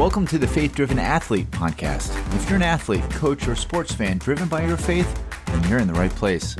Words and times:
Welcome 0.00 0.26
to 0.28 0.38
the 0.38 0.46
Faith 0.46 0.74
Driven 0.74 0.98
Athlete 0.98 1.50
podcast. 1.50 2.16
If 2.34 2.48
you're 2.48 2.56
an 2.56 2.62
athlete, 2.62 3.02
coach, 3.10 3.46
or 3.46 3.54
sports 3.54 3.92
fan 3.92 4.16
driven 4.16 4.48
by 4.48 4.64
your 4.64 4.78
faith, 4.78 5.22
then 5.44 5.68
you're 5.68 5.78
in 5.78 5.88
the 5.88 5.92
right 5.92 6.10
place. 6.10 6.56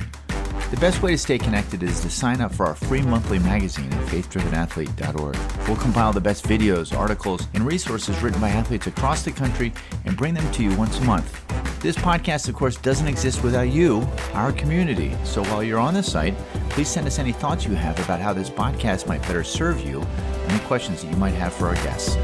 The 0.71 0.77
best 0.79 1.01
way 1.01 1.13
to 1.13 1.19
stay 1.19 1.38
connected 1.38 1.83
is 1.83 2.01
to 2.03 2.11
sign 2.11 2.42
up 2.42 2.54
for 2.54 2.67
our 2.67 2.74
free 2.74 3.01
monthly 3.01 3.38
magazine 3.38 3.90
at 3.95 4.08
faithdrivenathlete.org. 4.08 5.67
We'll 5.67 5.79
compile 5.79 6.13
the 6.13 6.21
best 6.21 6.45
videos, 6.45 6.95
articles, 6.95 7.49
and 7.54 7.65
resources 7.65 8.22
written 8.22 8.42
by 8.42 8.51
athletes 8.51 8.88
across 8.88 9.22
the 9.22 9.33
country 9.33 9.72
and 10.04 10.19
bring 10.19 10.35
them 10.35 10.53
to 10.53 10.63
you 10.63 10.77
once 10.77 10.99
a 10.99 11.04
month. 11.04 11.81
This 11.81 11.97
podcast, 11.97 12.47
of 12.47 12.57
course, 12.57 12.77
doesn't 12.77 13.09
exist 13.09 13.43
without 13.43 13.71
you, 13.71 14.07
our 14.35 14.53
community. 14.53 15.17
So 15.25 15.43
while 15.45 15.65
you're 15.65 15.81
on 15.81 15.95
the 15.95 16.02
site, 16.02 16.37
please 16.69 16.91
send 16.91 17.07
us 17.07 17.19
any 17.19 17.33
thoughts 17.33 17.65
you 17.65 17.75
have 17.75 17.98
about 18.05 18.20
how 18.20 18.34
this 18.34 18.51
podcast 18.51 19.09
might 19.09 19.23
better 19.23 19.45
serve 19.45 19.80
you, 19.80 20.02
any 20.48 20.59
questions 20.66 21.00
that 21.00 21.10
you 21.10 21.16
might 21.16 21.32
have 21.32 21.54
for 21.54 21.68
our 21.68 21.74
guests. 21.77 22.18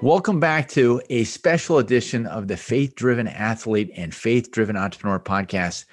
Welcome 0.00 0.38
back 0.38 0.68
to 0.68 1.02
a 1.10 1.24
special 1.24 1.78
edition 1.78 2.24
of 2.26 2.46
the 2.46 2.56
Faith 2.56 2.94
Driven 2.94 3.26
Athlete 3.26 3.90
and 3.96 4.14
Faith 4.14 4.52
Driven 4.52 4.76
Entrepreneur 4.76 5.18
podcast. 5.18 5.86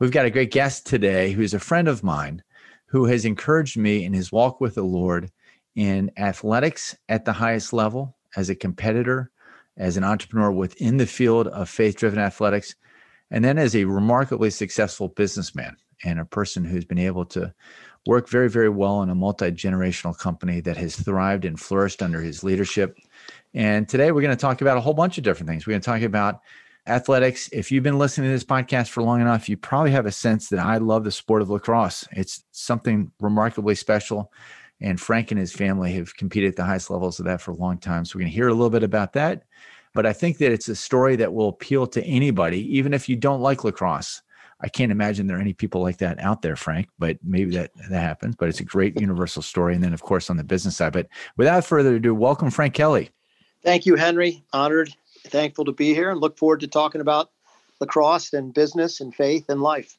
We've 0.00 0.10
got 0.10 0.26
a 0.26 0.30
great 0.30 0.50
guest 0.50 0.86
today 0.86 1.30
who's 1.30 1.54
a 1.54 1.60
friend 1.60 1.86
of 1.86 2.02
mine 2.02 2.42
who 2.86 3.04
has 3.04 3.24
encouraged 3.24 3.76
me 3.76 4.04
in 4.04 4.12
his 4.12 4.32
walk 4.32 4.60
with 4.60 4.74
the 4.74 4.82
Lord 4.82 5.30
in 5.76 6.10
athletics 6.16 6.96
at 7.08 7.24
the 7.24 7.32
highest 7.32 7.72
level, 7.72 8.16
as 8.34 8.50
a 8.50 8.56
competitor, 8.56 9.30
as 9.76 9.96
an 9.96 10.02
entrepreneur 10.02 10.50
within 10.50 10.96
the 10.96 11.06
field 11.06 11.46
of 11.46 11.68
faith 11.68 11.96
driven 11.96 12.18
athletics, 12.18 12.74
and 13.30 13.44
then 13.44 13.56
as 13.56 13.76
a 13.76 13.84
remarkably 13.84 14.50
successful 14.50 15.06
businessman 15.10 15.76
and 16.02 16.18
a 16.18 16.24
person 16.24 16.64
who's 16.64 16.84
been 16.84 16.98
able 16.98 17.24
to 17.26 17.54
work 18.04 18.28
very, 18.28 18.50
very 18.50 18.68
well 18.68 19.00
in 19.02 19.10
a 19.10 19.14
multi 19.14 19.52
generational 19.52 20.18
company 20.18 20.60
that 20.60 20.76
has 20.76 20.96
thrived 20.96 21.44
and 21.44 21.60
flourished 21.60 22.02
under 22.02 22.20
his 22.20 22.42
leadership. 22.42 22.98
And 23.54 23.88
today 23.88 24.10
we're 24.10 24.22
going 24.22 24.36
to 24.36 24.40
talk 24.40 24.60
about 24.60 24.76
a 24.76 24.80
whole 24.80 24.94
bunch 24.94 25.16
of 25.16 25.24
different 25.24 25.48
things. 25.48 25.66
We're 25.66 25.72
going 25.72 25.80
to 25.80 25.86
talk 25.86 26.02
about 26.02 26.40
athletics. 26.86 27.48
If 27.52 27.70
you've 27.70 27.84
been 27.84 27.98
listening 27.98 28.28
to 28.28 28.32
this 28.32 28.44
podcast 28.44 28.88
for 28.88 29.02
long 29.02 29.20
enough, 29.20 29.48
you 29.48 29.56
probably 29.56 29.92
have 29.92 30.06
a 30.06 30.12
sense 30.12 30.48
that 30.48 30.58
I 30.58 30.78
love 30.78 31.04
the 31.04 31.12
sport 31.12 31.40
of 31.40 31.50
lacrosse. 31.50 32.06
It's 32.10 32.44
something 32.50 33.12
remarkably 33.20 33.76
special. 33.76 34.32
And 34.80 35.00
Frank 35.00 35.30
and 35.30 35.38
his 35.38 35.52
family 35.52 35.92
have 35.94 36.16
competed 36.16 36.50
at 36.50 36.56
the 36.56 36.64
highest 36.64 36.90
levels 36.90 37.20
of 37.20 37.26
that 37.26 37.40
for 37.40 37.52
a 37.52 37.56
long 37.56 37.78
time. 37.78 38.04
So 38.04 38.16
we're 38.16 38.22
going 38.22 38.32
to 38.32 38.34
hear 38.34 38.48
a 38.48 38.54
little 38.54 38.70
bit 38.70 38.82
about 38.82 39.12
that. 39.12 39.44
But 39.94 40.04
I 40.04 40.12
think 40.12 40.38
that 40.38 40.50
it's 40.50 40.68
a 40.68 40.74
story 40.74 41.14
that 41.16 41.32
will 41.32 41.50
appeal 41.50 41.86
to 41.86 42.02
anybody, 42.02 42.76
even 42.76 42.92
if 42.92 43.08
you 43.08 43.14
don't 43.14 43.40
like 43.40 43.62
lacrosse. 43.62 44.20
I 44.60 44.68
can't 44.68 44.90
imagine 44.90 45.26
there 45.26 45.36
are 45.36 45.40
any 45.40 45.52
people 45.52 45.80
like 45.80 45.98
that 45.98 46.18
out 46.18 46.42
there, 46.42 46.56
Frank, 46.56 46.88
but 46.98 47.18
maybe 47.22 47.52
that, 47.52 47.70
that 47.90 48.00
happens. 48.00 48.34
But 48.36 48.48
it's 48.48 48.60
a 48.60 48.64
great 48.64 49.00
universal 49.00 49.42
story. 49.42 49.74
And 49.74 49.84
then, 49.84 49.94
of 49.94 50.02
course, 50.02 50.28
on 50.28 50.36
the 50.36 50.44
business 50.44 50.76
side. 50.76 50.92
But 50.92 51.06
without 51.36 51.64
further 51.64 51.96
ado, 51.96 52.14
welcome 52.14 52.50
Frank 52.50 52.74
Kelly. 52.74 53.10
Thank 53.64 53.86
you, 53.86 53.96
Henry. 53.96 54.44
Honored, 54.52 54.94
thankful 55.26 55.64
to 55.64 55.72
be 55.72 55.94
here, 55.94 56.10
and 56.10 56.20
look 56.20 56.36
forward 56.36 56.60
to 56.60 56.68
talking 56.68 57.00
about 57.00 57.30
lacrosse 57.80 58.32
and 58.32 58.52
business 58.52 59.00
and 59.00 59.14
faith 59.14 59.46
and 59.48 59.62
life. 59.62 59.98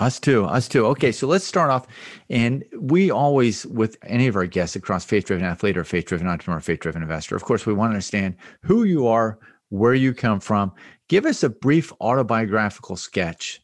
Us 0.00 0.18
too. 0.18 0.44
Us 0.44 0.66
too. 0.66 0.86
Okay, 0.86 1.12
so 1.12 1.28
let's 1.28 1.44
start 1.44 1.70
off. 1.70 1.86
And 2.28 2.64
we 2.80 3.12
always, 3.12 3.64
with 3.66 3.96
any 4.02 4.26
of 4.26 4.34
our 4.34 4.46
guests 4.46 4.74
across 4.74 5.04
faith 5.04 5.26
driven 5.26 5.44
athlete 5.44 5.76
or 5.76 5.84
faith 5.84 6.06
driven 6.06 6.26
entrepreneur, 6.26 6.60
faith 6.60 6.80
driven 6.80 7.02
investor, 7.02 7.36
of 7.36 7.44
course, 7.44 7.64
we 7.64 7.72
want 7.72 7.90
to 7.90 7.94
understand 7.94 8.34
who 8.62 8.82
you 8.82 9.06
are, 9.06 9.38
where 9.68 9.94
you 9.94 10.12
come 10.12 10.40
from. 10.40 10.72
Give 11.08 11.24
us 11.24 11.44
a 11.44 11.48
brief 11.48 11.92
autobiographical 12.00 12.96
sketch, 12.96 13.62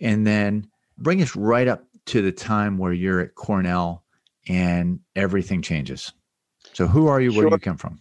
and 0.00 0.26
then 0.26 0.66
bring 0.96 1.20
us 1.20 1.36
right 1.36 1.68
up 1.68 1.84
to 2.06 2.22
the 2.22 2.32
time 2.32 2.78
where 2.78 2.94
you're 2.94 3.20
at 3.20 3.34
Cornell 3.34 4.04
and 4.48 5.00
everything 5.14 5.60
changes. 5.60 6.10
So, 6.72 6.86
who 6.86 7.08
are 7.08 7.20
you? 7.20 7.30
Where 7.30 7.42
sure. 7.42 7.50
do 7.50 7.56
you 7.56 7.60
come 7.60 7.76
from? 7.76 8.00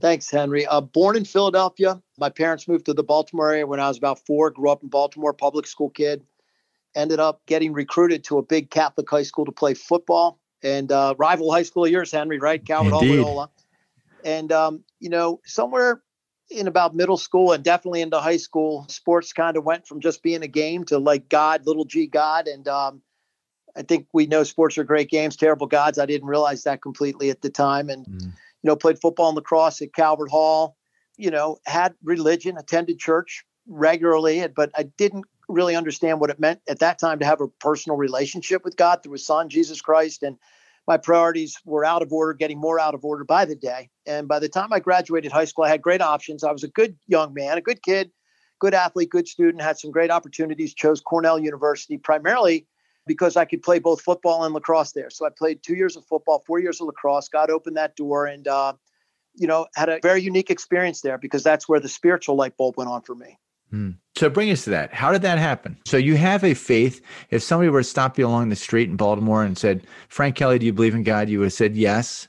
Thanks, 0.00 0.30
Henry. 0.30 0.66
Uh, 0.66 0.82
born 0.82 1.16
in 1.16 1.24
Philadelphia. 1.24 2.02
My 2.18 2.28
parents 2.28 2.68
moved 2.68 2.86
to 2.86 2.94
the 2.94 3.02
Baltimore 3.02 3.50
area 3.50 3.66
when 3.66 3.80
I 3.80 3.88
was 3.88 3.96
about 3.96 4.24
four. 4.26 4.50
Grew 4.50 4.70
up 4.70 4.82
in 4.82 4.88
Baltimore, 4.88 5.32
public 5.32 5.66
school 5.66 5.88
kid. 5.88 6.22
Ended 6.94 7.18
up 7.18 7.40
getting 7.46 7.72
recruited 7.72 8.24
to 8.24 8.38
a 8.38 8.42
big 8.42 8.70
Catholic 8.70 9.08
high 9.08 9.22
school 9.22 9.46
to 9.46 9.52
play 9.52 9.74
football 9.74 10.38
and 10.62 10.92
uh, 10.92 11.14
rival 11.18 11.50
high 11.50 11.62
school 11.62 11.84
of 11.84 11.90
yours, 11.90 12.12
Henry, 12.12 12.38
right? 12.38 12.64
Calvert 12.64 12.92
Hall, 12.92 13.50
And, 14.24 14.52
um, 14.52 14.84
you 15.00 15.08
know, 15.08 15.40
somewhere 15.44 16.02
in 16.50 16.66
about 16.66 16.94
middle 16.94 17.16
school 17.16 17.52
and 17.52 17.64
definitely 17.64 18.02
into 18.02 18.18
high 18.20 18.36
school, 18.36 18.86
sports 18.88 19.32
kind 19.32 19.56
of 19.56 19.64
went 19.64 19.86
from 19.86 20.00
just 20.00 20.22
being 20.22 20.42
a 20.42 20.48
game 20.48 20.84
to 20.84 20.98
like 20.98 21.28
God, 21.28 21.66
little 21.66 21.84
G 21.84 22.06
God. 22.06 22.48
And 22.48 22.66
um, 22.68 23.02
I 23.76 23.82
think 23.82 24.08
we 24.12 24.26
know 24.26 24.42
sports 24.42 24.78
are 24.78 24.84
great 24.84 25.10
games, 25.10 25.36
terrible 25.36 25.66
gods. 25.66 25.98
I 25.98 26.06
didn't 26.06 26.28
realize 26.28 26.64
that 26.64 26.82
completely 26.82 27.30
at 27.30 27.40
the 27.40 27.50
time. 27.50 27.88
And, 27.88 28.06
mm 28.06 28.32
you 28.66 28.72
know, 28.72 28.76
played 28.76 29.00
football 29.00 29.28
and 29.28 29.36
lacrosse 29.36 29.80
at 29.80 29.94
Calvert 29.94 30.28
Hall, 30.28 30.76
you 31.16 31.30
know, 31.30 31.58
had 31.66 31.94
religion, 32.02 32.58
attended 32.58 32.98
church 32.98 33.44
regularly, 33.68 34.44
but 34.56 34.72
I 34.74 34.90
didn't 34.98 35.24
really 35.48 35.76
understand 35.76 36.18
what 36.18 36.30
it 36.30 36.40
meant 36.40 36.62
at 36.68 36.80
that 36.80 36.98
time 36.98 37.20
to 37.20 37.24
have 37.24 37.40
a 37.40 37.46
personal 37.46 37.96
relationship 37.96 38.64
with 38.64 38.76
God 38.76 39.04
through 39.04 39.12
his 39.12 39.24
son, 39.24 39.48
Jesus 39.48 39.80
Christ. 39.80 40.24
And 40.24 40.36
my 40.88 40.96
priorities 40.96 41.56
were 41.64 41.84
out 41.84 42.02
of 42.02 42.12
order, 42.12 42.32
getting 42.34 42.58
more 42.58 42.80
out 42.80 42.92
of 42.92 43.04
order 43.04 43.22
by 43.22 43.44
the 43.44 43.54
day. 43.54 43.88
And 44.04 44.26
by 44.26 44.40
the 44.40 44.48
time 44.48 44.72
I 44.72 44.80
graduated 44.80 45.30
high 45.30 45.44
school, 45.44 45.64
I 45.64 45.68
had 45.68 45.80
great 45.80 46.02
options. 46.02 46.42
I 46.42 46.50
was 46.50 46.64
a 46.64 46.68
good 46.68 46.96
young 47.06 47.34
man, 47.34 47.58
a 47.58 47.62
good 47.62 47.84
kid, 47.84 48.10
good 48.58 48.74
athlete, 48.74 49.10
good 49.10 49.28
student, 49.28 49.62
had 49.62 49.78
some 49.78 49.92
great 49.92 50.10
opportunities, 50.10 50.74
chose 50.74 51.00
Cornell 51.00 51.38
University 51.38 51.98
primarily 51.98 52.66
because 53.06 53.36
I 53.36 53.44
could 53.44 53.62
play 53.62 53.78
both 53.78 54.00
football 54.00 54.44
and 54.44 54.52
lacrosse 54.52 54.92
there. 54.92 55.10
So 55.10 55.26
I 55.26 55.30
played 55.30 55.62
two 55.62 55.74
years 55.74 55.96
of 55.96 56.04
football, 56.04 56.42
four 56.46 56.58
years 56.58 56.80
of 56.80 56.86
lacrosse. 56.86 57.28
God 57.28 57.50
opened 57.50 57.76
that 57.76 57.96
door, 57.96 58.26
and 58.26 58.46
uh, 58.46 58.74
you 59.34 59.46
know 59.46 59.66
had 59.74 59.88
a 59.88 60.00
very 60.02 60.22
unique 60.22 60.50
experience 60.50 61.00
there 61.00 61.18
because 61.18 61.42
that's 61.42 61.68
where 61.68 61.80
the 61.80 61.88
spiritual 61.88 62.36
light 62.36 62.56
bulb 62.56 62.76
went 62.76 62.90
on 62.90 63.02
for 63.02 63.14
me. 63.14 63.38
Hmm. 63.70 63.90
So 64.16 64.28
bring 64.28 64.50
us 64.50 64.64
to 64.64 64.70
that. 64.70 64.94
How 64.94 65.10
did 65.12 65.22
that 65.22 65.38
happen? 65.38 65.76
So 65.86 65.96
you 65.96 66.16
have 66.16 66.44
a 66.44 66.54
faith. 66.54 67.00
If 67.30 67.42
somebody 67.42 67.68
were 67.68 67.80
to 67.80 67.84
stop 67.84 68.18
you 68.18 68.26
along 68.26 68.48
the 68.48 68.56
street 68.56 68.88
in 68.88 68.96
Baltimore 68.96 69.42
and 69.44 69.56
said, 69.56 69.86
"Frank 70.08 70.36
Kelly, 70.36 70.58
do 70.58 70.66
you 70.66 70.72
believe 70.72 70.94
in 70.94 71.02
God?" 71.02 71.28
You 71.28 71.40
would 71.40 71.46
have 71.46 71.52
said 71.52 71.76
yes. 71.76 72.28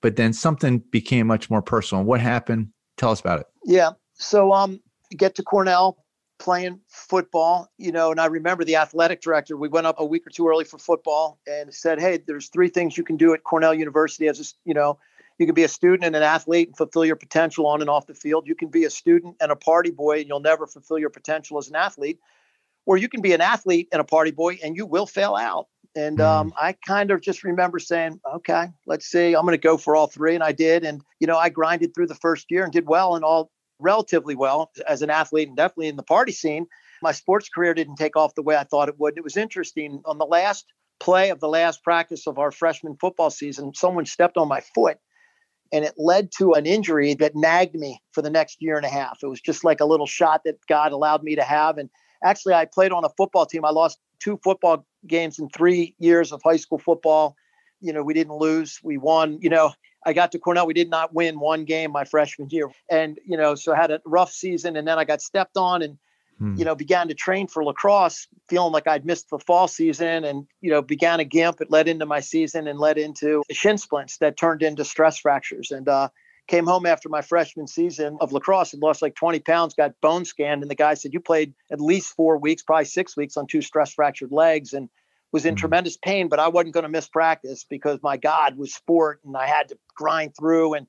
But 0.00 0.16
then 0.16 0.34
something 0.34 0.78
became 0.90 1.26
much 1.26 1.48
more 1.48 1.62
personal. 1.62 2.04
What 2.04 2.20
happened? 2.20 2.68
Tell 2.98 3.10
us 3.10 3.20
about 3.20 3.40
it. 3.40 3.46
Yeah. 3.64 3.92
So 4.12 4.52
um, 4.52 4.80
get 5.16 5.34
to 5.36 5.42
Cornell 5.42 6.03
playing 6.44 6.78
football, 6.88 7.70
you 7.78 7.90
know, 7.90 8.10
and 8.10 8.20
I 8.20 8.26
remember 8.26 8.64
the 8.64 8.76
athletic 8.76 9.22
director, 9.22 9.56
we 9.56 9.68
went 9.68 9.86
up 9.86 9.98
a 9.98 10.04
week 10.04 10.26
or 10.26 10.30
two 10.30 10.46
early 10.46 10.64
for 10.64 10.78
football 10.78 11.38
and 11.46 11.72
said, 11.72 11.98
Hey, 11.98 12.18
there's 12.18 12.48
three 12.48 12.68
things 12.68 12.98
you 12.98 13.02
can 13.02 13.16
do 13.16 13.32
at 13.32 13.44
Cornell 13.44 13.72
University 13.72 14.28
as 14.28 14.38
a, 14.38 14.44
you 14.68 14.74
know, 14.74 14.98
you 15.38 15.46
can 15.46 15.54
be 15.54 15.64
a 15.64 15.68
student 15.68 16.04
and 16.04 16.14
an 16.14 16.22
athlete 16.22 16.68
and 16.68 16.76
fulfill 16.76 17.06
your 17.06 17.16
potential 17.16 17.66
on 17.66 17.80
and 17.80 17.88
off 17.88 18.06
the 18.06 18.14
field. 18.14 18.46
You 18.46 18.54
can 18.54 18.68
be 18.68 18.84
a 18.84 18.90
student 18.90 19.36
and 19.40 19.50
a 19.50 19.56
party 19.56 19.90
boy 19.90 20.18
and 20.18 20.28
you'll 20.28 20.40
never 20.40 20.66
fulfill 20.66 20.98
your 20.98 21.08
potential 21.08 21.56
as 21.56 21.68
an 21.68 21.76
athlete. 21.76 22.20
Or 22.84 22.98
you 22.98 23.08
can 23.08 23.22
be 23.22 23.32
an 23.32 23.40
athlete 23.40 23.88
and 23.90 24.00
a 24.00 24.04
party 24.04 24.30
boy 24.30 24.58
and 24.62 24.76
you 24.76 24.84
will 24.84 25.06
fail 25.06 25.34
out. 25.34 25.68
And 25.96 26.18
mm. 26.18 26.24
um, 26.24 26.52
I 26.60 26.76
kind 26.86 27.10
of 27.10 27.22
just 27.22 27.42
remember 27.42 27.78
saying, 27.78 28.20
okay, 28.34 28.66
let's 28.86 29.06
see, 29.06 29.34
I'm 29.34 29.46
going 29.46 29.52
to 29.52 29.58
go 29.58 29.78
for 29.78 29.96
all 29.96 30.08
three. 30.08 30.34
And 30.34 30.44
I 30.44 30.52
did. 30.52 30.84
And, 30.84 31.00
you 31.20 31.26
know, 31.26 31.38
I 31.38 31.48
grinded 31.48 31.94
through 31.94 32.08
the 32.08 32.14
first 32.14 32.50
year 32.50 32.64
and 32.64 32.72
did 32.72 32.86
well 32.86 33.16
in 33.16 33.24
all 33.24 33.50
relatively 33.84 34.34
well 34.34 34.72
as 34.88 35.02
an 35.02 35.10
athlete 35.10 35.48
and 35.48 35.56
definitely 35.56 35.88
in 35.88 35.96
the 35.96 36.02
party 36.02 36.32
scene. 36.32 36.66
My 37.02 37.12
sports 37.12 37.48
career 37.48 37.74
didn't 37.74 37.96
take 37.96 38.16
off 38.16 38.34
the 38.34 38.42
way 38.42 38.56
I 38.56 38.64
thought 38.64 38.88
it 38.88 38.98
would. 38.98 39.16
It 39.16 39.24
was 39.24 39.36
interesting. 39.36 40.00
On 40.06 40.18
the 40.18 40.24
last 40.24 40.64
play 41.00 41.30
of 41.30 41.40
the 41.40 41.48
last 41.48 41.84
practice 41.84 42.26
of 42.26 42.38
our 42.38 42.50
freshman 42.50 42.96
football 43.00 43.30
season, 43.30 43.74
someone 43.74 44.06
stepped 44.06 44.36
on 44.36 44.48
my 44.48 44.60
foot 44.74 44.98
and 45.72 45.84
it 45.84 45.94
led 45.96 46.30
to 46.38 46.52
an 46.52 46.66
injury 46.66 47.14
that 47.14 47.34
nagged 47.34 47.74
me 47.74 48.00
for 48.12 48.22
the 48.22 48.30
next 48.30 48.58
year 48.60 48.76
and 48.76 48.86
a 48.86 48.88
half. 48.88 49.18
It 49.22 49.26
was 49.26 49.40
just 49.40 49.64
like 49.64 49.80
a 49.80 49.84
little 49.84 50.06
shot 50.06 50.42
that 50.44 50.58
God 50.68 50.92
allowed 50.92 51.22
me 51.22 51.34
to 51.34 51.42
have. 51.42 51.78
And 51.78 51.90
actually, 52.22 52.54
I 52.54 52.64
played 52.64 52.92
on 52.92 53.04
a 53.04 53.10
football 53.16 53.44
team. 53.44 53.64
I 53.64 53.70
lost 53.70 53.98
two 54.20 54.38
football 54.42 54.86
games 55.06 55.38
in 55.38 55.48
three 55.48 55.94
years 55.98 56.32
of 56.32 56.40
high 56.44 56.56
school 56.56 56.78
football. 56.78 57.34
You 57.80 57.92
know, 57.92 58.02
we 58.02 58.14
didn't 58.14 58.36
lose, 58.36 58.78
we 58.82 58.96
won. 58.96 59.38
You 59.40 59.50
know, 59.50 59.72
I 60.06 60.12
got 60.12 60.32
to 60.32 60.38
Cornell. 60.38 60.66
We 60.66 60.74
did 60.74 60.90
not 60.90 61.14
win 61.14 61.40
one 61.40 61.64
game 61.64 61.92
my 61.92 62.04
freshman 62.04 62.48
year. 62.50 62.70
And, 62.90 63.18
you 63.26 63.36
know, 63.36 63.54
so 63.54 63.72
I 63.72 63.76
had 63.76 63.90
a 63.90 64.00
rough 64.04 64.32
season 64.32 64.76
and 64.76 64.86
then 64.86 64.98
I 64.98 65.04
got 65.04 65.22
stepped 65.22 65.56
on 65.56 65.82
and, 65.82 65.98
hmm. 66.38 66.54
you 66.56 66.64
know, 66.64 66.74
began 66.74 67.08
to 67.08 67.14
train 67.14 67.46
for 67.46 67.64
lacrosse, 67.64 68.26
feeling 68.48 68.72
like 68.72 68.86
I'd 68.86 69.04
missed 69.04 69.30
the 69.30 69.38
fall 69.38 69.68
season 69.68 70.24
and, 70.24 70.46
you 70.60 70.70
know, 70.70 70.82
began 70.82 71.20
a 71.20 71.24
gimp. 71.24 71.60
It 71.60 71.70
led 71.70 71.88
into 71.88 72.06
my 72.06 72.20
season 72.20 72.66
and 72.66 72.78
led 72.78 72.98
into 72.98 73.42
shin 73.50 73.78
splints 73.78 74.18
that 74.18 74.36
turned 74.36 74.62
into 74.62 74.84
stress 74.84 75.18
fractures. 75.18 75.70
And, 75.70 75.88
uh, 75.88 76.08
came 76.46 76.66
home 76.66 76.86
after 76.86 77.08
my 77.08 77.22
freshman 77.22 77.66
season 77.66 78.18
of 78.20 78.32
lacrosse 78.32 78.72
and 78.72 78.82
lost 78.82 79.00
like 79.00 79.14
20 79.14 79.40
pounds, 79.40 79.74
got 79.74 79.98
bone 80.00 80.24
scanned. 80.24 80.62
And 80.62 80.70
the 80.70 80.74
guy 80.74 80.94
said, 80.94 81.12
You 81.12 81.20
played 81.20 81.54
at 81.72 81.80
least 81.80 82.14
four 82.14 82.36
weeks, 82.36 82.62
probably 82.62 82.84
six 82.84 83.16
weeks 83.16 83.36
on 83.36 83.46
two 83.46 83.62
stress 83.62 83.94
fractured 83.94 84.32
legs. 84.32 84.72
And 84.72 84.88
was 85.34 85.44
in 85.44 85.54
mm-hmm. 85.54 85.60
tremendous 85.62 85.96
pain, 85.96 86.28
but 86.28 86.38
I 86.38 86.46
wasn't 86.46 86.74
going 86.74 86.84
to 86.84 86.88
miss 86.88 87.08
practice 87.08 87.66
because 87.68 87.98
my 88.04 88.16
God 88.16 88.56
was 88.56 88.72
sport 88.72 89.18
and 89.24 89.36
I 89.36 89.48
had 89.48 89.68
to 89.70 89.78
grind 89.96 90.34
through 90.38 90.74
and, 90.74 90.86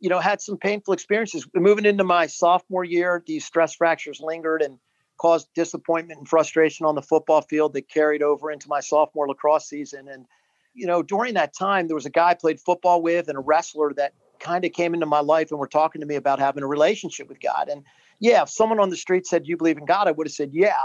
you 0.00 0.08
know, 0.08 0.18
had 0.18 0.40
some 0.40 0.56
painful 0.56 0.94
experiences. 0.94 1.46
Moving 1.54 1.84
into 1.84 2.02
my 2.02 2.26
sophomore 2.26 2.84
year, 2.84 3.22
these 3.26 3.44
stress 3.44 3.74
fractures 3.74 4.18
lingered 4.18 4.62
and 4.62 4.78
caused 5.20 5.48
disappointment 5.54 6.18
and 6.18 6.26
frustration 6.26 6.86
on 6.86 6.94
the 6.94 7.02
football 7.02 7.42
field 7.42 7.74
that 7.74 7.90
carried 7.90 8.22
over 8.22 8.50
into 8.50 8.66
my 8.66 8.80
sophomore 8.80 9.28
lacrosse 9.28 9.68
season. 9.68 10.08
And, 10.08 10.24
you 10.72 10.86
know, 10.86 11.02
during 11.02 11.34
that 11.34 11.54
time, 11.54 11.86
there 11.86 11.94
was 11.94 12.06
a 12.06 12.10
guy 12.10 12.30
I 12.30 12.34
played 12.34 12.60
football 12.60 13.02
with 13.02 13.28
and 13.28 13.36
a 13.36 13.42
wrestler 13.42 13.92
that 13.98 14.14
kind 14.40 14.64
of 14.64 14.72
came 14.72 14.94
into 14.94 15.04
my 15.04 15.20
life 15.20 15.50
and 15.50 15.60
were 15.60 15.68
talking 15.68 16.00
to 16.00 16.06
me 16.06 16.14
about 16.14 16.38
having 16.38 16.62
a 16.62 16.66
relationship 16.66 17.28
with 17.28 17.42
God. 17.42 17.68
And 17.68 17.84
yeah, 18.20 18.40
if 18.40 18.48
someone 18.48 18.80
on 18.80 18.88
the 18.88 18.96
street 18.96 19.26
said, 19.26 19.46
You 19.46 19.58
believe 19.58 19.76
in 19.76 19.84
God, 19.84 20.08
I 20.08 20.12
would 20.12 20.26
have 20.26 20.32
said, 20.32 20.54
Yeah. 20.54 20.80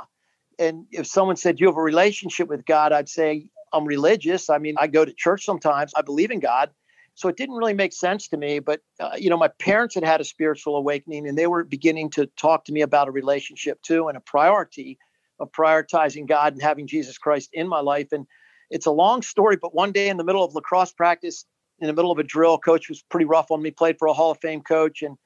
And 0.60 0.86
if 0.92 1.08
someone 1.08 1.36
said, 1.36 1.60
You 1.60 1.68
have 1.68 1.78
a 1.78 1.82
relationship 1.82 2.48
with 2.48 2.66
God, 2.66 2.92
I'd 2.92 3.10
say, 3.10 3.50
I'm 3.74 3.86
religious. 3.86 4.50
I 4.50 4.58
mean, 4.58 4.76
I 4.78 4.88
go 4.88 5.06
to 5.06 5.14
church 5.14 5.46
sometimes. 5.46 5.92
I 5.96 6.02
believe 6.02 6.32
in 6.32 6.40
God. 6.40 6.70
So 7.16 7.28
it 7.28 7.36
didn't 7.36 7.56
really 7.56 7.74
make 7.74 7.94
sense 7.94 8.28
to 8.30 8.38
me. 8.38 8.60
But, 8.60 8.82
uh, 9.00 9.16
you 9.18 9.30
know, 9.30 9.38
my 9.38 9.48
parents 9.48 9.96
had 9.96 10.04
had 10.04 10.22
a 10.22 10.24
spiritual 10.24 10.76
awakening 10.76 11.28
and 11.28 11.38
they 11.38 11.48
were 11.48 11.64
beginning 11.64 12.12
to 12.12 12.28
talk 12.38 12.66
to 12.66 12.72
me 12.72 12.82
about 12.82 13.08
a 13.08 13.12
relationship 13.12 13.82
too 13.82 14.08
and 14.08 14.18
a 14.18 14.22
priority 14.22 15.00
of 15.40 15.52
prioritizing 15.52 16.28
God 16.28 16.54
and 16.54 16.62
having 16.62 16.88
Jesus 16.88 17.18
Christ 17.18 17.50
in 17.54 17.68
my 17.68 17.80
life. 17.80 18.12
And 18.12 18.26
it's 18.70 18.86
a 18.86 18.92
long 18.92 19.22
story, 19.22 19.58
but 19.60 19.74
one 19.74 19.92
day 19.92 20.10
in 20.10 20.18
the 20.18 20.24
middle 20.24 20.44
of 20.44 20.54
lacrosse 20.54 20.92
practice, 20.92 21.46
in 21.80 21.88
the 21.88 21.94
middle 21.94 22.12
of 22.12 22.18
a 22.18 22.24
drill, 22.24 22.58
coach 22.58 22.90
was 22.90 23.02
pretty 23.04 23.26
rough 23.26 23.52
on 23.52 23.62
me, 23.62 23.72
played 23.72 23.98
for 23.98 24.08
a 24.08 24.14
Hall 24.14 24.32
of 24.32 24.40
Fame 24.40 24.62
coach. 24.62 25.02
And 25.02 25.18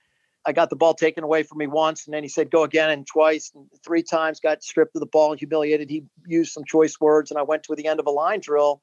I 0.46 0.54
got 0.54 0.70
the 0.70 0.76
ball 0.76 0.94
taken 0.94 1.24
away 1.24 1.44
from 1.44 1.60
me 1.60 1.68
once, 1.68 2.06
and 2.06 2.14
then 2.14 2.24
he 2.24 2.30
said, 2.30 2.50
go 2.50 2.64
again, 2.64 2.90
and 2.90 3.06
twice, 3.06 3.52
and 3.54 3.68
three 3.86 4.02
times, 4.02 4.40
got 4.40 4.64
stripped 4.64 4.96
of 4.96 5.00
the 5.00 5.06
ball, 5.06 5.36
humiliated. 5.36 5.90
He 5.90 6.04
used 6.28 6.52
some 6.52 6.64
choice 6.66 7.00
words, 7.00 7.30
and 7.30 7.38
I 7.38 7.44
went 7.44 7.64
to 7.64 7.76
the 7.76 7.88
end 7.88 8.00
of 8.00 8.08
a 8.08 8.12
line 8.12 8.40
drill 8.40 8.82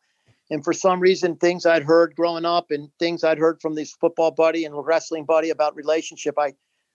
and 0.50 0.64
for 0.64 0.72
some 0.72 1.00
reason, 1.00 1.36
things 1.36 1.66
I'd 1.66 1.82
heard 1.82 2.14
growing 2.16 2.44
up 2.44 2.70
and 2.70 2.88
things 2.98 3.22
I'd 3.22 3.38
heard 3.38 3.60
from 3.60 3.74
this 3.74 3.92
football 3.92 4.30
buddy 4.30 4.64
and 4.64 4.74
wrestling 4.74 5.24
buddy 5.24 5.50
about 5.50 5.76
relationship, 5.76 6.36
I, 6.38 6.54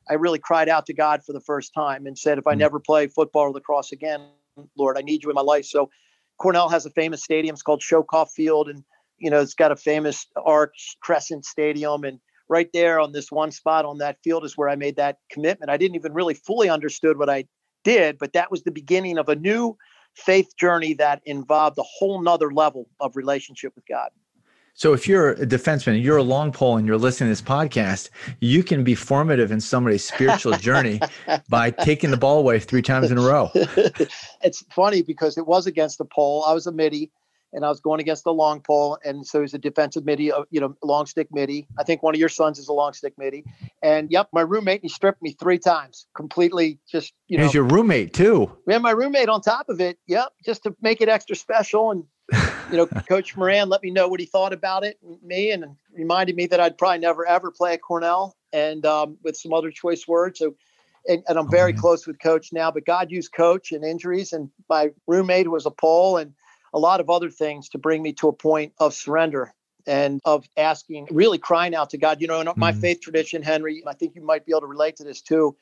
I 0.10 0.16
really 0.16 0.40
cried 0.40 0.70
out 0.70 0.88
to 0.88 0.94
God 0.94 1.24
for 1.24 1.34
the 1.34 1.40
first 1.40 1.74
time 1.74 2.08
and 2.08 2.18
said, 2.18 2.38
if 2.38 2.48
I 2.48 2.52
mm-hmm. 2.52 2.60
never 2.60 2.80
play 2.80 3.08
football 3.08 3.44
or 3.44 3.52
lacrosse 3.52 3.92
again, 3.92 4.28
Lord, 4.78 4.98
I 4.98 5.02
need 5.02 5.24
you 5.24 5.30
in 5.30 5.36
my 5.36 5.42
life. 5.42 5.66
So 5.66 5.90
Cornell 6.40 6.70
has 6.70 6.86
a 6.86 6.90
famous 6.92 7.24
stadium. 7.24 7.54
It's 7.54 7.62
called 7.62 7.82
Schoellkopf 7.82 8.32
Field. 8.32 8.70
And, 8.70 8.84
you 9.20 9.30
know, 9.30 9.40
it's 9.40 9.54
got 9.54 9.72
a 9.72 9.76
famous 9.76 10.26
arch 10.36 10.98
crescent 11.02 11.46
stadium. 11.46 12.04
And 12.04 12.20
right 12.54 12.70
there 12.72 13.00
on 13.00 13.14
this 13.14 13.32
one 13.32 13.50
spot 13.50 13.84
on 13.84 13.98
that 13.98 14.18
field 14.24 14.46
is 14.46 14.56
where 14.56 14.70
I 14.70 14.76
made 14.76 14.96
that 14.98 15.18
commitment. 15.32 15.72
I 15.72 15.78
didn't 15.78 15.96
even 15.96 16.14
really 16.14 16.36
fully 16.36 16.70
understood 16.70 17.18
what 17.18 17.28
I 17.28 17.46
did, 17.84 18.20
but 18.20 18.34
that 18.34 18.52
was 18.52 18.62
the 18.62 18.72
beginning 18.72 19.18
of 19.18 19.28
a 19.28 19.36
new 19.36 19.76
faith 20.14 20.56
journey 20.56 20.94
that 20.94 21.24
involved 21.26 21.80
a 21.80 21.84
whole 21.84 22.22
nother 22.22 22.52
level 22.52 22.88
of 23.00 23.16
relationship 23.16 23.74
with 23.76 23.88
God. 23.88 24.12
So 24.76 24.94
if 24.94 25.08
you're 25.08 25.32
a 25.32 25.48
defenseman, 25.48 26.02
you're 26.04 26.18
a 26.18 26.24
long 26.24 26.52
pole 26.52 26.78
and 26.78 26.86
you're 26.86 26.98
listening 26.98 27.28
to 27.28 27.32
this 27.32 27.42
podcast, 27.42 28.10
you 28.40 28.64
can 28.64 28.84
be 28.84 28.94
formative 28.94 29.52
in 29.52 29.60
somebody's 29.60 30.08
spiritual 30.08 30.54
journey 30.54 31.00
by 31.50 31.72
taking 31.72 32.12
the 32.12 32.18
ball 32.18 32.38
away 32.38 32.60
three 32.60 32.84
times 32.84 33.10
in 33.10 33.18
a 33.18 33.22
row. 33.22 33.50
it's 33.56 34.64
funny 34.72 35.02
because 35.02 35.40
it 35.40 35.48
was 35.48 35.66
against 35.66 35.98
the 35.98 36.06
pole. 36.06 36.44
I 36.48 36.54
was 36.54 36.68
a 36.68 36.72
midi 36.72 37.12
and 37.54 37.64
I 37.64 37.70
was 37.70 37.80
going 37.80 38.02
against 38.02 38.24
the 38.24 38.34
long 38.34 38.60
pole, 38.62 38.98
and 39.04 39.26
so 39.26 39.42
he's 39.42 39.54
a 39.54 39.60
defensive 39.60 40.06
midi, 40.06 40.32
uh, 40.32 40.44
you 40.50 40.60
know, 40.60 40.76
long 40.84 41.06
stick 41.06 41.28
midi. 41.32 41.68
I 41.80 41.84
think 41.84 42.04
one 42.04 42.16
of 42.16 42.20
your 42.20 42.30
sons 42.30 42.60
is 42.60 42.68
a 42.68 42.74
long 42.74 42.94
stick 42.94 43.14
midi, 43.18 43.46
and 43.82 44.12
yep, 44.12 44.28
my 44.34 44.42
roommate 44.42 44.82
he 44.82 44.90
stripped 44.90 45.22
me 45.22 45.36
three 45.40 45.60
times, 45.60 46.08
completely 46.16 46.80
just 46.92 47.14
you 47.28 47.38
know. 47.38 47.44
He's 47.46 47.54
your 47.54 47.64
roommate 47.64 48.14
too. 48.14 48.52
We 48.66 48.74
had 48.74 48.82
my 48.82 48.92
roommate 48.92 49.30
on 49.30 49.42
top 49.42 49.70
of 49.70 49.80
it. 49.80 49.98
Yep, 50.08 50.34
just 50.44 50.64
to 50.64 50.76
make 50.82 51.02
it 51.02 51.10
extra 51.10 51.36
special, 51.36 51.92
and 51.92 52.04
you 52.72 52.78
know, 52.78 52.88
Coach 53.08 53.38
Moran 53.38 53.70
let 53.70 53.84
me 53.84 53.92
know 53.92 54.08
what 54.08 54.20
he 54.20 54.26
thought 54.26 54.54
about 54.54 54.84
it, 54.84 54.98
me, 55.24 55.52
and 55.52 55.66
reminded 55.94 56.36
me 56.36 56.48
that 56.48 56.60
I'd 56.60 56.78
probably 56.78 57.00
never 57.00 57.26
ever 57.26 57.52
play 57.52 57.74
at 57.74 57.82
Cornell, 57.82 58.36
and 58.52 58.86
um, 58.86 59.18
with 59.24 59.38
some 59.38 59.54
other 59.54 59.72
choice 59.72 60.08
words. 60.08 60.40
So 60.40 60.56
and, 61.06 61.22
and, 61.28 61.38
I'm 61.38 61.52
very 61.52 61.74
oh, 61.74 61.82
close 61.82 62.08
with 62.08 62.18
coach 62.22 62.54
now, 62.54 62.72
but 62.72 62.86
God 62.86 63.12
used 63.12 63.34
coach 63.34 63.74
and 63.74 63.84
injuries 63.84 64.32
and 64.32 64.50
my 64.70 64.92
roommate 65.06 65.52
was 65.52 65.66
a 65.66 65.70
pole 65.70 66.16
and 66.16 66.34
a 66.74 66.80
lot 66.80 67.00
of 67.00 67.10
other 67.10 67.30
things 67.30 67.70
to 67.70 67.78
bring 67.78 68.02
me 68.02 68.14
to 68.14 68.28
a 68.28 68.34
point 68.34 68.74
of 68.80 68.94
surrender 68.94 69.54
and 69.86 70.22
of 70.26 70.46
asking, 70.58 71.08
really 71.12 71.38
crying 71.38 71.76
out 71.76 71.90
to 71.92 71.98
God. 71.98 72.22
You 72.22 72.28
know, 72.28 72.40
in 72.40 72.48
my 72.56 72.72
mm-hmm. 72.72 72.82
faith 72.82 73.02
tradition, 73.02 73.44
Henry, 73.44 73.84
I 73.88 73.94
think 73.94 74.16
you 74.16 74.26
might 74.26 74.46
be 74.46 74.54
able 74.54 74.62
to 74.62 74.68
relate 74.68 74.98
to 74.98 75.04
this 75.04 75.22
too. 75.22 75.56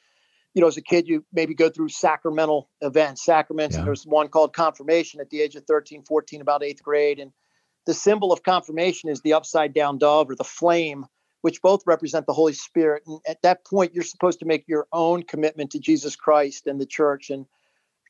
You 0.53 0.61
know, 0.61 0.67
as 0.67 0.77
a 0.77 0.81
kid, 0.81 1.07
you 1.07 1.23
maybe 1.31 1.53
go 1.53 1.69
through 1.69 1.89
sacramental 1.89 2.69
events, 2.81 3.23
sacraments, 3.23 3.73
yeah. 3.73 3.79
and 3.79 3.87
there's 3.87 4.05
one 4.05 4.27
called 4.27 4.53
confirmation 4.53 5.21
at 5.21 5.29
the 5.29 5.41
age 5.41 5.55
of 5.55 5.65
13, 5.65 6.03
14, 6.03 6.41
about 6.41 6.63
eighth 6.63 6.83
grade. 6.83 7.19
And 7.19 7.31
the 7.85 7.93
symbol 7.93 8.31
of 8.31 8.43
confirmation 8.43 9.09
is 9.09 9.21
the 9.21 9.33
upside 9.33 9.73
down 9.73 9.97
dove 9.97 10.29
or 10.29 10.35
the 10.35 10.43
flame, 10.43 11.05
which 11.41 11.61
both 11.61 11.81
represent 11.87 12.25
the 12.25 12.33
Holy 12.33 12.53
Spirit. 12.53 13.03
And 13.07 13.19
at 13.27 13.41
that 13.43 13.65
point, 13.65 13.93
you're 13.93 14.03
supposed 14.03 14.39
to 14.39 14.45
make 14.45 14.67
your 14.67 14.87
own 14.91 15.23
commitment 15.23 15.71
to 15.71 15.79
Jesus 15.79 16.15
Christ 16.15 16.67
and 16.67 16.79
the 16.79 16.85
church. 16.85 17.29
And 17.29 17.45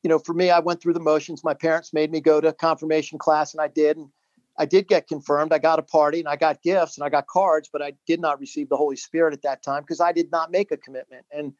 you 0.03 0.09
know, 0.09 0.19
for 0.19 0.33
me, 0.33 0.49
I 0.49 0.59
went 0.59 0.81
through 0.81 0.93
the 0.93 0.99
motions. 0.99 1.43
My 1.43 1.53
parents 1.53 1.93
made 1.93 2.11
me 2.11 2.21
go 2.21 2.41
to 2.41 2.53
confirmation 2.53 3.19
class, 3.19 3.53
and 3.53 3.61
I 3.61 3.67
did. 3.67 3.97
And 3.97 4.09
I 4.57 4.65
did 4.65 4.87
get 4.87 5.07
confirmed. 5.07 5.53
I 5.53 5.59
got 5.59 5.79
a 5.79 5.83
party 5.83 6.19
and 6.19 6.27
I 6.27 6.35
got 6.35 6.61
gifts 6.61 6.97
and 6.97 7.05
I 7.05 7.09
got 7.09 7.25
cards, 7.27 7.69
but 7.71 7.81
I 7.81 7.93
did 8.05 8.19
not 8.19 8.39
receive 8.39 8.69
the 8.69 8.77
Holy 8.77 8.95
Spirit 8.95 9.33
at 9.33 9.41
that 9.43 9.63
time 9.63 9.81
because 9.81 10.01
I 10.01 10.11
did 10.11 10.31
not 10.31 10.51
make 10.51 10.71
a 10.71 10.77
commitment. 10.77 11.25
And 11.31 11.53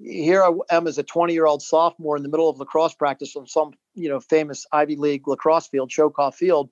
here 0.00 0.42
I 0.42 0.52
am 0.70 0.86
as 0.86 0.98
a 0.98 1.02
20 1.02 1.32
year 1.32 1.46
old 1.46 1.62
sophomore 1.62 2.16
in 2.16 2.22
the 2.22 2.28
middle 2.28 2.48
of 2.48 2.58
lacrosse 2.58 2.94
practice 2.94 3.34
on 3.34 3.46
some, 3.46 3.72
you 3.94 4.08
know, 4.08 4.20
famous 4.20 4.66
Ivy 4.72 4.96
League 4.96 5.26
lacrosse 5.26 5.66
field, 5.68 5.90
Schoellkopf 5.90 6.34
Field, 6.34 6.70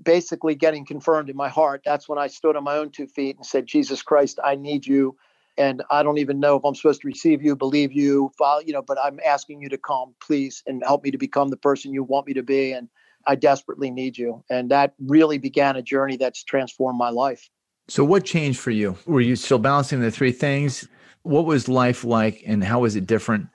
basically 0.00 0.54
getting 0.54 0.84
confirmed 0.84 1.30
in 1.30 1.36
my 1.36 1.48
heart. 1.48 1.82
That's 1.84 2.08
when 2.08 2.18
I 2.18 2.26
stood 2.26 2.54
on 2.54 2.64
my 2.64 2.76
own 2.76 2.90
two 2.90 3.06
feet 3.06 3.36
and 3.36 3.46
said, 3.46 3.66
Jesus 3.66 4.02
Christ, 4.02 4.38
I 4.44 4.54
need 4.54 4.86
you 4.86 5.16
and 5.58 5.82
I 5.90 6.02
don't 6.02 6.18
even 6.18 6.40
know 6.40 6.56
if 6.56 6.64
I'm 6.64 6.74
supposed 6.74 7.00
to 7.02 7.08
receive 7.08 7.42
you, 7.42 7.56
believe 7.56 7.92
you, 7.92 8.30
follow, 8.36 8.60
you 8.60 8.72
know, 8.72 8.82
but 8.82 8.98
I'm 9.02 9.18
asking 9.24 9.62
you 9.62 9.68
to 9.70 9.78
come, 9.78 10.14
please, 10.20 10.62
and 10.66 10.82
help 10.84 11.04
me 11.04 11.10
to 11.10 11.18
become 11.18 11.48
the 11.48 11.56
person 11.56 11.92
you 11.92 12.02
want 12.02 12.26
me 12.26 12.34
to 12.34 12.42
be. 12.42 12.72
And 12.72 12.88
I 13.26 13.34
desperately 13.34 13.90
need 13.90 14.16
you. 14.18 14.44
And 14.50 14.70
that 14.70 14.94
really 14.98 15.38
began 15.38 15.76
a 15.76 15.82
journey 15.82 16.16
that's 16.16 16.44
transformed 16.44 16.98
my 16.98 17.10
life. 17.10 17.48
So, 17.88 18.04
what 18.04 18.24
changed 18.24 18.58
for 18.58 18.70
you? 18.70 18.96
Were 19.06 19.20
you 19.20 19.36
still 19.36 19.58
balancing 19.58 20.00
the 20.00 20.10
three 20.10 20.32
things? 20.32 20.88
What 21.22 21.44
was 21.44 21.68
life 21.68 22.04
like, 22.04 22.42
and 22.46 22.62
how 22.62 22.80
was 22.80 22.96
it 22.96 23.06
different 23.06 23.48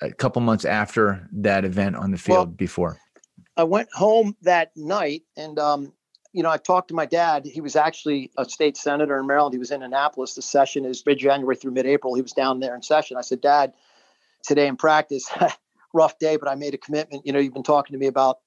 a 0.00 0.12
couple 0.12 0.42
months 0.42 0.64
after 0.64 1.28
that 1.32 1.64
event 1.64 1.96
on 1.96 2.10
the 2.10 2.18
field 2.18 2.36
well, 2.36 2.46
before? 2.46 2.98
I 3.56 3.64
went 3.64 3.88
home 3.92 4.36
that 4.42 4.70
night, 4.76 5.22
and 5.36 5.58
um, 5.58 5.92
you 6.32 6.42
know, 6.42 6.50
I 6.50 6.56
talked 6.56 6.88
to 6.88 6.94
my 6.94 7.06
dad. 7.06 7.44
He 7.44 7.60
was 7.60 7.76
actually 7.76 8.30
a 8.38 8.44
state 8.44 8.76
senator 8.76 9.18
in 9.18 9.26
Maryland. 9.26 9.54
He 9.54 9.58
was 9.58 9.70
in 9.70 9.82
Annapolis. 9.82 10.34
The 10.34 10.42
session 10.42 10.84
is 10.84 11.04
mid 11.04 11.18
January 11.18 11.56
through 11.56 11.72
mid 11.72 11.86
April. 11.86 12.14
He 12.14 12.22
was 12.22 12.32
down 12.32 12.60
there 12.60 12.74
in 12.74 12.82
session. 12.82 13.16
I 13.16 13.20
said, 13.20 13.40
Dad, 13.40 13.74
today 14.42 14.66
in 14.66 14.76
practice, 14.76 15.30
rough 15.94 16.18
day, 16.18 16.36
but 16.36 16.48
I 16.48 16.54
made 16.54 16.74
a 16.74 16.78
commitment. 16.78 17.26
You 17.26 17.32
know, 17.32 17.38
you've 17.38 17.52
been 17.52 17.62
talking 17.62 17.92
to 17.92 17.98
me 17.98 18.06
about 18.06 18.38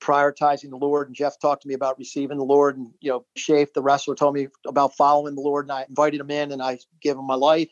prioritizing 0.00 0.70
the 0.70 0.76
Lord, 0.76 1.08
and 1.08 1.16
Jeff 1.16 1.38
talked 1.40 1.62
to 1.62 1.68
me 1.68 1.74
about 1.74 1.98
receiving 1.98 2.38
the 2.38 2.44
Lord. 2.44 2.76
And, 2.76 2.92
you 3.00 3.10
know, 3.10 3.24
Shafe, 3.36 3.72
the 3.72 3.82
wrestler, 3.82 4.14
told 4.14 4.34
me 4.34 4.48
about 4.66 4.94
following 4.96 5.34
the 5.34 5.40
Lord, 5.40 5.64
and 5.64 5.72
I 5.72 5.86
invited 5.88 6.20
him 6.20 6.30
in 6.30 6.52
and 6.52 6.62
I 6.62 6.78
gave 7.00 7.16
him 7.16 7.26
my 7.26 7.34
life. 7.34 7.70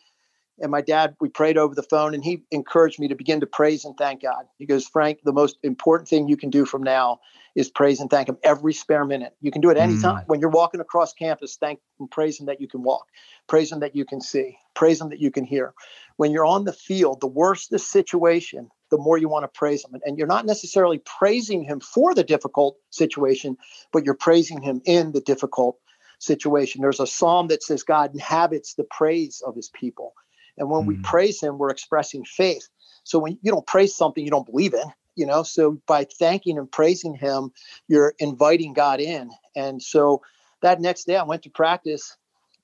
And 0.59 0.71
my 0.71 0.81
dad, 0.81 1.17
we 1.21 1.29
prayed 1.29 1.57
over 1.57 1.75
the 1.75 1.83
phone, 1.83 2.15
and 2.15 2.25
he 2.25 2.43
encouraged 2.51 2.99
me 2.99 3.09
to 3.09 3.15
begin 3.15 3.41
to 3.41 3.47
praise 3.47 3.85
and 3.85 3.97
thank 3.97 4.23
God. 4.23 4.45
He 4.59 4.67
goes, 4.67 4.87
Frank, 4.87 5.21
the 5.25 5.33
most 5.33 5.57
important 5.63 6.09
thing 6.09 6.29
you 6.29 6.37
can 6.37 6.51
do 6.51 6.65
from 6.65 6.83
now 6.83 7.21
is 7.55 7.71
praise 7.71 8.01
and 8.01 8.09
thank 8.11 8.29
him 8.29 8.39
every 8.43 8.73
spare 8.73 9.05
minute. 9.05 9.35
You 9.41 9.51
can 9.51 9.61
do 9.61 9.71
it 9.71 9.77
anytime. 9.77 10.25
Mm. 10.25 10.29
When 10.29 10.41
you're 10.41 10.51
walking 10.51 10.81
across 10.81 11.13
campus, 11.13 11.57
thank 11.57 11.81
and 11.99 12.11
praise 12.11 12.41
him 12.41 12.47
that 12.47 12.61
you 12.61 12.69
can 12.69 12.83
walk, 12.83 13.07
praise 13.47 13.71
him 13.71 13.81
that 13.81 13.95
you 13.95 14.05
can 14.05 14.21
see, 14.21 14.57
praise 14.75 15.01
him 15.01 15.11
that 15.11 15.21
you 15.21 15.31
can 15.31 15.45
hear. 15.45 15.75
When 16.17 16.31
you're 16.31 16.47
on 16.47 16.65
the 16.65 16.73
field, 16.73 17.21
the 17.21 17.27
worse 17.27 17.69
the 17.69 17.79
situation, 17.79 18.71
the 18.91 18.99
more 18.99 19.19
you 19.19 19.29
want 19.29 19.45
to 19.45 19.59
praise 19.59 19.85
him. 19.85 20.01
And 20.05 20.19
you're 20.19 20.27
not 20.27 20.47
necessarily 20.47 21.03
praising 21.05 21.65
him 21.65 21.81
for 21.81 22.15
the 22.15 22.25
difficult 22.25 22.77
situation, 22.91 23.57
but 23.93 24.05
you're 24.05 24.15
praising 24.15 24.61
him 24.63 24.81
in 24.85 25.13
the 25.13 25.21
difficult 25.21 25.77
situation. 26.19 26.81
There's 26.81 27.01
a 27.01 27.07
psalm 27.07 27.49
that 27.49 27.63
says 27.63 27.83
God 27.83 28.13
inhabits 28.13 28.75
the 28.75 28.85
praise 28.85 29.43
of 29.47 29.57
his 29.57 29.69
people. 29.71 30.15
And 30.59 30.71
when 30.71 30.83
mm. 30.83 30.87
we 30.87 30.97
praise 30.99 31.43
him, 31.43 31.59
we're 31.59 31.71
expressing 31.71 32.25
faith. 32.25 32.69
So 33.05 33.19
when 33.19 33.39
you 33.43 33.51
don't 33.51 33.67
praise 33.67 33.95
something 33.95 34.25
you 34.25 34.31
don't 34.31 34.47
believe 34.47 34.75
in, 34.75 34.85
you 35.16 35.26
know 35.26 35.42
so 35.42 35.81
by 35.87 36.04
thanking 36.19 36.59
and 36.59 36.71
praising 36.71 37.14
him 37.14 37.50
you're 37.88 38.14
inviting 38.19 38.73
god 38.73 39.00
in. 39.00 39.31
And 39.54 39.83
so 39.83 40.23
that 40.62 40.81
next 40.81 41.04
day 41.04 41.16
i 41.16 41.23
went 41.23 41.42
to 41.42 41.50
practice. 41.50 42.16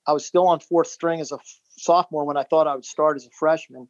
I 0.07 0.13
was 0.13 0.25
still 0.25 0.47
on 0.49 0.61
fourth 0.61 0.89
string 0.89 1.21
as 1.21 1.33
a 1.33 1.39
sophomore 1.77 2.25
when 2.25 2.37
i 2.37 2.45
thought 2.45 2.67
i 2.67 2.75
would 2.75 2.85
start 2.85 3.17
as 3.17 3.27
a 3.27 3.31
freshman. 3.31 3.89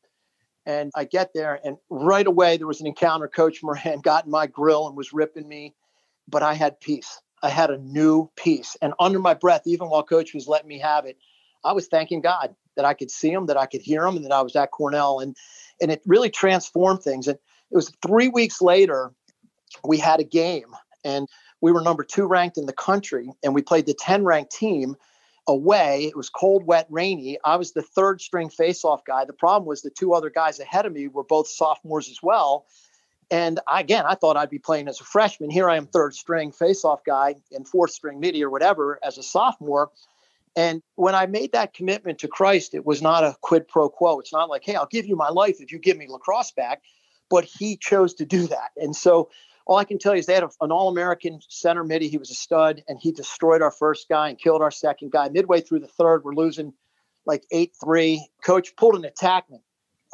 And 0.67 0.91
i 0.95 1.05
get 1.05 1.31
there 1.35 1.61
and 1.65 1.77
right 1.91 2.27
away 2.27 2.57
there 2.57 2.67
was 2.67 2.81
an 2.81 2.87
encounter. 2.87 3.29
Coach 3.29 3.63
moran 3.63 4.01
got 4.03 4.25
in 4.25 4.31
my 4.31 4.47
grill 4.47 4.87
and 4.87 4.97
was 4.97 5.13
ripping 5.13 5.49
me 5.49 5.75
but 6.29 6.43
i 6.43 6.55
had 6.55 6.81
peace. 6.81 7.21
I 7.43 7.51
had 7.51 7.71
a 7.71 7.79
new 7.79 8.29
peace. 8.37 8.77
And 8.83 8.95
under 8.99 9.19
my 9.21 9.35
breath 9.35 9.63
even 9.67 9.89
while 9.89 10.03
coach 10.03 10.35
was 10.35 10.49
letting 10.49 10.69
me 10.69 10.79
have 10.79 11.05
it 11.07 11.17
i 11.65 11.73
was 11.73 11.87
thanking 11.87 12.21
god 12.21 12.55
that 12.77 12.85
i 12.85 12.95
could 12.95 13.11
see 13.11 13.31
him 13.31 13.47
that 13.47 13.57
i 13.57 13.67
could 13.67 13.83
hear 13.83 14.07
him 14.07 14.17
and 14.17 14.25
that 14.25 14.33
i 14.33 14.43
was 14.43 14.57
at 14.57 14.71
cornell. 14.71 15.21
And 15.21 15.37
and 15.81 15.91
it 15.91 16.03
really 16.07 16.31
transformed 16.31 17.03
things. 17.03 17.29
And 17.29 17.39
it 17.71 17.77
was 17.77 17.93
three 18.07 18.29
weeks 18.29 18.61
later, 18.61 19.13
we 19.85 19.99
had 19.99 20.21
a 20.21 20.25
game 20.25 20.75
and 21.05 21.29
we 21.61 21.73
were 21.73 21.83
number 21.83 22.05
two 22.05 22.27
ranked 22.27 22.59
in 22.59 22.67
the 22.67 22.73
country 22.73 23.31
and 23.43 23.55
we 23.55 23.63
played 23.63 23.87
the 23.87 23.95
10 23.95 24.25
ranked 24.25 24.53
team 24.53 24.97
away. 25.47 26.05
It 26.05 26.17
was 26.17 26.29
cold, 26.29 26.65
wet, 26.65 26.87
rainy. 26.91 27.39
I 27.45 27.57
was 27.57 27.73
the 27.73 27.83
third 27.83 28.21
string 28.21 28.51
faceoff 28.51 29.05
guy. 29.05 29.25
The 29.25 29.33
problem 29.33 29.67
was 29.67 29.83
the 29.83 29.91
two 29.91 30.15
other 30.15 30.31
guys 30.31 30.61
ahead 30.61 30.87
of 30.87 30.93
me 30.93 31.09
were 31.09 31.25
both 31.25 31.49
sophomores 31.49 32.09
as 32.09 32.23
well. 32.23 32.67
And 33.31 33.61
again, 33.71 34.05
I 34.07 34.15
thought 34.15 34.37
I'd 34.37 34.51
be 34.51 34.59
playing 34.59 34.89
as 34.89 35.01
a 35.01 35.05
freshman. 35.05 35.51
Here 35.51 35.69
I 35.69 35.77
am, 35.77 35.87
third 35.87 36.15
string 36.15 36.53
faceoff 36.53 37.01
guy 37.05 37.35
and 37.53 37.69
fourth 37.69 37.91
string 37.91 38.21
midi 38.21 38.43
or 38.43 38.51
whatever 38.51 38.99
as 39.03 39.19
a 39.19 39.23
sophomore. 39.23 39.91
And 40.57 40.83
when 40.97 41.15
I 41.15 41.27
made 41.27 41.53
that 41.53 41.75
commitment 41.75 42.19
to 42.21 42.29
Christ, 42.29 42.75
it 42.75 42.87
was 42.87 43.03
not 43.03 43.25
a 43.25 43.37
quid 43.43 43.69
pro 43.69 43.89
quo. 43.89 44.19
It's 44.19 44.33
not 44.33 44.49
like, 44.49 44.65
hey, 44.65 44.77
I'll 44.77 44.87
give 44.87 45.07
you 45.07 45.15
my 45.15 45.29
life 45.29 45.61
if 45.61 45.71
you 45.73 45.79
give 45.79 45.97
me 45.97 46.09
lacrosse 46.09 46.53
back. 46.53 46.83
But 47.31 47.45
he 47.45 47.77
chose 47.77 48.15
to 48.15 48.25
do 48.25 48.47
that. 48.47 48.71
And 48.77 48.95
so 48.95 49.31
all 49.67 49.77
I 49.77 49.85
can 49.85 49.99
tell 49.99 50.15
you 50.15 50.21
is 50.21 50.27
they 50.27 50.35
had 50.35 50.45
a, 50.45 50.51
an 50.63 50.73
All 50.73 50.89
American 50.89 51.41
center 51.49 51.85
midi. 51.85 52.09
He 52.09 52.19
was 52.19 52.31
a 52.31 52.35
stud, 52.35 52.83
and 52.89 52.99
he 52.99 53.13
destroyed 53.13 53.61
our 53.63 53.71
first 53.71 54.09
guy 54.09 54.31
and 54.31 54.39
killed 54.39 54.63
our 54.63 54.71
second 54.71 55.13
guy. 55.13 55.29
Midway 55.29 55.61
through 55.61 55.81
the 55.81 55.89
third, 55.89 56.25
we're 56.25 56.35
losing 56.35 56.73
like 57.27 57.45
8 57.53 57.73
3. 57.85 58.27
Coach 58.43 58.75
pulled 58.77 58.97
an 58.97 59.03
attackman, 59.03 59.61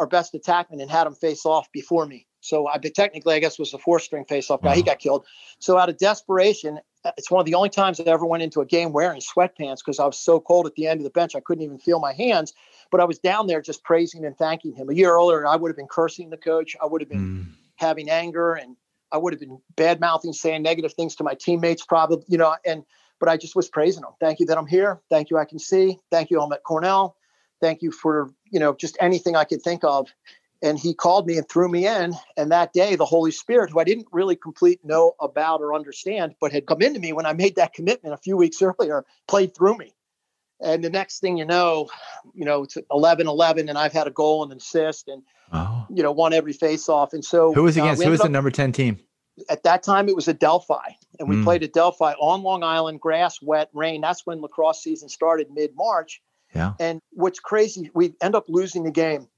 our 0.01 0.09
best 0.09 0.35
attackman, 0.35 0.83
and 0.83 0.91
had 0.91 1.07
him 1.07 1.15
face 1.15 1.47
off 1.47 1.71
before 1.73 2.05
me. 2.05 2.27
So 2.41 2.67
I 2.67 2.79
technically, 2.79 3.35
I 3.35 3.39
guess, 3.39 3.59
was 3.59 3.71
the 3.71 3.79
four 3.79 3.99
string 4.01 4.25
face 4.27 4.51
off 4.51 4.61
guy. 4.61 4.75
He 4.75 4.83
got 4.83 4.99
killed. 4.99 5.25
So 5.61 5.79
out 5.79 5.89
of 5.89 5.97
desperation, 5.97 6.79
it's 7.17 7.31
one 7.31 7.41
of 7.41 7.47
the 7.47 7.55
only 7.55 7.69
times 7.69 8.01
I 8.01 8.05
ever 8.05 8.25
went 8.25 8.43
into 8.43 8.61
a 8.61 8.67
game 8.67 8.93
wearing 8.93 9.21
sweatpants 9.21 9.79
because 9.79 9.99
I 9.99 10.07
was 10.07 10.19
so 10.19 10.41
cold 10.41 10.67
at 10.67 10.75
the 10.75 10.87
end 10.87 11.01
of 11.01 11.05
the 11.05 11.11
bench 11.11 11.35
I 11.35 11.41
couldn't 11.41 11.65
even 11.65 11.79
feel 11.79 12.01
my 12.01 12.13
hands. 12.13 12.53
But 12.91 13.01
I 13.01 13.05
was 13.05 13.19
down 13.19 13.47
there 13.47 13.61
just 13.61 13.85
praising 13.85 14.25
and 14.25 14.37
thanking 14.37 14.75
him. 14.75 14.89
A 14.89 14.95
year 14.95 15.13
earlier, 15.13 15.47
I 15.47 15.57
would 15.57 15.69
have 15.69 15.77
been 15.77 15.89
cursing 15.89 16.31
the 16.31 16.37
coach. 16.37 16.77
I 16.83 16.87
would 16.87 17.01
have 17.01 17.09
been 17.09 17.47
mm. 17.47 17.47
having 17.77 18.09
anger 18.09 18.55
and 18.55 18.77
I 19.13 19.19
would 19.19 19.33
have 19.33 19.41
been 19.41 19.61
bad 19.77 20.01
mouthing, 20.01 20.33
saying 20.33 20.63
negative 20.63 20.95
things 20.95 21.15
to 21.17 21.25
my 21.25 21.35
teammates, 21.35 21.85
probably, 21.85 22.25
you 22.29 22.39
know, 22.39 22.57
and 22.65 22.85
but 23.21 23.29
I 23.29 23.37
just 23.37 23.55
was 23.55 23.69
praising 23.69 24.03
them. 24.03 24.13
Thank 24.21 24.41
you 24.41 24.47
that 24.47 24.59
I'm 24.59 24.67
here. 24.67 25.01
Thank 25.09 25.31
you 25.31 25.39
I 25.39 25.45
can 25.45 25.59
see. 25.59 25.99
Thank 26.11 26.31
you 26.31 26.41
I'm 26.41 26.53
at 26.53 26.63
Cornell. 26.65 27.17
Thank 27.61 27.81
you 27.81 27.93
for, 27.93 28.31
you 28.51 28.61
know, 28.61 28.75
just 28.75 28.97
anything 29.01 29.37
I 29.37 29.45
could 29.45 29.63
think 29.63 29.85
of. 29.85 30.09
And 30.65 30.79
he 30.79 30.95
called 30.95 31.27
me 31.27 31.37
and 31.37 31.47
threw 31.47 31.69
me 31.69 31.87
in. 31.87 32.15
And 32.39 32.51
that 32.51 32.73
day, 32.73 32.97
the 32.97 33.05
Holy 33.05 33.31
Spirit, 33.31 33.71
who 33.71 33.81
I 33.81 33.85
didn't 33.85 34.07
really 34.13 34.35
complete 34.35 34.83
know 34.83 35.13
about 35.21 35.61
or 35.61 35.75
understand, 35.75 36.35
but 36.41 36.53
had 36.53 36.67
come 36.67 36.81
into 36.81 36.99
me 36.99 37.13
when 37.13 37.27
I 37.27 37.35
made 37.35 37.57
that 37.57 37.75
commitment 37.75 38.15
a 38.15 38.17
few 38.17 38.39
weeks 38.39 38.63
earlier, 38.63 39.05
played 39.29 39.55
through 39.55 39.77
me. 39.77 39.93
And 40.63 40.83
the 40.83 40.89
next 40.89 41.21
thing 41.21 41.37
you 41.37 41.45
know, 41.45 41.91
you 42.33 42.47
know, 42.47 42.63
it's 42.63 42.79
11 42.91 43.29
11, 43.29 43.69
and 43.69 43.77
I've 43.77 43.93
had 43.93 44.07
a 44.07 44.11
goal 44.11 44.43
and 44.43 44.53
an 44.53 44.59
assist 44.59 45.09
and, 45.09 45.23
wow. 45.53 45.87
you 45.91 46.03
know, 46.03 46.13
won 46.13 46.33
every 46.33 46.55
face 46.55 46.89
off. 46.89 47.13
And 47.13 47.23
so, 47.23 47.53
who 47.53 47.65
was 47.65 47.77
uh, 47.77 47.83
against? 47.83 48.01
Uh, 48.01 48.07
who 48.07 48.11
was 48.13 48.21
the 48.21 48.31
number 48.31 48.51
10 48.51 48.73
team? 48.73 48.99
At 49.51 49.65
that 49.65 49.83
time, 49.83 50.09
it 50.09 50.17
was 50.17 50.29
Adelphi, 50.29 50.97
and 51.19 51.29
we 51.29 51.37
mm. 51.37 51.45
played 51.45 51.63
Adelphi 51.63 52.15
on 52.19 52.43
Long 52.43 52.63
Island, 52.63 53.01
grass, 53.01 53.43
wet, 53.43 53.69
rain. 53.75 54.01
That's 54.01 54.25
when 54.25 54.41
lacrosse 54.41 54.83
season 54.83 55.11
started 55.11 55.49
mid 55.53 55.73
March. 55.75 56.23
Yeah. 56.55 56.75
And 56.79 57.01
what's 57.11 57.41
crazy, 57.41 57.91
we 57.95 58.15
end 58.23 58.35
up 58.35 58.45
losing 58.49 58.85
the 58.85 58.93
game. 58.93 59.29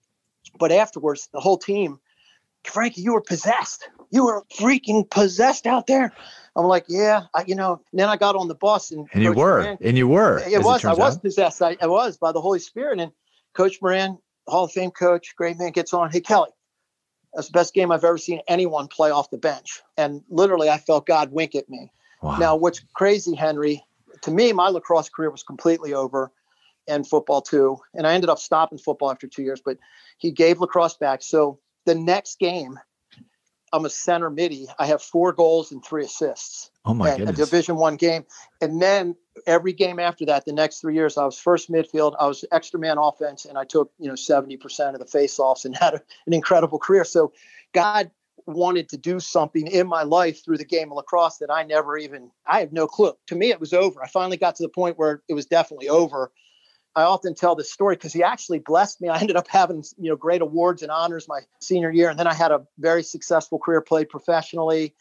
But 0.58 0.72
afterwards, 0.72 1.28
the 1.32 1.40
whole 1.40 1.58
team, 1.58 2.00
Frankie, 2.64 3.02
you 3.02 3.12
were 3.12 3.20
possessed. 3.20 3.88
You 4.10 4.26
were 4.26 4.44
freaking 4.58 5.08
possessed 5.08 5.66
out 5.66 5.86
there. 5.86 6.12
I'm 6.54 6.66
like, 6.66 6.86
yeah, 6.88 7.24
I, 7.34 7.44
you 7.46 7.54
know. 7.54 7.82
then 7.92 8.08
I 8.08 8.16
got 8.16 8.34
on 8.34 8.48
the 8.48 8.54
bus 8.54 8.90
and 8.90 9.08
and 9.12 9.22
you 9.22 9.32
were, 9.32 9.60
Moran, 9.62 9.78
and 9.80 9.98
you 9.98 10.08
were. 10.08 10.38
It 10.38 10.62
was. 10.62 10.84
It 10.84 10.88
I 10.88 10.94
was 10.94 11.16
out. 11.16 11.22
possessed. 11.22 11.60
I, 11.60 11.76
I, 11.80 11.86
was 11.86 12.16
by 12.16 12.32
the 12.32 12.40
Holy 12.40 12.58
Spirit. 12.58 12.98
And 12.98 13.12
Coach 13.52 13.78
Moran, 13.82 14.18
Hall 14.48 14.64
of 14.64 14.72
Fame 14.72 14.90
coach, 14.90 15.34
great 15.36 15.58
man, 15.58 15.72
gets 15.72 15.92
on. 15.92 16.10
Hey 16.10 16.20
Kelly, 16.20 16.50
that's 17.34 17.48
the 17.48 17.52
best 17.52 17.74
game 17.74 17.92
I've 17.92 18.04
ever 18.04 18.18
seen 18.18 18.40
anyone 18.48 18.88
play 18.88 19.10
off 19.10 19.30
the 19.30 19.38
bench. 19.38 19.82
And 19.98 20.22
literally, 20.30 20.70
I 20.70 20.78
felt 20.78 21.06
God 21.06 21.30
wink 21.32 21.54
at 21.54 21.68
me. 21.68 21.92
Wow. 22.22 22.38
Now, 22.38 22.56
what's 22.56 22.80
crazy, 22.94 23.34
Henry? 23.34 23.84
To 24.22 24.30
me, 24.30 24.52
my 24.52 24.68
lacrosse 24.68 25.10
career 25.10 25.30
was 25.30 25.42
completely 25.42 25.92
over, 25.92 26.32
and 26.88 27.06
football 27.06 27.42
too. 27.42 27.78
And 27.94 28.06
I 28.06 28.14
ended 28.14 28.30
up 28.30 28.38
stopping 28.38 28.78
football 28.78 29.10
after 29.10 29.26
two 29.26 29.42
years. 29.42 29.60
But 29.64 29.78
he 30.18 30.30
gave 30.30 30.60
lacrosse 30.60 30.96
back. 30.96 31.22
So 31.22 31.58
the 31.84 31.94
next 31.94 32.38
game 32.38 32.78
I'm 33.72 33.84
a 33.84 33.90
center 33.90 34.30
midi. 34.30 34.68
I 34.78 34.86
have 34.86 35.02
four 35.02 35.32
goals 35.32 35.72
and 35.72 35.84
three 35.84 36.04
assists. 36.04 36.70
Oh 36.84 36.94
my 36.94 37.10
goodness! 37.16 37.38
A 37.38 37.44
Division 37.44 37.76
One 37.76 37.96
game, 37.96 38.24
and 38.60 38.80
then 38.80 39.16
every 39.46 39.72
game 39.72 39.98
after 39.98 40.24
that, 40.26 40.44
the 40.44 40.52
next 40.52 40.80
three 40.80 40.94
years, 40.94 41.18
I 41.18 41.24
was 41.24 41.38
first 41.38 41.70
midfield. 41.70 42.14
I 42.18 42.26
was 42.26 42.44
extra 42.52 42.78
man 42.78 42.96
offense, 42.98 43.44
and 43.44 43.58
I 43.58 43.64
took 43.64 43.92
you 43.98 44.08
know 44.08 44.14
seventy 44.14 44.56
percent 44.56 44.94
of 44.94 45.00
the 45.00 45.18
faceoffs 45.18 45.64
and 45.64 45.76
had 45.80 45.94
a, 45.94 46.00
an 46.26 46.32
incredible 46.32 46.78
career. 46.78 47.04
So, 47.04 47.32
God 47.72 48.10
wanted 48.46 48.88
to 48.90 48.96
do 48.96 49.18
something 49.18 49.66
in 49.66 49.88
my 49.88 50.04
life 50.04 50.44
through 50.44 50.58
the 50.58 50.64
game 50.64 50.92
of 50.92 50.96
lacrosse 50.96 51.38
that 51.38 51.50
I 51.50 51.64
never 51.64 51.98
even 51.98 52.30
I 52.46 52.60
have 52.60 52.72
no 52.72 52.86
clue. 52.86 53.14
To 53.26 53.34
me, 53.34 53.50
it 53.50 53.58
was 53.58 53.72
over. 53.72 54.02
I 54.02 54.08
finally 54.08 54.36
got 54.36 54.54
to 54.56 54.62
the 54.62 54.68
point 54.68 54.98
where 54.98 55.22
it 55.28 55.34
was 55.34 55.46
definitely 55.46 55.88
over. 55.88 56.30
I 56.96 57.02
often 57.02 57.34
tell 57.34 57.54
this 57.54 57.70
story 57.70 57.94
because 57.94 58.14
he 58.14 58.22
actually 58.22 58.58
blessed 58.58 59.02
me. 59.02 59.08
I 59.08 59.20
ended 59.20 59.36
up 59.36 59.48
having 59.48 59.84
you 59.98 60.10
know 60.10 60.16
great 60.16 60.40
awards 60.40 60.82
and 60.82 60.90
honors 60.90 61.28
my 61.28 61.40
senior 61.60 61.90
year, 61.90 62.08
and 62.08 62.18
then 62.18 62.26
I 62.26 62.34
had 62.34 62.50
a 62.50 62.66
very 62.78 63.02
successful 63.02 63.58
career. 63.58 63.82
Played 63.82 64.08
professionally 64.08 64.94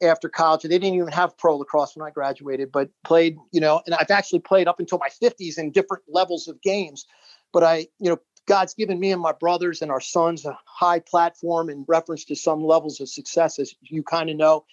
after 0.00 0.28
college. 0.28 0.62
They 0.62 0.68
didn't 0.70 0.94
even 0.94 1.08
have 1.08 1.36
pro 1.36 1.56
lacrosse 1.56 1.94
when 1.94 2.06
I 2.06 2.10
graduated, 2.10 2.72
but 2.72 2.88
played 3.04 3.36
you 3.52 3.60
know, 3.60 3.82
and 3.84 3.94
I've 3.94 4.10
actually 4.10 4.40
played 4.40 4.66
up 4.66 4.80
until 4.80 4.98
my 4.98 5.08
50s 5.22 5.58
in 5.58 5.70
different 5.70 6.04
levels 6.08 6.48
of 6.48 6.60
games. 6.62 7.06
But 7.52 7.62
I 7.62 7.86
you 8.00 8.10
know 8.10 8.18
God's 8.46 8.72
given 8.72 8.98
me 8.98 9.12
and 9.12 9.20
my 9.20 9.32
brothers 9.32 9.82
and 9.82 9.90
our 9.90 10.00
sons 10.00 10.46
a 10.46 10.58
high 10.64 11.00
platform 11.00 11.68
in 11.68 11.84
reference 11.86 12.24
to 12.24 12.34
some 12.34 12.64
levels 12.64 12.98
of 13.00 13.10
success, 13.10 13.58
as 13.58 13.74
you 13.82 14.02
kind 14.02 14.30
of 14.30 14.36
know. 14.36 14.64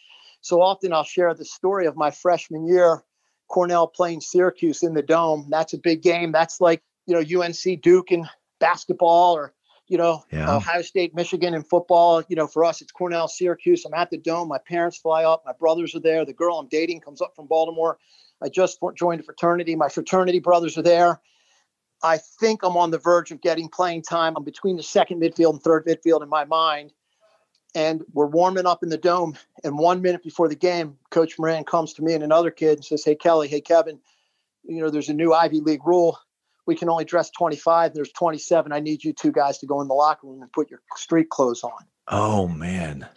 So 0.42 0.62
often 0.62 0.94
I'll 0.94 1.04
share 1.04 1.34
the 1.34 1.44
story 1.44 1.86
of 1.86 1.98
my 1.98 2.12
freshman 2.12 2.66
year 2.66 3.04
Cornell 3.50 3.88
playing 3.88 4.22
Syracuse 4.22 4.84
in 4.84 4.94
the 4.94 5.02
dome. 5.02 5.48
That's 5.50 5.74
a 5.74 5.78
big 5.78 6.02
game. 6.02 6.32
That's 6.32 6.62
like, 6.62 6.82
you 7.06 7.14
know, 7.14 7.42
UNC 7.42 7.82
Duke 7.82 8.12
in 8.12 8.28
basketball 8.60 9.36
or, 9.36 9.54
you 9.88 9.98
know, 9.98 10.24
yeah. 10.32 10.56
Ohio 10.56 10.82
State, 10.84 11.16
Michigan 11.16 11.54
in 11.54 11.64
football. 11.64 12.24
You 12.30 12.36
know, 12.36 12.48
for 12.48 12.64
us, 12.64 12.82
it's 12.82 12.92
Cornell, 12.92 13.28
Syracuse. 13.28 13.86
I'm 13.86 13.94
at 13.94 14.12
the 14.12 14.18
dome. 14.18 14.48
My 14.48 14.60
parents 14.60 14.98
fly 14.98 15.24
up. 15.24 15.44
My 15.46 15.54
brothers 15.54 15.96
are 15.96 16.00
there. 16.00 16.26
The 16.26 16.34
girl 16.34 16.60
I'm 16.60 16.68
dating 16.68 17.02
comes 17.02 17.22
up 17.22 17.36
from 17.36 17.48
Baltimore. 17.48 17.98
I 18.42 18.50
just 18.50 18.80
joined 18.96 19.20
a 19.20 19.24
fraternity. 19.24 19.76
My 19.76 19.90
fraternity 19.90 20.40
brothers 20.40 20.78
are 20.78 20.84
there. 20.84 21.20
I 22.02 22.20
think 22.40 22.64
I'm 22.64 22.78
on 22.78 22.92
the 22.92 22.98
verge 22.98 23.32
of 23.32 23.42
getting 23.42 23.68
playing 23.68 24.04
time. 24.04 24.36
I'm 24.38 24.46
between 24.46 24.78
the 24.78 24.84
second 24.84 25.22
midfield 25.22 25.52
and 25.52 25.62
third 25.62 25.86
midfield 25.86 26.24
in 26.24 26.30
my 26.30 26.46
mind 26.46 26.94
and 27.76 28.04
we're 28.14 28.26
warming 28.26 28.66
up 28.66 28.84
in 28.84 28.90
the 28.90 28.98
dome. 28.98 29.36
And 29.64 29.78
one 29.78 30.02
minute 30.02 30.24
before 30.24 30.48
the 30.48 30.56
game, 30.56 30.98
Coach 31.10 31.38
Moran 31.38 31.64
comes 31.64 31.94
to 31.94 32.04
me 32.04 32.14
and 32.14 32.24
another 32.24 32.52
kid 32.52 32.78
and 32.78 32.86
says, 32.86 33.04
Hey, 33.04 33.16
Kelly, 33.16 33.48
hey, 33.48 33.62
Kevin, 33.62 34.00
you 34.64 34.82
know, 34.82 34.90
there's 34.90 35.10
a 35.10 35.14
new 35.14 35.34
Ivy 35.34 35.62
League 35.62 35.86
rule. 35.86 36.18
We 36.66 36.76
can 36.76 36.90
only 36.90 37.06
dress 37.06 37.30
25. 37.32 37.94
There's 37.94 38.12
27. 38.12 38.72
I 38.72 38.80
need 38.80 39.04
you 39.04 39.14
two 39.14 39.32
guys 39.32 39.58
to 39.60 39.66
go 39.66 39.82
in 39.82 39.88
the 39.88 39.94
locker 39.94 40.28
room 40.28 40.42
and 40.42 40.52
put 40.52 40.70
your 40.70 40.82
street 40.96 41.30
clothes 41.30 41.64
on. 41.64 41.86
Oh, 42.08 42.48
man. 42.48 43.08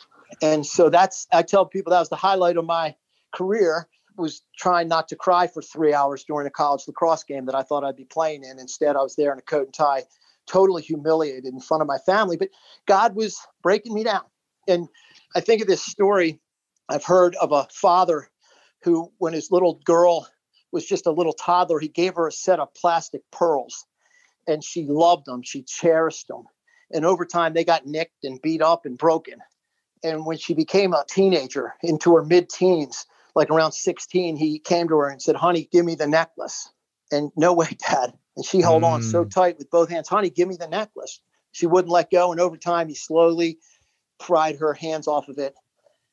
And 0.40 0.64
so 0.64 0.88
that's, 0.88 1.26
I 1.32 1.42
tell 1.42 1.66
people 1.66 1.90
that 1.90 2.00
was 2.00 2.08
the 2.08 2.16
highlight 2.16 2.56
of 2.56 2.64
my 2.64 2.94
career 3.34 3.88
was 4.16 4.42
trying 4.56 4.88
not 4.88 5.08
to 5.08 5.16
cry 5.16 5.46
for 5.46 5.62
three 5.62 5.94
hours 5.94 6.24
during 6.24 6.46
a 6.46 6.50
college 6.50 6.86
lacrosse 6.86 7.24
game 7.24 7.46
that 7.46 7.54
I 7.54 7.62
thought 7.62 7.84
I'd 7.84 7.96
be 7.96 8.04
playing 8.04 8.44
in. 8.44 8.58
Instead, 8.58 8.96
I 8.96 9.02
was 9.02 9.16
there 9.16 9.32
in 9.32 9.38
a 9.38 9.42
coat 9.42 9.66
and 9.66 9.74
tie, 9.74 10.02
totally 10.46 10.82
humiliated 10.82 11.46
in 11.46 11.60
front 11.60 11.80
of 11.80 11.86
my 11.86 11.98
family. 11.98 12.36
But 12.36 12.50
God 12.86 13.14
was 13.14 13.38
breaking 13.62 13.94
me 13.94 14.04
down 14.04 14.22
and 14.68 14.88
I 15.34 15.40
think 15.40 15.62
of 15.62 15.68
this 15.68 15.84
story 15.84 16.40
I've 16.88 17.04
heard 17.04 17.36
of 17.36 17.52
a 17.52 17.66
father 17.72 18.28
who, 18.82 19.12
when 19.18 19.32
his 19.32 19.50
little 19.50 19.80
girl 19.84 20.28
was 20.72 20.86
just 20.86 21.06
a 21.06 21.12
little 21.12 21.32
toddler, 21.32 21.78
he 21.78 21.88
gave 21.88 22.14
her 22.14 22.26
a 22.26 22.32
set 22.32 22.60
of 22.60 22.74
plastic 22.74 23.22
pearls 23.30 23.86
and 24.46 24.64
she 24.64 24.86
loved 24.86 25.26
them. 25.26 25.42
She 25.42 25.62
cherished 25.62 26.28
them. 26.28 26.44
And 26.90 27.06
over 27.06 27.24
time, 27.24 27.54
they 27.54 27.64
got 27.64 27.86
nicked 27.86 28.24
and 28.24 28.40
beat 28.42 28.60
up 28.60 28.84
and 28.84 28.98
broken. 28.98 29.38
And 30.02 30.26
when 30.26 30.36
she 30.36 30.54
became 30.54 30.92
a 30.92 31.04
teenager 31.08 31.74
into 31.82 32.14
her 32.16 32.24
mid 32.24 32.48
teens, 32.48 33.06
like 33.34 33.50
around 33.50 33.72
16, 33.72 34.36
he 34.36 34.58
came 34.58 34.88
to 34.88 34.96
her 34.96 35.08
and 35.08 35.22
said, 35.22 35.36
Honey, 35.36 35.68
give 35.72 35.84
me 35.84 35.94
the 35.94 36.08
necklace. 36.08 36.70
And 37.10 37.30
no 37.36 37.52
way, 37.52 37.68
Dad. 37.88 38.12
And 38.36 38.44
she 38.44 38.60
held 38.60 38.82
mm. 38.82 38.86
on 38.86 39.02
so 39.02 39.24
mm. 39.24 39.30
tight 39.30 39.58
with 39.58 39.70
both 39.70 39.88
hands, 39.88 40.08
Honey, 40.08 40.30
give 40.30 40.48
me 40.48 40.56
the 40.56 40.68
necklace. 40.68 41.20
She 41.52 41.66
wouldn't 41.66 41.92
let 41.92 42.10
go. 42.10 42.32
And 42.32 42.40
over 42.40 42.56
time, 42.56 42.88
he 42.88 42.94
slowly 42.94 43.58
pried 44.18 44.56
her 44.58 44.74
hands 44.74 45.08
off 45.08 45.28
of 45.28 45.38
it 45.38 45.54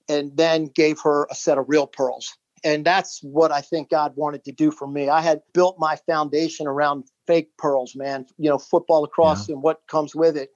and 0.07 0.35
then 0.35 0.65
gave 0.65 0.99
her 1.01 1.27
a 1.29 1.35
set 1.35 1.57
of 1.57 1.65
real 1.67 1.87
pearls. 1.87 2.35
And 2.63 2.83
that's 2.83 3.21
what 3.23 3.51
I 3.51 3.61
think 3.61 3.89
God 3.89 4.13
wanted 4.15 4.43
to 4.45 4.51
do 4.51 4.71
for 4.71 4.87
me. 4.87 5.07
I 5.07 5.21
had 5.21 5.41
built 5.53 5.77
my 5.79 5.95
foundation 5.95 6.67
around 6.67 7.05
fake 7.25 7.49
pearls, 7.57 7.95
man, 7.95 8.25
you 8.37 8.49
know, 8.49 8.57
football 8.57 9.03
across 9.05 9.47
yeah. 9.47 9.53
and 9.53 9.63
what 9.63 9.81
comes 9.87 10.13
with 10.13 10.35
it. 10.35 10.49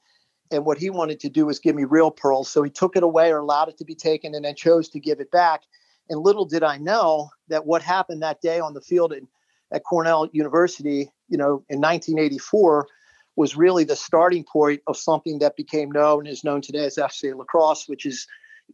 And 0.51 0.65
what 0.65 0.77
he 0.77 0.89
wanted 0.89 1.19
to 1.21 1.29
do 1.29 1.45
was 1.45 1.59
give 1.59 1.75
me 1.75 1.85
real 1.85 2.11
pearls. 2.11 2.49
So 2.49 2.61
he 2.61 2.69
took 2.69 2.95
it 2.95 3.03
away 3.03 3.31
or 3.31 3.37
allowed 3.37 3.69
it 3.69 3.77
to 3.77 3.85
be 3.85 3.95
taken 3.95 4.35
and 4.35 4.43
then 4.43 4.55
chose 4.55 4.89
to 4.89 4.99
give 4.99 5.19
it 5.19 5.31
back. 5.31 5.61
And 6.09 6.19
little 6.19 6.45
did 6.45 6.63
I 6.63 6.77
know 6.77 7.29
that 7.47 7.65
what 7.65 7.81
happened 7.81 8.21
that 8.21 8.41
day 8.41 8.59
on 8.59 8.73
the 8.73 8.81
field 8.81 9.13
in, 9.13 9.27
at 9.71 9.83
Cornell 9.83 10.29
University, 10.33 11.09
you 11.29 11.37
know, 11.37 11.63
in 11.69 11.79
1984 11.79 12.87
was 13.35 13.55
really 13.55 13.83
the 13.83 13.95
starting 13.95 14.43
point 14.43 14.81
of 14.87 14.97
something 14.97 15.39
that 15.39 15.55
became 15.55 15.91
known 15.91 16.27
is 16.27 16.43
known 16.43 16.61
today 16.61 16.85
as 16.85 16.95
FC 16.95 17.35
lacrosse, 17.35 17.87
which 17.87 18.05
is, 18.05 18.27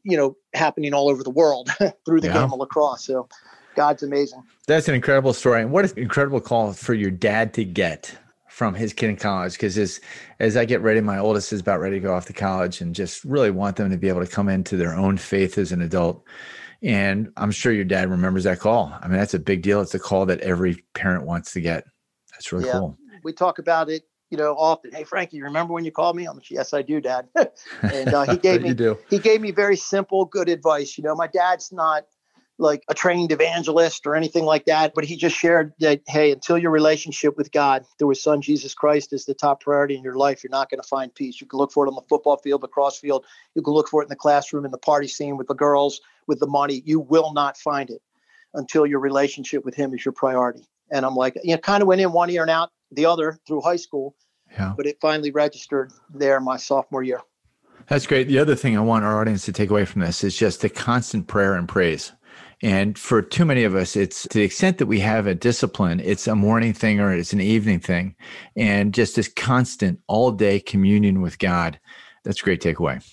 you 0.04 0.18
know, 0.18 0.36
happening 0.54 0.94
all 0.94 1.10
over 1.10 1.24
the 1.24 1.30
world 1.30 1.70
through 2.06 2.22
the 2.22 2.28
yeah. 2.28 2.34
game 2.34 2.54
of 2.54 2.60
lacrosse. 2.60 3.06
So 3.06 3.30
God's 3.76 4.04
amazing. 4.04 4.44
That's 4.68 4.88
an 4.88 4.96
incredible 4.96 5.34
story. 5.34 5.62
And 5.62 5.72
what 5.72 5.86
an 5.86 5.98
incredible 5.98 6.42
call 6.42 6.74
for 6.74 6.94
your 6.94 7.12
dad 7.12 7.54
to 7.54 7.64
get 7.64 8.18
from 8.60 8.74
his 8.74 8.92
kid 8.92 9.10
in 9.10 9.16
college. 9.16 9.54
Because 9.54 9.78
as 9.78 10.02
as 10.40 10.58
I 10.58 10.66
get 10.66 10.82
ready, 10.82 11.00
my 11.00 11.18
oldest 11.18 11.54
is 11.54 11.62
about 11.62 11.80
ready 11.80 11.96
to 11.96 12.06
go 12.06 12.14
off 12.14 12.26
to 12.26 12.34
college 12.34 12.82
and 12.82 12.94
just 12.94 13.24
really 13.24 13.52
want 13.52 13.78
them 13.78 13.90
to 13.90 13.98
be 13.98 14.10
able 14.10 14.26
to 14.26 14.30
come 14.30 14.50
into 14.50 14.76
their 14.76 14.94
own 14.94 15.18
faith 15.18 15.58
as 15.58 15.72
an 15.72 15.82
adult. 15.82 16.26
And 16.82 17.32
I'm 17.38 17.52
sure 17.52 17.72
your 17.72 17.86
dad 17.86 18.10
remembers 18.10 18.44
that 18.44 18.60
call. 18.60 18.94
I 19.02 19.08
mean, 19.08 19.18
that's 19.18 19.34
a 19.34 19.40
big 19.40 19.62
deal. 19.62 19.80
It's 19.82 19.96
a 19.96 20.00
call 20.00 20.26
that 20.26 20.42
every 20.42 20.84
parent 20.94 21.26
wants 21.26 21.54
to 21.54 21.62
get. 21.62 21.86
That's 22.32 22.52
really 22.52 22.66
yeah. 22.66 22.74
cool. 22.74 22.98
We 23.24 23.32
talk 23.32 23.60
about 23.60 23.90
it, 23.90 24.04
you 24.30 24.38
know, 24.38 24.54
often. 24.56 24.92
Hey, 24.92 25.04
Frankie, 25.04 25.38
you 25.38 25.44
remember 25.44 25.74
when 25.74 25.86
you 25.86 25.92
called 25.92 26.16
me? 26.16 26.26
I'm 26.26 26.36
like, 26.36 26.52
yes, 26.52 26.74
I 26.74 26.82
do, 26.82 27.02
Dad. 27.02 27.28
and 27.82 28.14
uh, 28.14 28.24
he 28.24 28.38
gave 28.42 28.62
me 28.62 28.76
he 29.10 29.20
gave 29.20 29.42
me 29.42 29.52
very 29.52 29.76
simple, 29.76 30.26
good 30.26 30.50
advice. 30.50 30.98
You 30.98 31.04
know, 31.04 31.16
my 31.16 31.28
dad's 31.28 31.72
not 31.72 32.06
like 32.60 32.84
a 32.90 32.94
trained 32.94 33.32
evangelist 33.32 34.06
or 34.06 34.16
anything 34.16 34.44
like 34.44 34.66
that, 34.66 34.94
but 34.94 35.06
he 35.06 35.16
just 35.16 35.36
shared 35.36 35.74
that, 35.80 36.02
hey, 36.08 36.32
until 36.32 36.58
your 36.58 36.72
relationship 36.72 37.38
with 37.38 37.54
God 37.54 37.86
through 37.98 38.10
his 38.10 38.22
son 38.22 38.42
Jesus 38.42 38.74
Christ 38.74 39.14
is 39.14 39.24
the 39.24 39.34
top 39.34 39.62
priority 39.62 39.96
in 39.96 40.04
your 40.04 40.16
life, 40.16 40.44
you're 40.44 40.52
not 40.52 40.70
going 40.70 40.82
to 40.82 40.88
find 40.88 41.14
peace. 41.16 41.40
You 41.40 41.48
can 41.48 41.58
look 41.58 41.72
for 41.72 41.86
it 41.86 41.90
on 41.90 41.96
the 41.96 42.02
football 42.10 42.36
field, 42.38 42.62
the 42.62 42.68
cross 42.68 43.00
field. 43.00 43.26
You 43.56 43.62
can 43.62 43.74
look 43.74 43.88
for 43.88 44.02
it 44.02 44.06
in 44.06 44.10
the 44.10 44.18
classroom, 44.18 44.66
in 44.66 44.72
the 44.72 44.78
party 44.78 45.08
scene, 45.08 45.38
with 45.38 45.48
the 45.48 45.56
girls, 45.56 46.02
with 46.28 46.40
the 46.40 46.48
money. 46.48 46.84
You 46.86 47.00
will 47.00 47.32
not 47.34 47.58
find 47.58 47.90
it 47.90 48.02
until 48.54 48.86
your 48.86 49.00
relationship 49.00 49.64
with 49.64 49.76
him 49.76 49.94
is 49.94 50.04
your 50.04 50.12
priority. 50.12 50.68
And 50.92 51.06
I'm 51.06 51.16
like, 51.16 51.38
you 51.44 51.56
know, 51.56 51.60
kind 51.60 51.82
of 51.82 51.88
went 51.88 52.02
in 52.02 52.12
one 52.12 52.30
ear 52.30 52.42
and 52.42 52.52
out 52.52 52.72
the 52.92 53.06
other 53.06 53.40
through 53.48 53.62
high 53.62 53.76
school. 53.76 54.16
Yeah. 54.52 54.74
But 54.76 54.88
it 54.88 54.98
finally 55.00 55.32
registered 55.32 55.92
there 56.14 56.40
my 56.40 56.58
sophomore 56.58 57.04
year. 57.04 57.22
That's 57.88 58.08
great. 58.08 58.28
The 58.28 58.40
other 58.40 58.56
thing 58.56 58.78
I 58.78 58.82
want 58.82 59.06
our 59.06 59.20
audience 59.20 59.46
to 59.46 59.52
take 59.52 59.70
away 59.70 59.86
from 59.86 60.02
this 60.02 60.24
is 60.24 60.36
just 60.38 60.62
the 60.62 60.70
constant 60.70 61.28
prayer 61.28 61.56
and 61.56 61.68
praise. 61.68 62.12
And 62.62 62.98
for 62.98 63.22
too 63.22 63.46
many 63.46 63.64
of 63.64 63.76
us, 63.76 63.96
it's 63.96 64.24
to 64.24 64.38
the 64.38 64.44
extent 64.44 64.80
that 64.80 64.88
we 64.88 65.00
have 65.00 65.28
a 65.28 65.36
discipline, 65.36 66.02
it's 66.02 66.28
a 66.28 66.36
morning 66.36 66.74
thing 66.74 67.00
or 67.00 67.14
it's 67.14 67.32
an 67.32 67.42
evening 67.42 67.80
thing. 67.80 68.16
And 68.56 68.94
just 68.94 69.16
this 69.16 69.30
constant 69.30 70.00
all 70.08 70.32
day 70.32 70.60
communion 70.60 71.22
with 71.22 71.40
God. 71.40 71.80
That's 72.26 72.42
a 72.42 72.44
great 72.44 72.62
takeaway. 72.62 73.04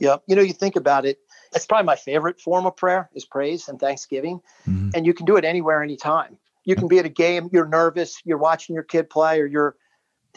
Yeah. 0.00 0.16
You 0.26 0.36
know, 0.36 0.42
you 0.42 0.54
think 0.54 0.76
about 0.76 1.04
it, 1.04 1.18
that's 1.52 1.66
probably 1.66 1.86
my 1.86 1.96
favorite 1.96 2.40
form 2.40 2.66
of 2.66 2.76
prayer 2.76 3.10
is 3.14 3.24
praise 3.24 3.68
and 3.68 3.78
thanksgiving. 3.78 4.40
Mm-hmm. 4.68 4.90
And 4.94 5.06
you 5.06 5.14
can 5.14 5.26
do 5.26 5.36
it 5.36 5.44
anywhere, 5.44 5.82
anytime. 5.82 6.38
You 6.66 6.74
can 6.76 6.88
be 6.88 6.98
at 6.98 7.06
a 7.06 7.08
game, 7.08 7.48
you're 7.52 7.68
nervous, 7.68 8.20
you're 8.24 8.38
watching 8.38 8.74
your 8.74 8.82
kid 8.82 9.08
play, 9.08 9.40
or 9.40 9.46
you're, 9.46 9.76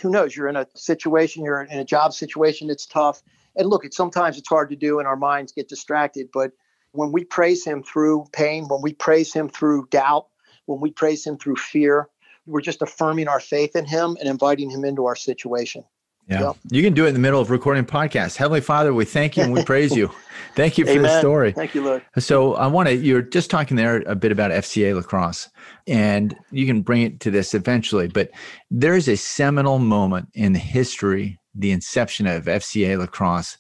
who 0.01 0.09
knows, 0.09 0.35
you're 0.35 0.47
in 0.47 0.55
a 0.55 0.67
situation, 0.75 1.43
you're 1.43 1.63
in 1.63 1.79
a 1.79 1.83
job 1.83 2.13
situation 2.13 2.67
that's 2.67 2.85
tough. 2.85 3.21
And 3.55 3.67
look, 3.67 3.83
it's 3.83 3.97
sometimes 3.97 4.37
it's 4.37 4.47
hard 4.47 4.69
to 4.69 4.75
do 4.75 4.99
and 4.99 5.07
our 5.07 5.17
minds 5.17 5.51
get 5.51 5.67
distracted, 5.67 6.29
but 6.31 6.51
when 6.91 7.11
we 7.11 7.23
praise 7.23 7.65
him 7.65 7.83
through 7.83 8.25
pain, 8.31 8.67
when 8.67 8.81
we 8.81 8.93
praise 8.93 9.33
him 9.33 9.49
through 9.49 9.87
doubt, 9.91 10.27
when 10.65 10.79
we 10.79 10.91
praise 10.91 11.25
him 11.25 11.37
through 11.37 11.55
fear, 11.55 12.07
we're 12.45 12.61
just 12.61 12.81
affirming 12.81 13.27
our 13.27 13.39
faith 13.39 13.75
in 13.75 13.85
him 13.85 14.15
and 14.19 14.29
inviting 14.29 14.69
him 14.69 14.85
into 14.85 15.05
our 15.05 15.15
situation. 15.15 15.83
Yeah. 16.29 16.41
Yep. 16.41 16.55
You 16.69 16.83
can 16.83 16.93
do 16.93 17.05
it 17.05 17.09
in 17.09 17.13
the 17.15 17.19
middle 17.19 17.41
of 17.41 17.49
recording 17.49 17.85
podcast. 17.85 18.35
Heavenly 18.35 18.61
Father, 18.61 18.93
we 18.93 19.03
thank 19.03 19.35
you 19.35 19.43
and 19.43 19.51
we 19.51 19.63
praise 19.63 19.95
you. 19.95 20.11
Thank 20.55 20.77
you 20.77 20.85
for 20.85 20.91
Amen. 20.91 21.03
the 21.03 21.19
story. 21.19 21.51
Thank 21.51 21.75
you, 21.75 21.83
Lord. 21.83 22.03
So 22.17 22.55
I 22.55 22.67
want 22.67 22.89
to, 22.89 22.95
you're 22.95 23.21
just 23.21 23.49
talking 23.49 23.77
there 23.77 24.03
a 24.07 24.15
bit 24.15 24.31
about 24.31 24.51
FCA 24.51 24.95
lacrosse, 24.95 25.49
and 25.87 26.35
you 26.51 26.65
can 26.65 26.81
bring 26.81 27.03
it 27.03 27.19
to 27.21 27.31
this 27.31 27.53
eventually, 27.53 28.07
but 28.07 28.31
there's 28.69 29.07
a 29.07 29.15
seminal 29.15 29.79
moment 29.79 30.27
in 30.33 30.53
the 30.53 30.59
history, 30.59 31.39
the 31.55 31.71
inception 31.71 32.27
of 32.27 32.45
FCA 32.45 32.97
lacrosse, 32.97 33.57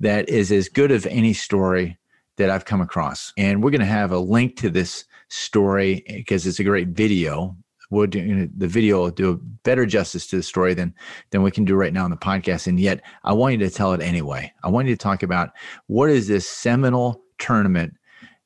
that 0.00 0.28
is 0.28 0.52
as 0.52 0.68
good 0.68 0.90
of 0.90 1.06
any 1.06 1.32
story 1.32 1.96
that 2.36 2.50
I've 2.50 2.64
come 2.64 2.80
across. 2.80 3.32
And 3.36 3.62
we're 3.62 3.70
going 3.70 3.80
to 3.80 3.86
have 3.86 4.12
a 4.12 4.18
link 4.18 4.56
to 4.58 4.68
this 4.68 5.04
story 5.28 6.04
because 6.06 6.46
it's 6.46 6.60
a 6.60 6.64
great 6.64 6.88
video. 6.88 7.56
We'll 7.92 8.06
do, 8.06 8.20
you 8.20 8.34
know, 8.34 8.48
the 8.56 8.66
video 8.66 9.10
do 9.10 9.38
better 9.64 9.84
justice 9.84 10.26
to 10.28 10.36
the 10.36 10.42
story 10.42 10.72
than 10.72 10.94
than 11.30 11.42
we 11.42 11.50
can 11.50 11.66
do 11.66 11.74
right 11.74 11.92
now 11.92 12.04
on 12.04 12.10
the 12.10 12.16
podcast. 12.16 12.66
And 12.66 12.80
yet, 12.80 13.02
I 13.22 13.34
want 13.34 13.52
you 13.52 13.58
to 13.58 13.70
tell 13.70 13.92
it 13.92 14.00
anyway. 14.00 14.50
I 14.64 14.70
want 14.70 14.88
you 14.88 14.94
to 14.94 14.98
talk 14.98 15.22
about 15.22 15.50
what 15.88 16.08
is 16.08 16.26
this 16.26 16.48
seminal 16.48 17.22
tournament 17.38 17.92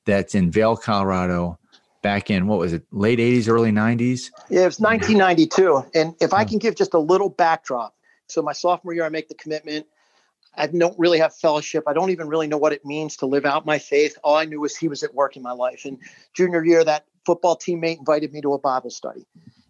that's 0.05 0.35
in 0.35 0.51
Vail, 0.51 0.77
Colorado, 0.77 1.61
back 2.03 2.29
in 2.29 2.49
what 2.49 2.59
was 2.59 2.73
it, 2.73 2.83
late 2.91 3.21
'80s, 3.21 3.49
early 3.49 3.71
'90s? 3.71 4.33
Yeah, 4.51 4.63
it 4.63 4.67
was 4.67 4.81
1992. 4.81 5.85
And 5.95 6.17
if 6.21 6.35
I 6.35 6.43
hmm. 6.43 6.51
can 6.51 6.59
give 6.59 6.75
just 6.75 6.95
a 6.95 6.99
little 6.99 7.29
backdrop, 7.29 7.95
so 8.27 8.43
my 8.43 8.53
sophomore 8.53 8.95
year, 8.95 9.05
I 9.05 9.11
make 9.11 9.29
the 9.29 9.35
commitment. 9.35 9.87
I 10.57 10.67
don't 10.67 10.99
really 10.99 11.21
have 11.21 11.37
fellowship. 11.37 11.85
I 11.87 11.93
don't 11.93 12.11
even 12.11 12.27
really 12.27 12.49
know 12.49 12.59
what 12.59 12.73
it 12.73 12.85
means 12.85 13.17
to 13.19 13.27
live 13.27 13.45
out 13.45 13.65
my 13.65 13.79
faith. 13.79 14.19
All 14.25 14.35
I 14.35 14.45
knew 14.45 14.61
was 14.61 14.77
he 14.77 14.89
was 14.89 15.05
at 15.05 15.15
work 15.15 15.37
in 15.37 15.43
my 15.43 15.53
life. 15.53 15.85
And 15.85 15.99
junior 16.35 16.65
year, 16.65 16.83
that 16.83 17.05
football 17.27 17.57
teammate 17.57 17.99
invited 17.99 18.33
me 18.33 18.41
to 18.41 18.55
a 18.55 18.59
Bible 18.59 18.91
study. 18.91 19.27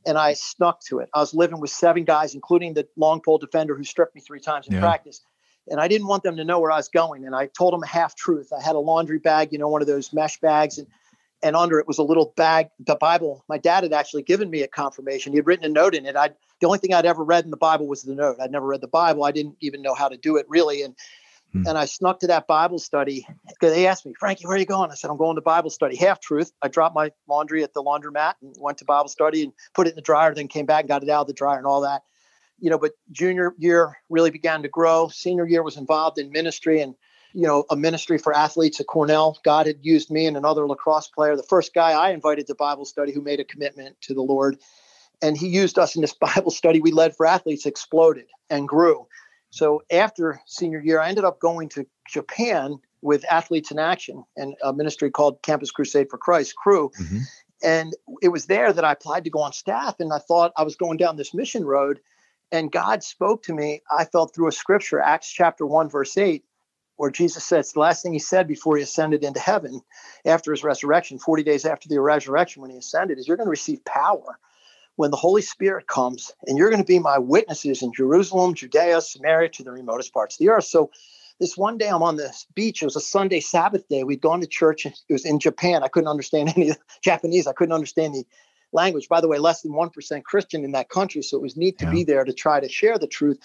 And 0.06 0.16
I 0.16 0.34
snuck 0.34 0.80
to 0.88 1.00
it. 1.00 1.08
I 1.14 1.18
was 1.18 1.34
living 1.34 1.58
with 1.58 1.70
seven 1.70 2.04
guys, 2.04 2.34
including 2.34 2.74
the 2.74 2.86
long 2.96 3.20
pole 3.20 3.38
defender 3.38 3.74
who 3.74 3.82
stripped 3.82 4.14
me 4.14 4.20
three 4.20 4.38
times 4.38 4.68
in 4.68 4.74
yeah. 4.74 4.80
practice. 4.80 5.20
And 5.68 5.80
I 5.80 5.88
didn't 5.88 6.06
want 6.06 6.22
them 6.22 6.36
to 6.36 6.44
know 6.44 6.60
where 6.60 6.70
I 6.70 6.76
was 6.76 6.88
going. 6.88 7.26
And 7.26 7.34
I 7.34 7.46
told 7.46 7.72
them 7.72 7.82
a 7.82 7.88
half 7.88 8.14
truth. 8.14 8.52
I 8.56 8.62
had 8.62 8.76
a 8.76 8.78
laundry 8.78 9.18
bag, 9.18 9.52
you 9.52 9.58
know, 9.58 9.68
one 9.68 9.82
of 9.82 9.88
those 9.88 10.12
mesh 10.12 10.38
bags. 10.38 10.78
And 10.78 10.86
and 11.42 11.54
under 11.54 11.78
it 11.78 11.86
was 11.86 11.98
a 11.98 12.02
little 12.02 12.32
bag, 12.36 12.68
the 12.80 12.94
Bible. 12.94 13.44
My 13.48 13.58
dad 13.58 13.82
had 13.82 13.92
actually 13.92 14.22
given 14.22 14.48
me 14.48 14.62
a 14.62 14.68
confirmation. 14.68 15.32
He 15.32 15.36
had 15.36 15.46
written 15.46 15.64
a 15.64 15.68
note 15.68 15.94
in 15.94 16.06
it. 16.06 16.16
I 16.16 16.30
the 16.60 16.66
only 16.66 16.78
thing 16.78 16.94
I'd 16.94 17.04
ever 17.04 17.22
read 17.22 17.44
in 17.44 17.50
the 17.50 17.56
Bible 17.56 17.86
was 17.86 18.02
the 18.02 18.14
note. 18.14 18.36
I'd 18.40 18.50
never 18.50 18.66
read 18.66 18.80
the 18.80 18.88
Bible. 18.88 19.24
I 19.24 19.32
didn't 19.32 19.56
even 19.60 19.82
know 19.82 19.94
how 19.94 20.08
to 20.08 20.16
do 20.16 20.36
it 20.36 20.46
really. 20.48 20.82
And 20.82 20.94
hmm. 21.52 21.66
and 21.66 21.78
I 21.78 21.84
snuck 21.84 22.20
to 22.20 22.26
that 22.28 22.46
Bible 22.46 22.78
study 22.78 23.26
because 23.48 23.74
they 23.74 23.86
asked 23.86 24.06
me, 24.06 24.14
Frankie, 24.18 24.46
where 24.46 24.56
are 24.56 24.58
you 24.58 24.66
going? 24.66 24.90
I 24.90 24.94
said, 24.94 25.10
I'm 25.10 25.16
going 25.16 25.36
to 25.36 25.42
Bible 25.42 25.70
study. 25.70 25.96
Half 25.96 26.20
truth. 26.20 26.52
I 26.62 26.68
dropped 26.68 26.94
my 26.94 27.10
laundry 27.28 27.62
at 27.62 27.74
the 27.74 27.82
laundromat 27.82 28.34
and 28.42 28.54
went 28.58 28.78
to 28.78 28.84
Bible 28.84 29.08
study 29.08 29.42
and 29.42 29.52
put 29.74 29.86
it 29.86 29.90
in 29.90 29.96
the 29.96 30.02
dryer, 30.02 30.34
then 30.34 30.48
came 30.48 30.66
back 30.66 30.80
and 30.80 30.88
got 30.88 31.02
it 31.02 31.08
out 31.08 31.22
of 31.22 31.26
the 31.26 31.32
dryer 31.32 31.58
and 31.58 31.66
all 31.66 31.82
that. 31.82 32.02
You 32.58 32.70
know, 32.70 32.78
but 32.78 32.92
junior 33.12 33.54
year 33.58 33.98
really 34.08 34.30
began 34.30 34.62
to 34.62 34.68
grow. 34.68 35.08
Senior 35.08 35.46
year 35.46 35.62
was 35.62 35.76
involved 35.76 36.18
in 36.18 36.30
ministry 36.30 36.80
and 36.80 36.94
you 37.36 37.42
know, 37.42 37.64
a 37.68 37.76
ministry 37.76 38.16
for 38.16 38.34
athletes 38.34 38.80
at 38.80 38.86
Cornell. 38.86 39.38
God 39.44 39.66
had 39.66 39.80
used 39.82 40.10
me 40.10 40.24
and 40.24 40.38
another 40.38 40.66
lacrosse 40.66 41.08
player, 41.08 41.36
the 41.36 41.42
first 41.42 41.74
guy 41.74 41.90
I 41.90 42.12
invited 42.12 42.46
to 42.46 42.54
Bible 42.54 42.86
study 42.86 43.12
who 43.12 43.20
made 43.20 43.40
a 43.40 43.44
commitment 43.44 44.00
to 44.02 44.14
the 44.14 44.22
Lord. 44.22 44.56
And 45.20 45.36
he 45.36 45.48
used 45.48 45.78
us 45.78 45.96
in 45.96 46.00
this 46.00 46.14
Bible 46.20 46.50
study 46.50 46.80
we 46.80 46.92
led 46.92 47.14
for 47.14 47.26
athletes, 47.26 47.66
exploded 47.66 48.24
and 48.48 48.66
grew. 48.66 49.06
So 49.50 49.82
after 49.90 50.40
senior 50.46 50.80
year, 50.80 51.00
I 51.00 51.08
ended 51.08 51.24
up 51.24 51.40
going 51.40 51.68
to 51.70 51.86
Japan 52.08 52.78
with 53.02 53.24
Athletes 53.30 53.70
in 53.70 53.78
Action 53.78 54.24
and 54.36 54.54
a 54.62 54.72
ministry 54.72 55.10
called 55.10 55.42
Campus 55.42 55.70
Crusade 55.70 56.08
for 56.10 56.18
Christ, 56.18 56.56
Cru. 56.56 56.90
Mm-hmm. 57.00 57.18
And 57.62 57.94
it 58.22 58.28
was 58.28 58.46
there 58.46 58.72
that 58.72 58.84
I 58.84 58.92
applied 58.92 59.24
to 59.24 59.30
go 59.30 59.40
on 59.40 59.52
staff. 59.52 60.00
And 60.00 60.12
I 60.12 60.18
thought 60.18 60.52
I 60.56 60.62
was 60.62 60.76
going 60.76 60.98
down 60.98 61.16
this 61.16 61.32
mission 61.32 61.64
road. 61.64 62.00
And 62.52 62.70
God 62.70 63.02
spoke 63.02 63.42
to 63.44 63.54
me, 63.54 63.82
I 63.90 64.04
felt 64.04 64.34
through 64.34 64.48
a 64.48 64.52
scripture, 64.52 65.00
Acts 65.00 65.32
chapter 65.32 65.66
1, 65.66 65.88
verse 65.88 66.16
8 66.16 66.44
where 66.96 67.10
Jesus 67.10 67.44
says 67.44 67.72
the 67.72 67.80
last 67.80 68.02
thing 68.02 68.12
he 68.12 68.18
said 68.18 68.48
before 68.48 68.76
he 68.76 68.82
ascended 68.82 69.22
into 69.22 69.40
heaven 69.40 69.80
after 70.24 70.50
his 70.50 70.64
resurrection, 70.64 71.18
40 71.18 71.42
days 71.42 71.64
after 71.64 71.88
the 71.88 72.00
resurrection 72.00 72.62
when 72.62 72.70
he 72.70 72.78
ascended, 72.78 73.18
is 73.18 73.28
you're 73.28 73.36
going 73.36 73.46
to 73.46 73.50
receive 73.50 73.84
power 73.84 74.38
when 74.96 75.10
the 75.10 75.16
Holy 75.16 75.42
Spirit 75.42 75.86
comes, 75.86 76.32
and 76.46 76.58
you're 76.58 76.70
going 76.70 76.82
to 76.82 76.86
be 76.86 76.98
my 76.98 77.18
witnesses 77.18 77.82
in 77.82 77.92
Jerusalem, 77.92 78.54
Judea, 78.54 79.00
Samaria, 79.00 79.50
to 79.50 79.62
the 79.62 79.70
remotest 79.70 80.12
parts 80.12 80.34
of 80.34 80.38
the 80.38 80.48
earth. 80.48 80.64
So 80.64 80.90
this 81.38 81.56
one 81.56 81.76
day 81.76 81.88
I'm 81.88 82.02
on 82.02 82.16
this 82.16 82.46
beach. 82.54 82.82
It 82.82 82.86
was 82.86 82.96
a 82.96 83.00
Sunday 83.00 83.40
Sabbath 83.40 83.86
day. 83.88 84.04
We'd 84.04 84.22
gone 84.22 84.40
to 84.40 84.46
church. 84.46 84.86
It 84.86 84.96
was 85.08 85.26
in 85.26 85.38
Japan. 85.38 85.82
I 85.82 85.88
couldn't 85.88 86.08
understand 86.08 86.52
any 86.56 86.72
Japanese. 87.02 87.46
I 87.46 87.52
couldn't 87.52 87.74
understand 87.74 88.14
the 88.14 88.24
language. 88.72 89.08
By 89.08 89.20
the 89.20 89.28
way, 89.28 89.38
less 89.38 89.62
than 89.62 89.72
1% 89.72 90.24
Christian 90.24 90.64
in 90.64 90.72
that 90.72 90.88
country. 90.88 91.22
So 91.22 91.36
it 91.36 91.42
was 91.42 91.56
neat 91.56 91.78
to 91.78 91.84
yeah. 91.84 91.90
be 91.90 92.04
there 92.04 92.24
to 92.24 92.32
try 92.32 92.60
to 92.60 92.68
share 92.68 92.98
the 92.98 93.06
truth. 93.06 93.38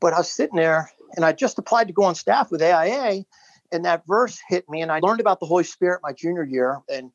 But 0.00 0.14
I 0.14 0.18
was 0.18 0.30
sitting 0.30 0.56
there 0.56 0.90
and 1.16 1.24
I 1.24 1.32
just 1.32 1.58
applied 1.58 1.88
to 1.88 1.92
go 1.92 2.04
on 2.04 2.14
staff 2.14 2.50
with 2.50 2.62
AIA. 2.62 3.24
And 3.72 3.84
that 3.84 4.06
verse 4.06 4.40
hit 4.48 4.68
me. 4.68 4.80
And 4.82 4.90
I 4.90 5.00
learned 5.00 5.20
about 5.20 5.40
the 5.40 5.46
Holy 5.46 5.64
Spirit 5.64 6.00
my 6.02 6.12
junior 6.12 6.44
year. 6.44 6.80
And 6.88 7.10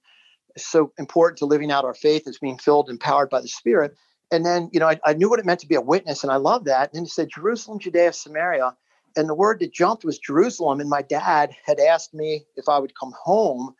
so 0.57 0.91
important 0.97 1.37
to 1.39 1.45
living 1.45 1.71
out 1.71 1.85
our 1.85 1.93
faith 1.93 2.27
is 2.27 2.39
being 2.39 2.57
filled, 2.57 2.87
and 2.87 2.95
empowered 2.95 3.29
by 3.29 3.41
the 3.41 3.47
Spirit. 3.47 3.95
And 4.31 4.45
then, 4.45 4.69
you 4.71 4.79
know, 4.79 4.87
I, 4.87 4.99
I 5.05 5.13
knew 5.13 5.29
what 5.29 5.39
it 5.39 5.45
meant 5.45 5.59
to 5.61 5.67
be 5.67 5.75
a 5.75 5.81
witness. 5.81 6.23
And 6.23 6.31
I 6.31 6.35
love 6.35 6.65
that. 6.65 6.89
And 6.89 6.97
then 6.97 7.03
he 7.03 7.09
said, 7.09 7.29
Jerusalem, 7.33 7.79
Judea, 7.79 8.13
Samaria. 8.13 8.75
And 9.15 9.27
the 9.27 9.35
word 9.35 9.59
that 9.59 9.73
jumped 9.73 10.05
was 10.05 10.19
Jerusalem. 10.19 10.79
And 10.79 10.89
my 10.89 11.01
dad 11.01 11.55
had 11.65 11.79
asked 11.79 12.13
me 12.13 12.45
if 12.55 12.69
I 12.69 12.77
would 12.77 12.93
come 12.97 13.13
home 13.19 13.73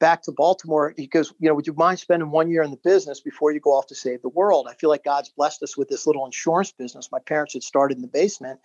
back 0.00 0.22
to 0.22 0.32
Baltimore. 0.32 0.92
He 0.96 1.06
goes, 1.06 1.32
you 1.38 1.48
know, 1.48 1.54
would 1.54 1.68
you 1.68 1.74
mind 1.74 2.00
spending 2.00 2.32
one 2.32 2.50
year 2.50 2.64
in 2.64 2.72
the 2.72 2.80
business 2.82 3.20
before 3.20 3.52
you 3.52 3.60
go 3.60 3.70
off 3.70 3.86
to 3.86 3.94
save 3.94 4.22
the 4.22 4.28
world? 4.28 4.66
I 4.68 4.74
feel 4.74 4.90
like 4.90 5.04
God's 5.04 5.28
blessed 5.28 5.62
us 5.62 5.76
with 5.76 5.88
this 5.88 6.04
little 6.04 6.26
insurance 6.26 6.72
business. 6.72 7.12
My 7.12 7.20
parents 7.20 7.52
had 7.52 7.62
started 7.62 7.96
in 7.96 8.02
the 8.02 8.08
basement. 8.08 8.58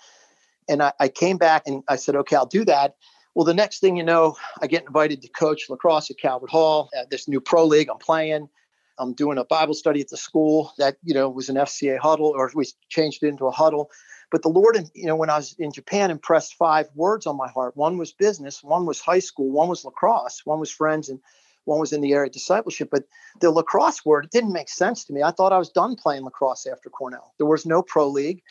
And 0.67 0.81
I, 0.81 0.93
I 0.99 1.07
came 1.07 1.37
back 1.37 1.63
and 1.67 1.83
I 1.87 1.97
said, 1.97 2.15
okay, 2.15 2.35
I'll 2.35 2.47
do 2.47 2.65
that. 2.65 2.95
Well, 3.37 3.45
the 3.45 3.53
next 3.53 3.81
thing 3.81 3.95
you 3.97 4.03
know, 4.03 4.35
I 4.63 4.65
get 4.65 4.87
invited 4.87 5.21
to 5.21 5.27
coach 5.27 5.69
lacrosse 5.69 6.09
at 6.09 6.17
Calvert 6.17 6.49
Hall, 6.49 6.89
at 6.99 7.11
this 7.11 7.27
new 7.27 7.39
pro 7.39 7.65
league 7.65 7.87
I'm 7.87 7.99
playing. 7.99 8.49
I'm 8.97 9.13
doing 9.13 9.37
a 9.37 9.45
Bible 9.45 9.75
study 9.75 10.01
at 10.01 10.09
the 10.09 10.17
school 10.17 10.73
that, 10.79 10.97
you 11.03 11.13
know, 11.13 11.29
was 11.29 11.47
an 11.47 11.55
FCA 11.55 11.99
huddle 11.99 12.33
or 12.35 12.49
we 12.55 12.65
changed 12.89 13.21
it 13.21 13.27
into 13.27 13.45
a 13.45 13.51
huddle. 13.51 13.91
But 14.31 14.41
the 14.41 14.49
Lord, 14.49 14.75
you 14.95 15.05
know, 15.05 15.15
when 15.15 15.29
I 15.29 15.37
was 15.37 15.55
in 15.59 15.71
Japan, 15.71 16.09
impressed 16.09 16.55
five 16.55 16.87
words 16.95 17.27
on 17.27 17.37
my 17.37 17.47
heart. 17.47 17.77
One 17.77 17.99
was 17.99 18.11
business, 18.11 18.63
one 18.63 18.87
was 18.87 18.99
high 18.99 19.19
school, 19.19 19.51
one 19.51 19.67
was 19.67 19.85
lacrosse, 19.85 20.41
one 20.43 20.59
was 20.59 20.71
friends, 20.71 21.07
and 21.07 21.19
one 21.65 21.79
was 21.79 21.93
in 21.93 22.01
the 22.01 22.13
area 22.13 22.29
of 22.29 22.33
discipleship. 22.33 22.89
But 22.91 23.03
the 23.39 23.51
lacrosse 23.51 24.03
word, 24.03 24.25
it 24.25 24.31
didn't 24.31 24.51
make 24.51 24.67
sense 24.67 25.05
to 25.05 25.13
me. 25.13 25.21
I 25.21 25.29
thought 25.29 25.53
I 25.53 25.59
was 25.59 25.69
done 25.69 25.95
playing 25.95 26.23
lacrosse 26.23 26.65
after 26.65 26.89
Cornell. 26.89 27.35
There 27.37 27.45
was 27.45 27.67
no 27.67 27.83
pro 27.83 28.07
league 28.07 28.41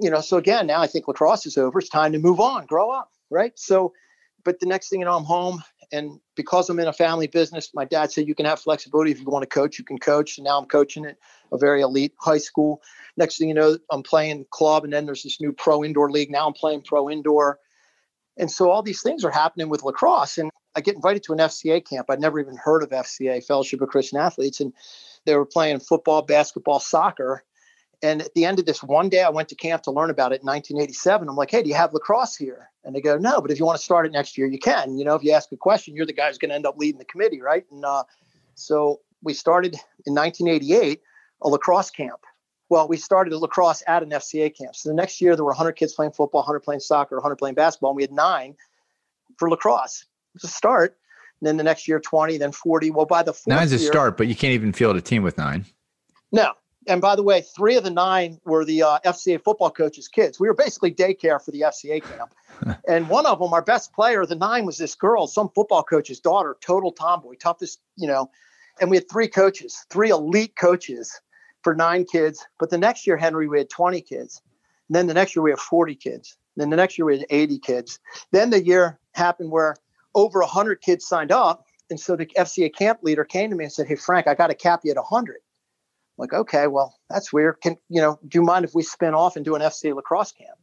you 0.00 0.10
know, 0.10 0.20
so 0.20 0.36
again, 0.36 0.66
now 0.66 0.80
I 0.80 0.86
think 0.86 1.08
lacrosse 1.08 1.46
is 1.46 1.58
over. 1.58 1.78
It's 1.78 1.88
time 1.88 2.12
to 2.12 2.18
move 2.18 2.40
on, 2.40 2.66
grow 2.66 2.90
up, 2.90 3.10
right? 3.30 3.52
So, 3.58 3.92
but 4.44 4.60
the 4.60 4.66
next 4.66 4.88
thing 4.88 5.00
you 5.00 5.06
know, 5.06 5.16
I'm 5.16 5.24
home 5.24 5.62
And 5.90 6.20
because 6.34 6.68
I'm 6.68 6.78
in 6.80 6.86
a 6.86 6.92
family 6.92 7.26
business, 7.26 7.70
my 7.74 7.84
dad 7.84 8.12
said 8.12 8.26
you 8.26 8.34
can 8.34 8.46
have 8.46 8.60
flexibility. 8.60 9.10
If 9.10 9.20
you 9.20 9.26
want 9.26 9.42
to 9.42 9.48
coach, 9.48 9.78
you 9.78 9.84
can 9.84 9.98
coach. 9.98 10.36
And 10.36 10.44
now 10.44 10.58
I'm 10.58 10.66
coaching 10.66 11.06
at 11.06 11.16
a 11.50 11.58
very 11.58 11.80
elite 11.80 12.14
high 12.20 12.38
school. 12.38 12.82
Next 13.16 13.38
thing 13.38 13.48
you 13.48 13.54
know, 13.54 13.78
I'm 13.90 14.02
playing 14.02 14.46
club, 14.50 14.84
and 14.84 14.92
then 14.92 15.06
there's 15.06 15.22
this 15.22 15.40
new 15.40 15.52
pro 15.52 15.82
indoor 15.82 16.10
league. 16.10 16.30
Now 16.30 16.46
I'm 16.46 16.52
playing 16.52 16.82
pro 16.82 17.08
indoor. 17.08 17.58
And 18.36 18.50
so 18.50 18.70
all 18.70 18.82
these 18.82 19.02
things 19.02 19.24
are 19.24 19.30
happening 19.30 19.68
with 19.68 19.82
lacrosse. 19.82 20.38
And 20.38 20.50
I 20.76 20.80
get 20.80 20.94
invited 20.94 21.22
to 21.24 21.32
an 21.32 21.38
FCA 21.38 21.84
camp. 21.84 22.06
I'd 22.10 22.20
never 22.20 22.38
even 22.38 22.56
heard 22.56 22.82
of 22.82 22.90
FCA, 22.90 23.44
Fellowship 23.44 23.80
of 23.80 23.88
Christian 23.88 24.18
Athletes. 24.18 24.60
And 24.60 24.72
they 25.24 25.34
were 25.34 25.46
playing 25.46 25.80
football, 25.80 26.22
basketball, 26.22 26.80
soccer. 26.80 27.44
And 28.02 28.22
at 28.22 28.34
the 28.34 28.44
end 28.44 28.58
of 28.58 28.66
this 28.66 28.82
one 28.82 29.08
day, 29.08 29.22
I 29.22 29.28
went 29.28 29.48
to 29.48 29.56
camp 29.56 29.82
to 29.82 29.90
learn 29.90 30.10
about 30.10 30.32
it 30.32 30.40
in 30.40 30.46
1987. 30.46 31.28
I'm 31.28 31.34
like, 31.34 31.50
hey, 31.50 31.62
do 31.62 31.68
you 31.68 31.74
have 31.74 31.92
lacrosse 31.92 32.36
here? 32.36 32.70
And 32.84 32.94
they 32.94 33.00
go, 33.00 33.18
no, 33.18 33.40
but 33.40 33.50
if 33.50 33.58
you 33.58 33.64
want 33.64 33.76
to 33.76 33.84
start 33.84 34.06
it 34.06 34.12
next 34.12 34.38
year, 34.38 34.46
you 34.46 34.58
can. 34.58 34.96
You 34.96 35.04
know, 35.04 35.16
if 35.16 35.24
you 35.24 35.32
ask 35.32 35.50
a 35.50 35.56
question, 35.56 35.96
you're 35.96 36.06
the 36.06 36.12
guy 36.12 36.28
who's 36.28 36.38
going 36.38 36.50
to 36.50 36.54
end 36.54 36.66
up 36.66 36.76
leading 36.78 36.98
the 36.98 37.04
committee, 37.04 37.40
right? 37.40 37.64
And 37.72 37.84
uh, 37.84 38.04
so 38.54 39.00
we 39.22 39.34
started 39.34 39.74
in 40.06 40.14
1988 40.14 41.00
a 41.42 41.48
lacrosse 41.48 41.90
camp. 41.90 42.20
Well, 42.70 42.86
we 42.86 42.96
started 42.98 43.32
a 43.32 43.38
lacrosse 43.38 43.82
at 43.86 44.02
an 44.02 44.10
FCA 44.10 44.56
camp. 44.56 44.76
So 44.76 44.90
the 44.90 44.94
next 44.94 45.20
year, 45.20 45.34
there 45.34 45.44
were 45.44 45.50
100 45.50 45.72
kids 45.72 45.94
playing 45.94 46.12
football, 46.12 46.40
100 46.40 46.60
playing 46.60 46.80
soccer, 46.80 47.16
100 47.16 47.36
playing 47.36 47.54
basketball, 47.54 47.90
and 47.90 47.96
we 47.96 48.02
had 48.02 48.12
nine 48.12 48.54
for 49.38 49.48
lacrosse. 49.48 50.02
It 50.34 50.42
was 50.42 50.44
a 50.44 50.48
start. 50.48 50.96
And 51.40 51.46
then 51.46 51.56
the 51.56 51.64
next 51.64 51.88
year, 51.88 51.98
20, 52.00 52.36
then 52.36 52.52
40. 52.52 52.90
Well, 52.90 53.06
by 53.06 53.22
the 53.22 53.32
fourth 53.32 53.46
nine's 53.46 53.72
a 53.72 53.78
year, 53.78 53.90
start, 53.90 54.16
but 54.16 54.26
you 54.26 54.34
can't 54.34 54.52
even 54.52 54.72
field 54.72 54.96
a 54.96 55.00
team 55.00 55.22
with 55.22 55.38
nine. 55.38 55.64
No, 56.30 56.52
and 56.88 57.02
by 57.02 57.14
the 57.14 57.22
way, 57.22 57.42
three 57.42 57.76
of 57.76 57.84
the 57.84 57.90
nine 57.90 58.40
were 58.44 58.64
the 58.64 58.82
uh, 58.82 58.98
FCA 59.04 59.42
football 59.44 59.70
coaches' 59.70 60.08
kids. 60.08 60.40
We 60.40 60.48
were 60.48 60.54
basically 60.54 60.90
daycare 60.90 61.40
for 61.42 61.50
the 61.50 61.60
FCA 61.60 62.02
camp. 62.02 62.34
and 62.88 63.08
one 63.08 63.26
of 63.26 63.38
them, 63.38 63.52
our 63.52 63.62
best 63.62 63.92
player, 63.92 64.24
the 64.24 64.34
nine, 64.34 64.64
was 64.64 64.78
this 64.78 64.94
girl, 64.94 65.26
some 65.26 65.50
football 65.54 65.82
coach's 65.82 66.18
daughter, 66.18 66.56
total 66.60 66.90
tomboy, 66.90 67.34
toughest, 67.36 67.80
you 67.96 68.08
know. 68.08 68.30
And 68.80 68.90
we 68.90 68.96
had 68.96 69.10
three 69.10 69.28
coaches, 69.28 69.84
three 69.90 70.08
elite 70.08 70.56
coaches 70.56 71.20
for 71.62 71.74
nine 71.74 72.04
kids. 72.04 72.46
But 72.58 72.70
the 72.70 72.78
next 72.78 73.06
year, 73.06 73.16
Henry, 73.18 73.48
we 73.48 73.58
had 73.58 73.68
20 73.68 74.00
kids. 74.00 74.40
And 74.88 74.96
then 74.96 75.06
the 75.06 75.14
next 75.14 75.36
year, 75.36 75.42
we 75.42 75.50
had 75.50 75.58
40 75.58 75.94
kids. 75.94 76.36
And 76.56 76.62
then 76.62 76.70
the 76.70 76.76
next 76.76 76.96
year, 76.96 77.04
we 77.04 77.18
had 77.18 77.26
80 77.28 77.58
kids. 77.58 78.00
Then 78.32 78.50
the 78.50 78.64
year 78.64 78.98
happened 79.12 79.50
where 79.50 79.76
over 80.14 80.40
100 80.40 80.80
kids 80.80 81.06
signed 81.06 81.32
up. 81.32 81.64
And 81.90 82.00
so 82.00 82.16
the 82.16 82.26
FCA 82.26 82.74
camp 82.74 83.00
leader 83.02 83.24
came 83.24 83.50
to 83.50 83.56
me 83.56 83.64
and 83.64 83.72
said, 83.72 83.86
Hey, 83.86 83.96
Frank, 83.96 84.26
I 84.26 84.34
got 84.34 84.48
to 84.48 84.54
cap 84.54 84.80
you 84.84 84.90
at 84.90 84.96
100 84.96 85.36
like, 86.18 86.32
okay, 86.32 86.66
well, 86.66 86.98
that's 87.08 87.32
weird. 87.32 87.60
Can 87.62 87.76
you 87.88 88.00
know, 88.00 88.18
do 88.26 88.38
you 88.38 88.42
mind 88.44 88.64
if 88.64 88.74
we 88.74 88.82
spin 88.82 89.14
off 89.14 89.36
and 89.36 89.44
do 89.44 89.54
an 89.54 89.62
FCA 89.62 89.94
lacrosse 89.94 90.32
camp? 90.32 90.58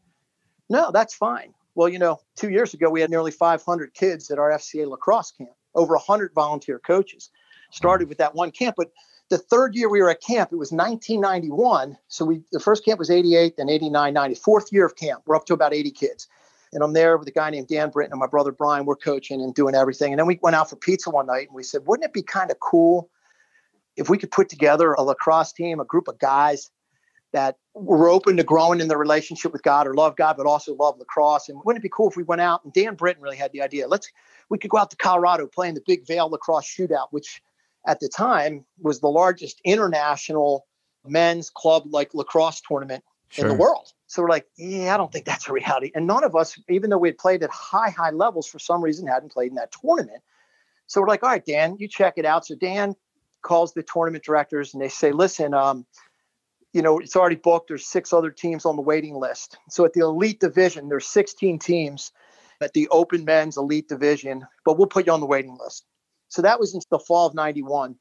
No, 0.69 0.91
that's 0.91 1.15
fine. 1.15 1.53
Well, 1.75 1.89
you 1.89 1.99
know, 1.99 2.19
two 2.35 2.49
years 2.49 2.73
ago 2.73 2.89
we 2.89 3.01
had 3.01 3.09
nearly 3.09 3.31
500 3.31 3.93
kids 3.93 4.29
at 4.29 4.37
our 4.37 4.51
FCA 4.51 4.87
lacrosse 4.87 5.31
camp, 5.31 5.51
over 5.73 5.93
100 5.93 6.33
volunteer 6.33 6.79
coaches. 6.79 7.31
Started 7.71 8.09
with 8.09 8.19
that 8.19 8.35
one 8.35 8.51
camp, 8.51 8.75
but 8.77 8.91
the 9.29 9.37
third 9.37 9.75
year 9.75 9.89
we 9.89 10.01
were 10.01 10.09
at 10.09 10.21
camp, 10.21 10.51
it 10.53 10.57
was 10.57 10.71
1991. 10.71 11.97
So 12.07 12.25
we 12.25 12.41
the 12.51 12.59
first 12.59 12.85
camp 12.85 12.99
was 12.99 13.09
88, 13.09 13.57
then 13.57 13.69
89, 13.69 14.13
90. 14.13 14.35
Fourth 14.35 14.71
year 14.71 14.85
of 14.85 14.95
camp, 14.95 15.23
we're 15.25 15.35
up 15.35 15.45
to 15.45 15.53
about 15.53 15.73
80 15.73 15.91
kids. 15.91 16.27
And 16.73 16.83
I'm 16.83 16.93
there 16.93 17.17
with 17.17 17.27
a 17.27 17.31
guy 17.31 17.49
named 17.49 17.67
Dan 17.67 17.89
Britton 17.89 18.11
and 18.11 18.19
my 18.19 18.27
brother 18.27 18.51
Brian. 18.51 18.85
We're 18.85 18.97
coaching 18.97 19.41
and 19.41 19.55
doing 19.55 19.75
everything. 19.75 20.11
And 20.11 20.19
then 20.19 20.27
we 20.27 20.39
went 20.41 20.55
out 20.55 20.69
for 20.69 20.75
pizza 20.75 21.09
one 21.09 21.25
night 21.25 21.47
and 21.47 21.55
we 21.55 21.63
said, 21.63 21.81
wouldn't 21.85 22.05
it 22.05 22.13
be 22.13 22.21
kind 22.21 22.51
of 22.51 22.59
cool 22.59 23.09
if 23.95 24.09
we 24.09 24.17
could 24.17 24.31
put 24.31 24.49
together 24.49 24.93
a 24.93 25.03
lacrosse 25.03 25.53
team, 25.53 25.79
a 25.79 25.85
group 25.85 26.07
of 26.07 26.19
guys 26.19 26.69
that 27.33 27.57
were 27.73 28.09
open 28.09 28.37
to 28.37 28.43
growing 28.43 28.79
in 28.79 28.87
their 28.87 28.97
relationship 28.97 29.51
with 29.51 29.61
God 29.61 29.87
or 29.87 29.93
love 29.93 30.15
God, 30.15 30.37
but 30.37 30.45
also 30.45 30.73
love 30.75 30.97
lacrosse. 30.97 31.49
And 31.49 31.59
wouldn't 31.65 31.81
it 31.81 31.83
be 31.83 31.91
cool 31.93 32.09
if 32.09 32.15
we 32.15 32.23
went 32.23 32.41
out 32.41 32.63
and 32.63 32.71
Dan 32.71 32.95
Britton 32.95 33.21
really 33.21 33.35
had 33.35 33.51
the 33.51 33.61
idea? 33.61 33.87
Let's 33.87 34.09
we 34.49 34.57
could 34.57 34.69
go 34.69 34.77
out 34.77 34.91
to 34.91 34.97
Colorado 34.97 35.47
playing 35.47 35.73
the 35.73 35.83
Big 35.85 36.07
Vail 36.07 36.29
Lacrosse 36.29 36.65
Shootout, 36.65 37.07
which 37.11 37.41
at 37.87 37.99
the 37.99 38.07
time 38.07 38.65
was 38.79 38.99
the 38.99 39.07
largest 39.07 39.59
international 39.63 40.65
men's 41.05 41.49
club 41.49 41.83
like 41.89 42.13
lacrosse 42.13 42.61
tournament 42.61 43.03
sure. 43.29 43.45
in 43.45 43.51
the 43.51 43.57
world. 43.57 43.91
So 44.07 44.21
we're 44.21 44.29
like, 44.29 44.47
yeah, 44.57 44.93
I 44.93 44.97
don't 44.97 45.11
think 45.11 45.25
that's 45.25 45.47
a 45.47 45.53
reality. 45.53 45.91
And 45.93 46.07
none 46.07 46.23
of 46.23 46.35
us, 46.35 46.59
even 46.69 46.89
though 46.89 46.97
we 46.97 47.09
had 47.09 47.17
played 47.17 47.43
at 47.43 47.49
high, 47.49 47.89
high 47.89 48.11
levels, 48.11 48.47
for 48.47 48.59
some 48.59 48.83
reason 48.83 49.07
hadn't 49.07 49.31
played 49.31 49.49
in 49.49 49.55
that 49.55 49.73
tournament. 49.73 50.21
So 50.87 51.01
we're 51.01 51.07
like, 51.07 51.23
all 51.23 51.29
right, 51.29 51.45
Dan, 51.45 51.77
you 51.79 51.87
check 51.87 52.13
it 52.17 52.25
out. 52.25 52.45
So 52.45 52.55
Dan 52.55 52.95
calls 53.45 53.73
the 53.73 53.83
tournament 53.83 54.25
directors 54.25 54.73
and 54.73 54.81
they 54.81 54.89
say, 54.89 55.11
listen, 55.11 55.53
um, 55.53 55.85
you 56.73 56.81
know, 56.81 56.99
it's 56.99 57.15
already 57.15 57.37
booked. 57.37 57.69
There's 57.69 57.87
six 57.87 58.11
other 58.11 58.31
teams 58.31 58.65
on 58.65 58.75
the 58.75 58.81
waiting 58.81 59.15
list. 59.15 59.57
So 59.69 59.85
at 59.85 59.93
the 59.93 60.01
elite 60.01 60.41
division, 60.41 60.89
there's 60.89 61.07
16 61.07 61.59
teams 61.59 62.11
at 62.59 62.73
the 62.73 62.89
open 62.89 63.23
men's 63.23 63.55
elite 63.55 63.87
division, 63.87 64.45
but 64.65 64.77
we'll 64.77 64.87
put 64.87 65.05
you 65.05 65.13
on 65.13 65.21
the 65.21 65.25
waiting 65.25 65.57
list. 65.57 65.85
So 66.27 66.41
that 66.41 66.59
was 66.59 66.73
in 66.73 66.81
the 66.89 66.99
fall 66.99 67.27
of 67.27 67.33
91. 67.33 67.95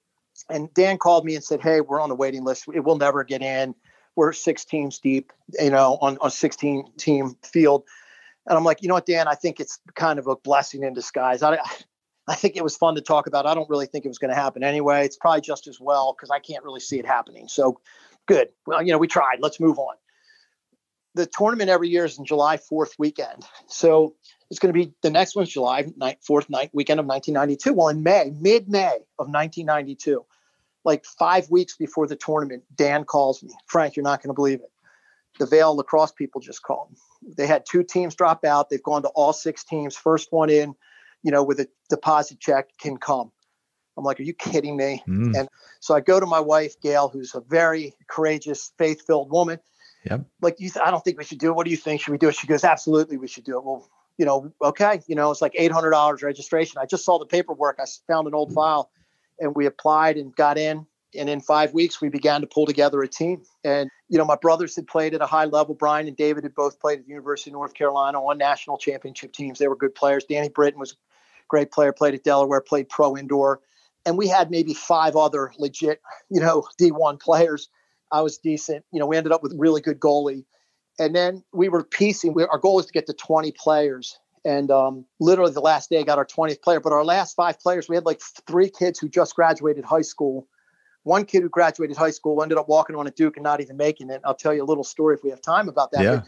And 0.50 0.72
Dan 0.74 0.98
called 0.98 1.24
me 1.24 1.36
and 1.36 1.44
said, 1.44 1.60
Hey, 1.60 1.80
we're 1.80 2.00
on 2.00 2.08
the 2.08 2.16
waiting 2.16 2.42
list. 2.42 2.64
It 2.74 2.80
will 2.80 2.98
never 2.98 3.22
get 3.22 3.42
in. 3.42 3.76
We're 4.16 4.32
six 4.32 4.64
teams 4.64 4.98
deep, 4.98 5.32
you 5.60 5.70
know, 5.70 5.98
on 6.00 6.18
a 6.22 6.30
16 6.30 6.92
team 6.96 7.36
field. 7.44 7.84
And 8.46 8.58
I'm 8.58 8.64
like, 8.64 8.82
you 8.82 8.88
know 8.88 8.94
what, 8.94 9.06
Dan, 9.06 9.28
I 9.28 9.34
think 9.34 9.60
it's 9.60 9.78
kind 9.94 10.18
of 10.18 10.26
a 10.26 10.36
blessing 10.36 10.82
in 10.82 10.94
disguise. 10.94 11.42
I, 11.42 11.58
I 12.26 12.34
think 12.34 12.56
it 12.56 12.64
was 12.64 12.76
fun 12.76 12.94
to 12.94 13.02
talk 13.02 13.26
about. 13.26 13.46
I 13.46 13.54
don't 13.54 13.68
really 13.68 13.86
think 13.86 14.04
it 14.04 14.08
was 14.08 14.18
going 14.18 14.30
to 14.30 14.40
happen 14.40 14.64
anyway. 14.64 15.04
It's 15.04 15.16
probably 15.16 15.42
just 15.42 15.66
as 15.66 15.78
well 15.78 16.14
because 16.16 16.30
I 16.30 16.38
can't 16.38 16.64
really 16.64 16.80
see 16.80 16.98
it 16.98 17.06
happening. 17.06 17.48
So 17.48 17.80
good. 18.26 18.48
Well, 18.66 18.82
you 18.82 18.92
know, 18.92 18.98
we 18.98 19.08
tried. 19.08 19.38
Let's 19.40 19.60
move 19.60 19.78
on. 19.78 19.94
The 21.14 21.26
tournament 21.26 21.70
every 21.70 21.88
year 21.90 22.06
is 22.06 22.18
in 22.18 22.24
July 22.24 22.56
4th 22.56 22.94
weekend. 22.98 23.44
So 23.68 24.14
it's 24.50 24.58
going 24.58 24.72
to 24.72 24.78
be 24.78 24.94
the 25.02 25.10
next 25.10 25.36
one's 25.36 25.50
July 25.50 25.82
4th 25.82 26.50
night 26.50 26.70
weekend 26.72 26.98
of 26.98 27.06
1992. 27.06 27.72
Well, 27.72 27.88
in 27.88 28.02
May, 28.02 28.32
mid 28.40 28.68
May 28.68 28.96
of 29.18 29.28
1992, 29.28 30.24
like 30.84 31.04
five 31.04 31.50
weeks 31.50 31.76
before 31.76 32.06
the 32.06 32.16
tournament, 32.16 32.64
Dan 32.74 33.04
calls 33.04 33.42
me. 33.42 33.50
Frank, 33.66 33.96
you're 33.96 34.02
not 34.02 34.22
going 34.22 34.30
to 34.30 34.34
believe 34.34 34.60
it. 34.60 34.70
The 35.38 35.46
Vail 35.46 35.76
lacrosse 35.76 36.12
people 36.12 36.40
just 36.40 36.62
called. 36.62 36.96
They 37.36 37.46
had 37.46 37.64
two 37.66 37.82
teams 37.82 38.14
drop 38.14 38.44
out. 38.44 38.70
They've 38.70 38.82
gone 38.82 39.02
to 39.02 39.08
all 39.08 39.32
six 39.32 39.64
teams. 39.64 39.96
First 39.96 40.28
one 40.30 40.50
in 40.50 40.74
you 41.24 41.32
know, 41.32 41.42
with 41.42 41.58
a 41.58 41.66
deposit 41.88 42.38
check 42.38 42.68
can 42.78 42.98
come. 42.98 43.32
I'm 43.96 44.04
like, 44.04 44.20
are 44.20 44.24
you 44.24 44.34
kidding 44.34 44.76
me? 44.76 45.02
Mm. 45.08 45.36
And 45.36 45.48
so 45.80 45.94
I 45.94 46.00
go 46.00 46.20
to 46.20 46.26
my 46.26 46.40
wife, 46.40 46.80
Gail, 46.80 47.08
who's 47.08 47.34
a 47.34 47.40
very 47.40 47.94
courageous, 48.08 48.72
faith 48.78 49.02
filled 49.06 49.30
woman. 49.30 49.58
Yep. 50.04 50.26
Like, 50.42 50.60
you 50.60 50.68
th- 50.68 50.84
I 50.84 50.90
don't 50.90 51.02
think 51.02 51.16
we 51.16 51.24
should 51.24 51.38
do 51.38 51.48
it. 51.48 51.54
What 51.54 51.64
do 51.64 51.70
you 51.70 51.76
think? 51.76 52.02
Should 52.02 52.12
we 52.12 52.18
do 52.18 52.28
it? 52.28 52.36
She 52.36 52.46
goes, 52.46 52.62
absolutely, 52.62 53.16
we 53.16 53.26
should 53.26 53.44
do 53.44 53.56
it. 53.56 53.64
Well, 53.64 53.88
you 54.18 54.26
know, 54.26 54.52
okay. 54.62 55.00
You 55.06 55.14
know, 55.14 55.30
it's 55.30 55.40
like 55.40 55.54
$800 55.54 56.22
registration. 56.22 56.78
I 56.78 56.86
just 56.86 57.04
saw 57.04 57.18
the 57.18 57.26
paperwork. 57.26 57.78
I 57.80 57.86
found 58.06 58.28
an 58.28 58.34
old 58.34 58.50
mm. 58.50 58.54
file 58.54 58.90
and 59.40 59.54
we 59.54 59.66
applied 59.66 60.16
and 60.16 60.34
got 60.36 60.58
in. 60.58 60.86
And 61.16 61.30
in 61.30 61.40
five 61.40 61.72
weeks, 61.72 62.00
we 62.00 62.08
began 62.08 62.40
to 62.40 62.46
pull 62.46 62.66
together 62.66 63.00
a 63.00 63.08
team. 63.08 63.44
And, 63.62 63.88
you 64.08 64.18
know, 64.18 64.24
my 64.24 64.36
brothers 64.36 64.74
had 64.74 64.88
played 64.88 65.14
at 65.14 65.22
a 65.22 65.26
high 65.26 65.44
level. 65.44 65.74
Brian 65.74 66.08
and 66.08 66.16
David 66.16 66.42
had 66.42 66.56
both 66.56 66.80
played 66.80 66.98
at 66.98 67.04
the 67.04 67.10
University 67.10 67.50
of 67.50 67.54
North 67.54 67.72
Carolina 67.72 68.20
on 68.20 68.36
national 68.36 68.78
championship 68.78 69.32
teams. 69.32 69.60
They 69.60 69.68
were 69.68 69.76
good 69.76 69.94
players. 69.94 70.24
Danny 70.24 70.48
Britton 70.48 70.80
was 70.80 70.96
great 71.48 71.70
player, 71.70 71.92
played 71.92 72.14
at 72.14 72.24
Delaware, 72.24 72.60
played 72.60 72.88
pro 72.88 73.16
indoor. 73.16 73.60
And 74.06 74.18
we 74.18 74.28
had 74.28 74.50
maybe 74.50 74.74
five 74.74 75.16
other 75.16 75.52
legit, 75.58 76.00
you 76.30 76.40
know, 76.40 76.64
D1 76.80 77.20
players. 77.20 77.68
I 78.12 78.20
was 78.20 78.38
decent. 78.38 78.84
You 78.92 79.00
know, 79.00 79.06
we 79.06 79.16
ended 79.16 79.32
up 79.32 79.42
with 79.42 79.54
really 79.56 79.80
good 79.80 79.98
goalie. 79.98 80.44
And 80.98 81.14
then 81.14 81.42
we 81.52 81.68
were 81.68 81.82
piecing. 81.82 82.34
We, 82.34 82.44
our 82.44 82.58
goal 82.58 82.76
was 82.76 82.86
to 82.86 82.92
get 82.92 83.06
to 83.06 83.12
20 83.12 83.52
players. 83.52 84.18
And 84.44 84.70
um, 84.70 85.06
literally 85.20 85.52
the 85.52 85.60
last 85.60 85.90
day, 85.90 85.98
I 85.98 86.02
got 86.02 86.18
our 86.18 86.26
20th 86.26 86.62
player. 86.62 86.78
But 86.78 86.92
our 86.92 87.04
last 87.04 87.34
five 87.34 87.58
players, 87.58 87.88
we 87.88 87.96
had 87.96 88.04
like 88.04 88.20
three 88.46 88.70
kids 88.70 88.98
who 88.98 89.08
just 89.08 89.34
graduated 89.34 89.84
high 89.84 90.02
school. 90.02 90.46
One 91.02 91.24
kid 91.24 91.42
who 91.42 91.48
graduated 91.48 91.96
high 91.96 92.10
school 92.10 92.42
ended 92.42 92.56
up 92.56 92.68
walking 92.68 92.94
on 92.94 93.06
a 93.06 93.10
Duke 93.10 93.36
and 93.36 93.44
not 93.44 93.60
even 93.60 93.76
making 93.76 94.10
it. 94.10 94.20
I'll 94.24 94.34
tell 94.34 94.54
you 94.54 94.62
a 94.62 94.64
little 94.64 94.84
story 94.84 95.14
if 95.14 95.24
we 95.24 95.30
have 95.30 95.42
time 95.42 95.68
about 95.68 95.90
that. 95.92 96.02
Yeah. 96.02 96.22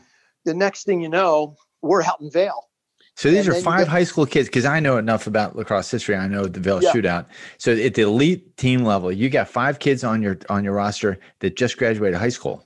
The 0.44 0.54
next 0.54 0.84
thing 0.84 1.00
you 1.00 1.08
know, 1.08 1.56
we're 1.82 2.02
out 2.02 2.20
in 2.20 2.30
Vail 2.30 2.68
so 3.16 3.30
these 3.30 3.48
and 3.48 3.56
are 3.56 3.60
five 3.60 3.88
high 3.88 4.04
school 4.04 4.26
kids 4.26 4.46
because 4.46 4.66
I 4.66 4.78
know 4.78 4.98
enough 4.98 5.26
about 5.26 5.56
lacrosse 5.56 5.90
history. 5.90 6.14
I 6.14 6.28
know 6.28 6.44
the 6.44 6.60
Vail 6.60 6.82
yeah. 6.82 6.92
shootout. 6.92 7.26
So 7.56 7.72
at 7.72 7.94
the 7.94 8.02
elite 8.02 8.58
team 8.58 8.84
level, 8.84 9.10
you 9.10 9.30
got 9.30 9.48
five 9.48 9.78
kids 9.78 10.04
on 10.04 10.22
your 10.22 10.38
on 10.50 10.64
your 10.64 10.74
roster 10.74 11.18
that 11.40 11.56
just 11.56 11.78
graduated 11.78 12.18
high 12.18 12.28
school. 12.28 12.62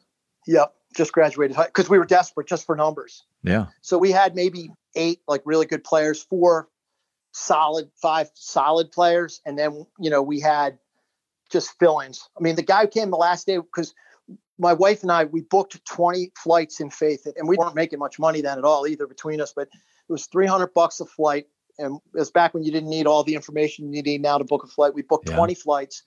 Yep, 0.49 0.75
just 0.97 1.13
graduated 1.13 1.57
high 1.57 1.67
because 1.67 1.89
we 1.89 1.99
were 1.99 2.05
desperate 2.05 2.49
just 2.49 2.67
for 2.67 2.75
numbers. 2.75 3.23
Yeah. 3.45 3.67
So 3.81 3.97
we 3.97 4.11
had 4.11 4.35
maybe 4.35 4.73
eight 4.97 5.21
like 5.29 5.43
really 5.45 5.67
good 5.67 5.85
players, 5.85 6.21
four 6.21 6.69
solid, 7.31 7.89
five 8.03 8.29
solid 8.35 8.91
players, 8.91 9.41
and 9.47 9.57
then 9.57 9.87
you 10.01 10.11
know 10.11 10.21
we 10.21 10.41
had 10.41 10.81
just 11.49 11.79
fill-ins. 11.79 12.29
I 12.37 12.43
mean, 12.43 12.57
the 12.57 12.63
guy 12.63 12.83
who 12.83 12.89
came 12.89 13.11
the 13.11 13.17
last 13.17 13.47
day 13.47 13.59
because 13.59 13.95
my 14.59 14.73
wife 14.73 15.03
and 15.03 15.13
I 15.13 15.27
we 15.27 15.43
booked 15.43 15.85
20 15.85 16.33
flights 16.37 16.81
in 16.81 16.91
faith 16.91 17.27
and 17.37 17.49
we 17.49 17.57
weren't 17.57 17.77
making 17.77 18.01
much 18.01 18.19
money 18.19 18.41
then 18.41 18.59
at 18.59 18.65
all 18.65 18.87
either 18.87 19.07
between 19.07 19.41
us 19.41 19.53
but 19.55 19.69
it 20.11 20.13
was 20.13 20.27
300 20.27 20.75
bucks 20.75 20.99
a 20.99 21.07
flight. 21.07 21.47
And 21.79 22.01
it 22.15 22.19
was 22.19 22.31
back 22.31 22.53
when 22.53 22.65
you 22.65 22.73
didn't 22.73 22.91
need 22.91 23.07
all 23.07 23.23
the 23.23 23.35
information 23.35 23.93
you 23.93 24.03
need 24.03 24.21
now 24.21 24.39
to 24.39 24.45
book 24.45 24.65
a 24.65 24.67
flight. 24.67 24.93
We 24.93 25.03
booked 25.03 25.31
yeah. 25.31 25.37
20 25.37 25.55
flights. 25.55 26.03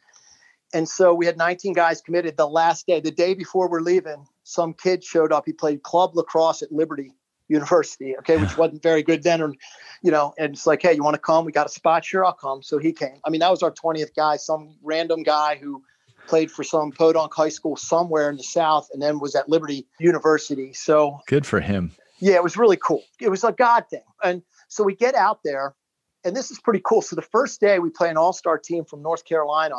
And 0.74 0.88
so 0.90 1.14
we 1.14 1.26
had 1.26 1.38
19 1.38 1.74
guys 1.74 2.02
committed 2.02 2.36
the 2.36 2.48
last 2.48 2.86
day. 2.86 3.00
The 3.00 3.12
day 3.12 3.34
before 3.34 3.70
we're 3.70 3.80
leaving, 3.80 4.28
some 4.44 4.74
kid 4.74 5.04
showed 5.04 5.32
up. 5.32 5.44
He 5.46 5.54
played 5.54 5.84
club 5.84 6.16
lacrosse 6.16 6.62
at 6.62 6.72
Liberty 6.72 7.14
University, 7.48 8.18
okay, 8.18 8.38
which 8.38 8.58
wasn't 8.58 8.84
very 8.84 9.04
good 9.04 9.24
then. 9.24 9.42
And, 9.42 9.56
you 10.02 10.12
know, 10.12 10.34
and 10.38 10.54
it's 10.54 10.68
like, 10.68 10.82
hey, 10.82 10.94
you 10.94 11.04
want 11.04 11.14
to 11.14 11.22
come? 11.22 11.46
We 11.46 11.52
got 11.52 11.68
a 11.68 11.70
spot. 11.70 12.04
Sure, 12.04 12.26
I'll 12.26 12.34
come. 12.34 12.62
So 12.62 12.78
he 12.78 12.92
came. 12.92 13.20
I 13.26 13.30
mean, 13.30 13.40
that 13.40 13.52
was 13.52 13.64
our 13.64 13.72
20th 13.72 14.16
guy, 14.16 14.36
some 14.36 14.76
random 14.84 15.24
guy 15.24 15.56
who 15.56 15.82
played 16.28 16.52
for 16.52 16.64
some 16.64 16.92
podunk 16.92 17.34
high 17.34 17.50
school 17.50 17.78
somewhere 17.78 18.30
in 18.30 18.38
the 18.38 18.44
South 18.44 18.90
and 18.94 19.02
then 19.02 19.20
was 19.20 19.36
at 19.36 19.48
Liberty 19.48 19.88
University. 20.00 20.74
So 20.74 21.20
good 21.28 21.46
for 21.46 21.62
him. 21.62 21.92
Yeah, 22.24 22.36
it 22.36 22.44
was 22.44 22.56
really 22.56 22.78
cool. 22.78 23.04
It 23.20 23.28
was 23.28 23.44
a 23.44 23.52
God 23.52 23.90
thing. 23.90 24.06
And 24.24 24.44
so 24.70 24.86
we 24.86 24.96
get 24.96 25.14
out 25.14 25.42
there, 25.44 25.76
and 26.24 26.34
this 26.34 26.52
is 26.52 26.60
pretty 26.62 26.80
cool. 26.82 27.02
So 27.02 27.18
the 27.18 27.22
first 27.22 27.60
day 27.60 27.80
we 27.80 27.90
play 27.90 28.10
an 28.10 28.16
all 28.16 28.32
star 28.32 28.58
team 28.58 28.86
from 28.86 29.02
North 29.02 29.26
Carolina. 29.26 29.76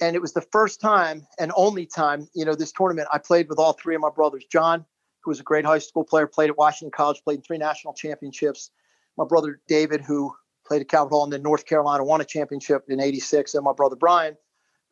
And 0.00 0.14
it 0.14 0.22
was 0.22 0.32
the 0.32 0.46
first 0.52 0.80
time 0.80 1.26
and 1.40 1.50
only 1.56 1.84
time, 1.84 2.28
you 2.36 2.44
know, 2.44 2.54
this 2.54 2.70
tournament 2.70 3.08
I 3.12 3.18
played 3.18 3.48
with 3.48 3.58
all 3.58 3.72
three 3.72 3.96
of 3.96 4.00
my 4.00 4.10
brothers. 4.10 4.44
John, 4.44 4.84
who 5.24 5.32
was 5.32 5.40
a 5.40 5.42
great 5.42 5.64
high 5.64 5.80
school 5.80 6.04
player, 6.04 6.28
played 6.28 6.50
at 6.50 6.56
Washington 6.56 6.92
College, 6.96 7.20
played 7.24 7.38
in 7.38 7.42
three 7.42 7.58
national 7.58 7.94
championships. 7.94 8.70
My 9.18 9.24
brother 9.24 9.60
David, 9.66 10.02
who 10.02 10.32
played 10.64 10.82
at 10.82 10.88
Calvert 10.88 11.10
Hall 11.10 11.24
and 11.24 11.32
then 11.32 11.42
North 11.42 11.66
Carolina, 11.66 12.04
won 12.04 12.20
a 12.20 12.24
championship 12.24 12.84
in 12.88 13.00
86. 13.00 13.54
And 13.54 13.64
my 13.64 13.72
brother 13.72 13.96
Brian, 13.96 14.36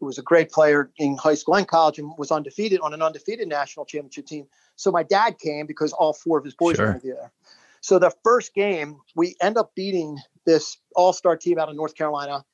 who 0.01 0.07
was 0.07 0.19
a 0.19 0.23
great 0.23 0.51
player 0.51 0.91
in 0.99 1.17
high 1.17 1.35
school 1.35 1.55
and 1.57 1.69
college 1.69 1.99
and 1.99 2.13
was 2.19 2.31
undefeated 2.31 2.81
on 2.81 2.93
an 2.95 3.03
undefeated 3.03 3.49
national 3.49 3.87
championship 3.87 4.27
team. 4.27 4.47
So 4.77 4.91
my 4.91 5.03
dad 5.03 5.39
came 5.39 5.67
because 5.67 5.93
all 5.93 6.13
four 6.13 6.39
of 6.39 6.45
his 6.45 6.55
boys 6.55 6.77
sure. 6.77 6.93
were 6.93 7.01
there. 7.03 7.33
So 7.81 7.99
the 7.99 8.13
first 8.25 8.55
game, 8.55 9.01
we 9.15 9.37
end 9.41 9.57
up 9.57 9.75
beating 9.75 10.19
this 10.47 10.79
all-star 10.97 11.37
team 11.37 11.59
out 11.59 11.69
of 11.69 11.77
North 11.77 11.95
Carolina, 11.95 12.45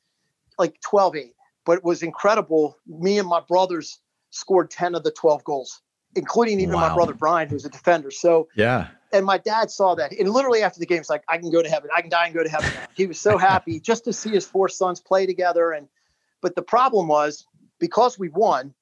like 0.58 0.80
12-8. 0.80 1.32
But 1.64 1.78
it 1.78 1.84
was 1.84 2.02
incredible. 2.02 2.76
Me 2.86 3.18
and 3.18 3.28
my 3.28 3.40
brothers 3.40 4.00
scored 4.30 4.70
10 4.70 4.94
of 4.94 5.04
the 5.04 5.10
12 5.10 5.44
goals, 5.44 5.82
including 6.16 6.60
even 6.60 6.74
wow. 6.74 6.88
my 6.88 6.94
brother 6.94 7.14
Brian, 7.14 7.48
who's 7.48 7.64
a 7.64 7.70
defender. 7.70 8.10
So 8.10 8.48
yeah. 8.56 8.88
And 9.12 9.26
my 9.26 9.38
dad 9.38 9.70
saw 9.72 9.96
that. 9.96 10.12
And 10.12 10.28
literally 10.30 10.62
after 10.62 10.78
the 10.78 10.86
game, 10.86 10.98
it's 10.98 11.10
like, 11.10 11.24
I 11.28 11.38
can 11.38 11.50
go 11.50 11.62
to 11.62 11.68
heaven. 11.68 11.90
I 11.96 12.00
can 12.00 12.10
die 12.10 12.26
and 12.26 12.34
go 12.34 12.44
to 12.44 12.48
heaven. 12.48 12.70
he 12.94 13.06
was 13.06 13.18
so 13.18 13.38
happy 13.38 13.80
just 13.80 14.04
to 14.04 14.12
see 14.12 14.30
his 14.30 14.46
four 14.46 14.68
sons 14.68 15.00
play 15.00 15.26
together 15.26 15.72
and– 15.72 15.88
but 16.40 16.54
the 16.54 16.62
problem 16.62 17.08
was 17.08 17.46
because 17.78 18.18
we 18.18 18.28
won, 18.28 18.74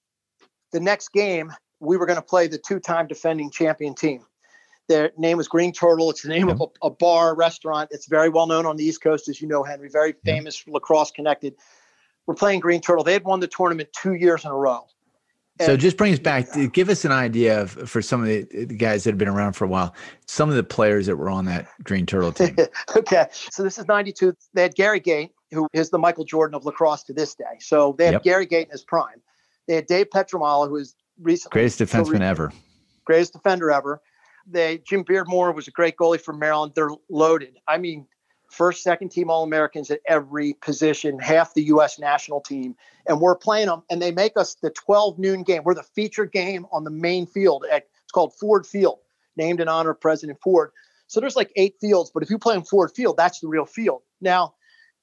the 0.72 0.80
next 0.80 1.12
game 1.12 1.52
we 1.80 1.96
were 1.96 2.06
going 2.06 2.16
to 2.16 2.22
play 2.22 2.48
the 2.48 2.58
two-time 2.58 3.06
defending 3.06 3.50
champion 3.50 3.94
team. 3.94 4.24
Their 4.88 5.12
name 5.18 5.36
was 5.36 5.48
Green 5.48 5.72
Turtle. 5.72 6.10
It's 6.10 6.22
the 6.22 6.30
name 6.30 6.48
of 6.48 6.60
a, 6.60 6.86
a, 6.86 6.90
bar 6.90 7.34
restaurant. 7.34 7.90
It's 7.92 8.06
very 8.06 8.30
well 8.30 8.46
known 8.46 8.64
on 8.64 8.76
the 8.76 8.84
East 8.84 9.02
Coast, 9.02 9.28
as 9.28 9.40
you 9.40 9.46
know, 9.46 9.62
Henry. 9.62 9.90
Very 9.90 10.14
famous, 10.24 10.66
lacrosse 10.66 11.10
connected. 11.10 11.54
We're 12.26 12.34
playing 12.34 12.60
Green 12.60 12.80
Turtle. 12.80 13.04
They 13.04 13.12
had 13.12 13.24
won 13.24 13.40
the 13.40 13.48
tournament 13.48 13.90
two 13.92 14.14
years 14.14 14.44
in 14.44 14.50
a 14.50 14.54
row. 14.54 14.86
And, 15.60 15.66
so 15.66 15.76
just 15.76 15.96
bring 15.96 16.12
us 16.12 16.18
back. 16.18 16.46
Give 16.72 16.88
us 16.88 17.04
an 17.04 17.12
idea 17.12 17.60
of 17.60 17.72
for 17.88 18.00
some 18.00 18.22
of 18.22 18.28
the, 18.28 18.66
guys 18.66 19.04
that 19.04 19.10
have 19.10 19.18
been 19.18 19.28
around 19.28 19.54
for 19.54 19.64
a 19.64 19.68
while. 19.68 19.94
Some 20.26 20.48
of 20.48 20.56
the 20.56 20.62
players 20.62 21.06
that 21.06 21.16
were 21.16 21.28
on 21.28 21.44
that 21.46 21.68
Green 21.82 22.06
Turtle 22.06 22.32
team. 22.32 22.56
okay, 22.96 23.26
so 23.30 23.62
this 23.62 23.76
is 23.76 23.86
'92. 23.86 24.34
They 24.54 24.62
had 24.62 24.74
Gary 24.74 25.00
Gait, 25.00 25.32
who 25.50 25.68
is 25.72 25.90
the 25.90 25.98
Michael 25.98 26.24
Jordan 26.24 26.54
of 26.54 26.64
lacrosse 26.64 27.02
to 27.04 27.12
this 27.12 27.34
day. 27.34 27.44
So 27.60 27.94
they 27.98 28.06
have 28.06 28.14
yep. 28.14 28.22
Gary 28.22 28.46
Gait 28.46 28.66
in 28.66 28.70
his 28.70 28.82
prime. 28.82 29.20
They 29.66 29.76
had 29.76 29.86
Dave 29.86 30.10
Pietramala, 30.10 30.68
who 30.68 30.76
is 30.76 30.94
recently 31.20 31.60
greatest 31.60 31.80
defenseman 31.80 32.20
ever, 32.20 32.52
greatest 33.04 33.32
defender 33.32 33.70
ever. 33.70 34.00
They 34.46 34.78
Jim 34.78 35.04
Beardmore 35.04 35.54
was 35.54 35.68
a 35.68 35.70
great 35.70 35.96
goalie 35.96 36.20
from 36.20 36.38
Maryland. 36.38 36.72
They're 36.74 36.90
loaded. 37.10 37.58
I 37.66 37.78
mean, 37.78 38.06
first, 38.50 38.82
second 38.82 39.10
team 39.10 39.30
All 39.30 39.42
Americans 39.42 39.90
at 39.90 40.00
every 40.06 40.54
position, 40.54 41.18
half 41.18 41.54
the 41.54 41.64
U.S. 41.64 41.98
national 41.98 42.40
team, 42.40 42.74
and 43.06 43.20
we're 43.20 43.36
playing 43.36 43.66
them. 43.66 43.82
And 43.90 44.00
they 44.00 44.10
make 44.10 44.36
us 44.36 44.56
the 44.62 44.70
12 44.70 45.18
noon 45.18 45.42
game. 45.42 45.62
We're 45.64 45.74
the 45.74 45.82
featured 45.82 46.32
game 46.32 46.66
on 46.72 46.84
the 46.84 46.90
main 46.90 47.26
field. 47.26 47.64
At, 47.70 47.84
it's 48.02 48.12
called 48.12 48.34
Ford 48.34 48.66
Field, 48.66 49.00
named 49.36 49.60
in 49.60 49.68
honor 49.68 49.90
of 49.90 50.00
President 50.00 50.38
Ford. 50.42 50.70
So 51.08 51.20
there's 51.20 51.36
like 51.36 51.52
eight 51.56 51.76
fields, 51.80 52.10
but 52.12 52.22
if 52.22 52.30
you 52.30 52.38
play 52.38 52.54
in 52.54 52.62
Ford 52.62 52.90
Field, 52.94 53.16
that's 53.16 53.40
the 53.40 53.48
real 53.48 53.64
field. 53.64 54.02
Now 54.20 54.54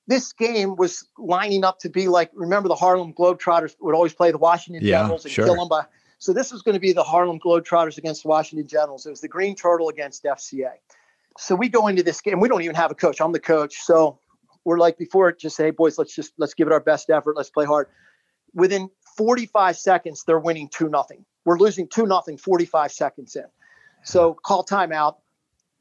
this 0.07 0.33
game 0.33 0.75
was 0.75 1.07
lining 1.17 1.63
up 1.63 1.79
to 1.79 1.89
be 1.89 2.07
like 2.07 2.31
remember 2.33 2.69
the 2.69 2.75
Harlem 2.75 3.13
Globetrotters 3.13 3.75
would 3.79 3.95
always 3.95 4.13
play 4.13 4.31
the 4.31 4.37
Washington 4.37 4.85
yeah, 4.85 5.01
Generals 5.01 5.25
and 5.25 5.33
sure. 5.33 5.45
kill 5.45 5.55
them 5.55 5.67
by 5.67 5.85
so 6.19 6.33
this 6.33 6.51
was 6.51 6.61
going 6.61 6.73
to 6.73 6.79
be 6.79 6.93
the 6.93 7.03
Harlem 7.03 7.39
Globetrotters 7.39 7.97
against 7.97 8.23
the 8.23 8.29
Washington 8.29 8.67
Generals. 8.67 9.05
It 9.05 9.09
was 9.09 9.21
the 9.21 9.27
Green 9.27 9.55
Turtle 9.55 9.89
against 9.89 10.23
FCA. 10.23 10.71
So 11.37 11.55
we 11.55 11.69
go 11.69 11.87
into 11.87 12.03
this 12.03 12.21
game. 12.21 12.39
We 12.39 12.47
don't 12.47 12.61
even 12.61 12.75
have 12.75 12.91
a 12.91 12.95
coach. 12.95 13.19
I'm 13.19 13.31
the 13.31 13.39
coach. 13.39 13.75
So 13.81 14.19
we're 14.63 14.77
like 14.77 14.97
before 14.97 15.31
just 15.33 15.55
say, 15.55 15.65
hey 15.65 15.71
boys, 15.71 15.97
let's 15.97 16.15
just 16.15 16.33
let's 16.37 16.53
give 16.53 16.67
it 16.67 16.73
our 16.73 16.79
best 16.79 17.09
effort. 17.09 17.35
Let's 17.35 17.49
play 17.49 17.65
hard. 17.65 17.87
Within 18.53 18.89
45 19.17 19.77
seconds, 19.77 20.23
they're 20.25 20.39
winning 20.39 20.69
two 20.69 20.89
nothing. 20.89 21.25
We're 21.43 21.59
losing 21.59 21.87
two 21.87 22.05
nothing 22.05 22.37
45 22.37 22.91
seconds 22.91 23.35
in. 23.35 23.45
So 24.03 24.33
call 24.33 24.63
timeout 24.63 25.17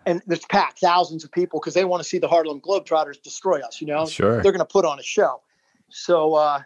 and 0.06 0.22
there's 0.26 0.44
packed 0.46 0.80
thousands 0.80 1.24
of 1.24 1.32
people 1.32 1.60
because 1.60 1.74
they 1.74 1.84
want 1.84 2.02
to 2.02 2.08
see 2.08 2.18
the 2.18 2.28
Harlem 2.28 2.60
Globetrotters 2.60 3.22
destroy 3.22 3.60
us. 3.60 3.80
You 3.80 3.86
know, 3.86 4.06
sure, 4.06 4.42
they're 4.42 4.52
going 4.52 4.58
to 4.58 4.64
put 4.64 4.84
on 4.84 4.98
a 4.98 5.02
show. 5.02 5.40
So 5.90 6.34
uh, 6.34 6.62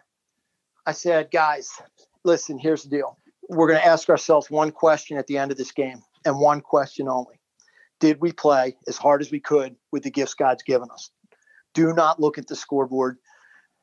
I 0.85 0.91
said, 0.91 1.29
guys, 1.31 1.69
listen, 2.23 2.57
here's 2.57 2.83
the 2.83 2.89
deal. 2.89 3.17
We're 3.47 3.67
going 3.67 3.79
to 3.79 3.85
ask 3.85 4.09
ourselves 4.09 4.49
one 4.49 4.71
question 4.71 5.17
at 5.17 5.27
the 5.27 5.37
end 5.37 5.51
of 5.51 5.57
this 5.57 5.71
game, 5.71 6.01
and 6.25 6.39
one 6.39 6.61
question 6.61 7.07
only: 7.07 7.39
Did 7.99 8.21
we 8.21 8.31
play 8.31 8.75
as 8.87 8.97
hard 8.97 9.21
as 9.21 9.31
we 9.31 9.39
could 9.39 9.75
with 9.91 10.03
the 10.03 10.11
gifts 10.11 10.33
God's 10.33 10.63
given 10.63 10.89
us? 10.91 11.11
Do 11.73 11.93
not 11.93 12.19
look 12.19 12.37
at 12.37 12.47
the 12.47 12.55
scoreboard. 12.55 13.17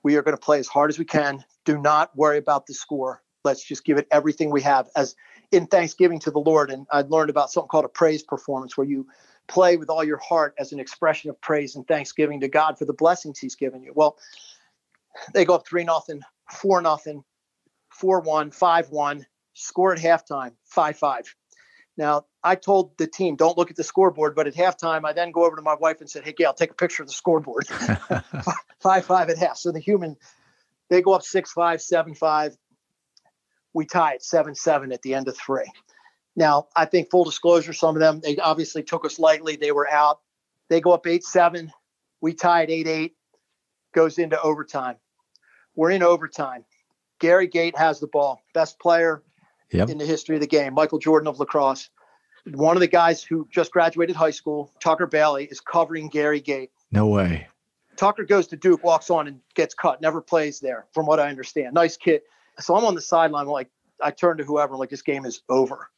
We 0.02 0.16
are 0.16 0.22
going 0.22 0.36
to 0.36 0.40
play 0.40 0.58
as 0.58 0.68
hard 0.68 0.90
as 0.90 0.98
we 0.98 1.04
can. 1.04 1.44
Do 1.64 1.78
not 1.78 2.16
worry 2.16 2.38
about 2.38 2.66
the 2.66 2.74
score. 2.74 3.22
Let's 3.44 3.64
just 3.64 3.84
give 3.84 3.96
it 3.98 4.06
everything 4.10 4.50
we 4.50 4.62
have 4.62 4.88
as 4.96 5.14
in 5.52 5.66
thanksgiving 5.66 6.18
to 6.20 6.30
the 6.30 6.38
Lord. 6.38 6.70
And 6.70 6.86
I 6.90 7.02
learned 7.02 7.30
about 7.30 7.50
something 7.50 7.68
called 7.68 7.84
a 7.84 7.88
praise 7.88 8.22
performance 8.22 8.76
where 8.76 8.86
you 8.86 9.06
play 9.48 9.76
with 9.76 9.90
all 9.90 10.04
your 10.04 10.18
heart 10.18 10.54
as 10.58 10.72
an 10.72 10.80
expression 10.80 11.30
of 11.30 11.40
praise 11.40 11.76
and 11.76 11.86
thanksgiving 11.86 12.40
to 12.40 12.48
God 12.48 12.78
for 12.78 12.84
the 12.84 12.92
blessings 12.92 13.38
He's 13.38 13.54
given 13.54 13.82
you. 13.82 13.92
Well, 13.94 14.18
they 15.34 15.44
go 15.44 15.54
up 15.54 15.66
three 15.66 15.84
nothing, 15.84 16.20
four 16.50 16.80
nothing, 16.82 17.24
four 17.90 18.20
one, 18.20 18.50
five 18.50 18.90
one, 18.90 19.26
score 19.54 19.92
at 19.92 19.98
halftime, 19.98 20.52
five 20.64 20.98
five. 20.98 21.34
Now 21.96 22.26
I 22.44 22.56
told 22.56 22.96
the 22.98 23.06
team, 23.06 23.36
don't 23.36 23.56
look 23.56 23.70
at 23.70 23.76
the 23.76 23.84
scoreboard, 23.84 24.34
but 24.34 24.46
at 24.46 24.54
halftime, 24.54 25.04
I 25.04 25.12
then 25.12 25.32
go 25.32 25.44
over 25.44 25.56
to 25.56 25.62
my 25.62 25.74
wife 25.74 26.00
and 26.00 26.10
said, 26.10 26.24
Hey 26.24 26.32
Gail, 26.32 26.52
take 26.52 26.70
a 26.70 26.74
picture 26.74 27.02
of 27.02 27.08
the 27.08 27.14
scoreboard. 27.14 27.66
five 28.80 29.04
five 29.04 29.30
at 29.30 29.38
half. 29.38 29.56
So 29.56 29.72
the 29.72 29.80
human 29.80 30.16
they 30.88 31.02
go 31.02 31.12
up 31.12 31.22
six 31.22 31.52
five, 31.52 31.80
seven 31.80 32.14
five. 32.14 32.56
We 33.72 33.86
tie 33.86 34.14
at 34.14 34.22
seven 34.22 34.54
seven 34.54 34.92
at 34.92 35.02
the 35.02 35.14
end 35.14 35.28
of 35.28 35.36
three. 35.36 35.70
Now, 36.36 36.68
I 36.76 36.84
think 36.84 37.10
full 37.10 37.24
disclosure, 37.24 37.72
some 37.72 37.96
of 37.96 38.00
them, 38.00 38.20
they 38.20 38.36
obviously 38.36 38.82
took 38.82 39.04
us 39.04 39.18
lightly. 39.18 39.56
They 39.56 39.72
were 39.72 39.88
out. 39.88 40.20
They 40.68 40.80
go 40.80 40.92
up 40.92 41.06
8 41.06 41.24
7. 41.24 41.72
We 42.20 42.34
tied 42.34 42.70
8 42.70 42.86
8, 42.86 43.14
goes 43.92 44.18
into 44.18 44.40
overtime. 44.40 44.96
We're 45.74 45.90
in 45.90 46.02
overtime. 46.02 46.64
Gary 47.18 47.46
Gait 47.46 47.76
has 47.76 48.00
the 48.00 48.06
ball, 48.06 48.42
best 48.54 48.78
player 48.78 49.22
yep. 49.70 49.88
in 49.88 49.98
the 49.98 50.06
history 50.06 50.36
of 50.36 50.40
the 50.40 50.46
game, 50.46 50.74
Michael 50.74 50.98
Jordan 50.98 51.28
of 51.28 51.38
lacrosse. 51.38 51.88
One 52.46 52.76
of 52.76 52.80
the 52.80 52.86
guys 52.86 53.22
who 53.22 53.48
just 53.50 53.72
graduated 53.72 54.14
high 54.14 54.30
school, 54.30 54.72
Tucker 54.80 55.06
Bailey, 55.06 55.46
is 55.46 55.60
covering 55.60 56.08
Gary 56.08 56.40
Gait. 56.40 56.70
No 56.92 57.08
way. 57.08 57.48
Tucker 57.96 58.24
goes 58.24 58.46
to 58.48 58.56
Duke, 58.56 58.84
walks 58.84 59.10
on 59.10 59.26
and 59.26 59.40
gets 59.54 59.74
cut, 59.74 60.00
never 60.00 60.20
plays 60.20 60.60
there, 60.60 60.86
from 60.92 61.06
what 61.06 61.18
I 61.18 61.28
understand. 61.28 61.74
Nice 61.74 61.96
kid. 61.96 62.22
So 62.60 62.76
I'm 62.76 62.84
on 62.84 62.94
the 62.94 63.00
sideline, 63.00 63.46
like, 63.46 63.70
I 64.02 64.10
turn 64.10 64.36
to 64.36 64.44
whoever, 64.44 64.74
I'm 64.74 64.78
like, 64.78 64.90
this 64.90 65.02
game 65.02 65.24
is 65.24 65.42
over. 65.48 65.90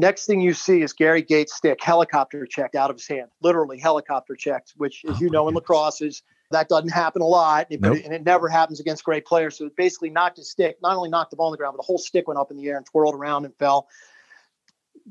Next 0.00 0.24
thing 0.24 0.40
you 0.40 0.54
see 0.54 0.80
is 0.80 0.94
Gary 0.94 1.20
Gait's 1.20 1.54
stick 1.54 1.78
helicopter 1.82 2.46
checked 2.46 2.74
out 2.74 2.88
of 2.88 2.96
his 2.96 3.06
hand, 3.06 3.28
literally 3.42 3.78
helicopter 3.78 4.34
checked, 4.34 4.72
which, 4.78 5.04
as 5.06 5.16
oh, 5.16 5.18
you 5.20 5.28
know, 5.28 5.46
in 5.46 5.54
lacrosse 5.54 6.00
is 6.00 6.22
that 6.50 6.70
doesn't 6.70 6.88
happen 6.88 7.20
a 7.20 7.26
lot, 7.26 7.66
nope. 7.70 7.98
and 8.02 8.14
it 8.14 8.24
never 8.24 8.48
happens 8.48 8.80
against 8.80 9.04
great 9.04 9.26
players. 9.26 9.58
So 9.58 9.66
it 9.66 9.76
basically 9.76 10.08
knocked 10.08 10.38
his 10.38 10.50
stick, 10.50 10.78
not 10.80 10.96
only 10.96 11.10
knocked 11.10 11.32
the 11.32 11.36
ball 11.36 11.48
on 11.48 11.52
the 11.52 11.58
ground, 11.58 11.74
but 11.76 11.82
the 11.82 11.86
whole 11.86 11.98
stick 11.98 12.28
went 12.28 12.40
up 12.40 12.50
in 12.50 12.56
the 12.56 12.66
air 12.66 12.78
and 12.78 12.86
twirled 12.86 13.14
around 13.14 13.44
and 13.44 13.54
fell. 13.56 13.88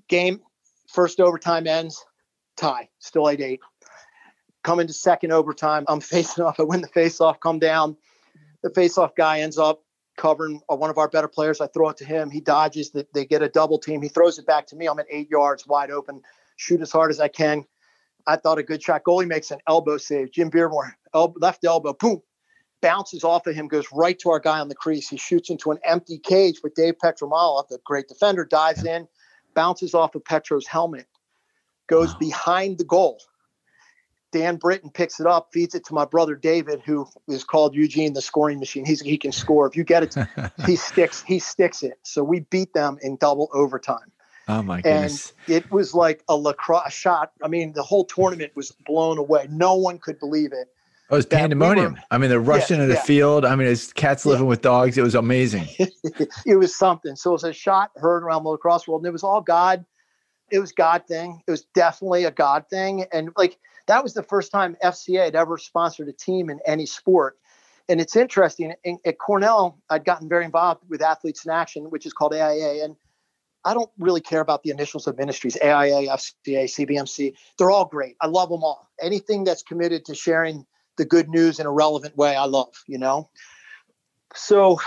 Game, 0.08 0.42
first 0.88 1.20
overtime 1.20 1.68
ends, 1.68 2.04
tie, 2.58 2.90
still 2.98 3.30
8 3.30 3.40
8. 3.40 3.60
Come 4.64 4.80
into 4.80 4.94
second 4.94 5.32
overtime, 5.32 5.86
I'm 5.88 6.00
facing 6.02 6.44
off. 6.44 6.60
I 6.60 6.64
win 6.64 6.82
the 6.82 6.88
face 6.88 7.22
off, 7.22 7.40
come 7.40 7.60
down. 7.60 7.96
The 8.64 8.72
face 8.72 8.98
off 8.98 9.14
guy 9.14 9.42
ends 9.42 9.60
up 9.60 9.84
covering 10.20 10.62
uh, 10.70 10.76
one 10.76 10.90
of 10.90 10.98
our 10.98 11.08
better 11.08 11.28
players. 11.28 11.62
I 11.62 11.68
throw 11.68 11.90
it 11.90 11.98
to 11.98 12.06
him. 12.06 12.30
He 12.30 12.42
dodges. 12.42 12.92
That 12.92 13.12
they 13.14 13.26
get 13.26 13.42
a 13.42 13.50
double 13.50 13.80
team. 13.80 14.02
He 14.02 14.10
throws 14.10 14.38
it 14.38 14.46
back 14.46 14.68
to 14.68 14.76
me. 14.76 14.88
I'm 14.88 15.00
at 15.00 15.08
eight 15.10 15.30
yards, 15.30 15.66
wide 15.66 15.90
open. 15.90 16.22
Shoot 16.58 16.82
as 16.82 16.92
hard 16.92 17.10
as 17.10 17.20
I 17.20 17.30
can. 17.30 17.66
I 18.28 18.36
thought 18.36 18.60
a 18.60 18.64
good 18.64 18.84
shot. 18.84 19.04
Goalie 19.08 19.28
makes 19.28 19.50
an 19.50 19.60
elbow 19.68 19.98
save. 19.98 20.32
Jim 20.32 20.52
Beardmore, 20.52 20.92
elbow, 21.14 21.40
left 21.40 21.64
elbow, 21.64 21.94
boom, 21.94 22.22
bounces 22.82 23.24
off 23.24 23.48
of 23.48 23.56
him, 23.56 23.68
goes 23.68 23.88
right 23.94 24.20
to 24.20 24.30
our 24.30 24.40
guy 24.40 24.60
on 24.60 24.68
the 24.68 24.76
crease. 24.76 25.08
He 25.08 25.18
shoots 25.18 25.50
into 25.50 25.72
an 25.72 25.80
empty 25.86 26.20
cage, 26.20 26.60
but 26.62 26.76
Dave 26.76 26.96
Pietramala, 27.04 27.68
the 27.70 27.80
great 27.86 28.10
defender, 28.10 28.44
dives 28.44 28.84
in, 28.84 29.08
bounces 29.56 29.94
off 29.94 30.16
of 30.16 30.26
Petro's 30.26 30.68
helmet, 30.68 31.08
goes 31.88 32.12
wow. 32.14 32.20
behind 32.20 32.78
the 32.78 32.84
goal. 32.84 33.20
Dan 34.32 34.58
Britton 34.58 34.90
picks 34.92 35.20
it 35.20 35.26
up, 35.26 35.50
feeds 35.52 35.74
it 35.76 35.86
to 35.86 35.94
my 35.94 36.06
brother 36.06 36.36
David, 36.36 36.82
who 36.86 37.08
is 37.28 37.44
called 37.44 37.76
Eugene 37.76 38.14
the 38.14 38.22
scoring 38.22 38.60
machine. 38.60 38.86
He's 38.86 39.02
he 39.02 39.18
can 39.18 39.32
score. 39.32 39.68
If 39.68 39.76
you 39.76 39.84
get 39.84 40.04
it, 40.04 40.16
he 40.66 40.76
sticks 40.76 41.24
he 41.24 41.40
sticks 41.40 41.84
it. 41.84 42.00
So 42.04 42.24
we 42.24 42.42
beat 42.42 42.74
them 42.74 42.98
in 43.02 43.18
double 43.18 43.50
overtime. 43.54 44.12
Oh 44.48 44.64
my 44.64 44.82
goodness! 44.82 45.34
And 45.48 45.56
it 45.56 45.72
was 45.72 45.94
like 45.94 46.24
a 46.28 46.36
lacrosse 46.36 46.94
shot. 46.94 47.32
I 47.44 47.48
mean, 47.48 47.74
the 47.74 47.84
whole 47.84 48.06
tournament 48.06 48.52
was 48.56 48.72
blown 48.86 49.18
away. 49.18 49.48
No 49.50 49.76
one 49.76 50.00
could 50.00 50.20
believe 50.20 50.54
it. 50.54 50.68
Oh, 51.12 51.16
it 51.16 51.18
was 51.18 51.26
pandemonium. 51.26 51.94
We 51.94 52.00
were, 52.00 52.06
I 52.12 52.18
mean, 52.20 52.30
they're 52.30 52.40
rushing 52.40 52.78
yeah, 52.78 52.84
into 52.84 52.94
the 52.94 53.00
yeah. 53.00 53.06
field. 53.06 53.46
I 53.46 53.56
mean, 53.56 53.68
it's 53.68 53.92
cats 53.94 54.28
living 54.28 54.46
yeah. 54.46 54.50
with 54.50 54.62
dogs. 54.62 54.98
It 54.98 55.02
was 55.02 55.16
amazing. 55.16 55.68
it 56.46 56.56
was 56.56 56.76
something. 56.76 57.16
So 57.16 57.32
it 57.32 57.34
was 57.34 57.44
a 57.44 57.54
shot 57.54 57.92
heard 57.96 58.24
around 58.24 58.44
the 58.44 58.50
lacrosse 58.50 58.88
world, 58.88 59.02
and 59.02 59.08
it 59.08 59.12
was 59.12 59.24
all 59.24 59.42
God. 59.42 59.86
It 60.52 60.60
was 60.60 60.72
God 60.72 61.04
thing. 61.08 61.42
It 61.48 61.52
was 61.52 61.64
definitely 61.76 62.26
a 62.26 62.32
God 62.32 62.66
thing, 62.70 63.06
and 63.12 63.32
like 63.38 63.58
that 63.90 64.04
was 64.04 64.14
the 64.14 64.22
first 64.22 64.52
time 64.52 64.78
FCA 64.84 65.26
had 65.26 65.36
ever 65.36 65.58
sponsored 65.58 66.08
a 66.10 66.14
team 66.14 66.52
in 66.52 66.60
any 66.64 66.86
sport. 66.86 67.40
And 67.90 68.00
it's 68.00 68.16
interesting. 68.16 68.76
In, 68.84 69.00
at 69.04 69.18
Cornell, 69.18 69.80
I'd 69.90 70.06
gotten 70.06 70.30
very 70.30 70.46
involved 70.46 70.84
with 70.88 71.02
Athletes 71.02 71.44
in 71.44 71.52
Action, 71.52 71.86
which 71.90 72.06
is 72.06 72.14
called 72.14 72.36
AIA, 72.36 72.86
and 72.86 72.96
I 73.66 73.74
don't 73.74 73.90
really 73.98 74.22
care 74.22 74.42
about 74.42 74.62
the 74.62 74.70
initials 74.70 75.08
of 75.08 75.18
ministries, 75.18 75.58
AIA, 75.60 76.08
FCA, 76.08 76.66
CBMC. 76.66 77.34
They're 77.58 77.72
all 77.72 77.86
great. 77.86 78.16
I 78.22 78.28
love 78.28 78.50
them 78.50 78.64
all. 78.64 78.88
Anything 79.02 79.44
that's 79.44 79.64
committed 79.64 80.06
to 80.06 80.14
sharing 80.14 80.68
the 80.98 81.06
good 81.06 81.28
news 81.28 81.60
in 81.60 81.66
a 81.66 81.72
relevant 81.72 82.16
way, 82.16 82.36
I 82.36 82.46
love, 82.46 82.76
you 82.86 83.00
know? 83.00 83.32
So, 84.36 84.80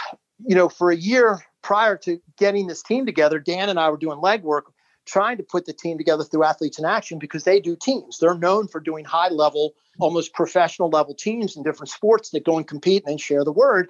you 0.46 0.54
know, 0.54 0.68
for 0.68 0.92
a 0.92 0.96
year 0.96 1.40
prior 1.60 1.96
to 1.98 2.20
getting 2.38 2.68
this 2.68 2.84
team 2.84 3.04
together, 3.04 3.40
Dan 3.40 3.68
and 3.68 3.80
I 3.80 3.90
were 3.90 3.96
doing 3.96 4.18
legwork 4.18 4.62
trying 5.06 5.36
to 5.36 5.42
put 5.42 5.66
the 5.66 5.72
team 5.72 5.98
together 5.98 6.24
through 6.24 6.44
Athletes 6.44 6.78
in 6.78 6.84
Action 6.84 7.18
because 7.18 7.44
they 7.44 7.60
do 7.60 7.76
teams. 7.76 8.18
They're 8.18 8.38
known 8.38 8.68
for 8.68 8.80
doing 8.80 9.04
high 9.04 9.28
level, 9.28 9.74
almost 9.98 10.34
professional 10.34 10.88
level 10.90 11.14
teams 11.14 11.56
in 11.56 11.62
different 11.62 11.90
sports 11.90 12.30
that 12.30 12.44
go 12.44 12.56
and 12.56 12.66
compete 12.66 13.02
and 13.04 13.12
then 13.12 13.18
share 13.18 13.44
the 13.44 13.52
word 13.52 13.88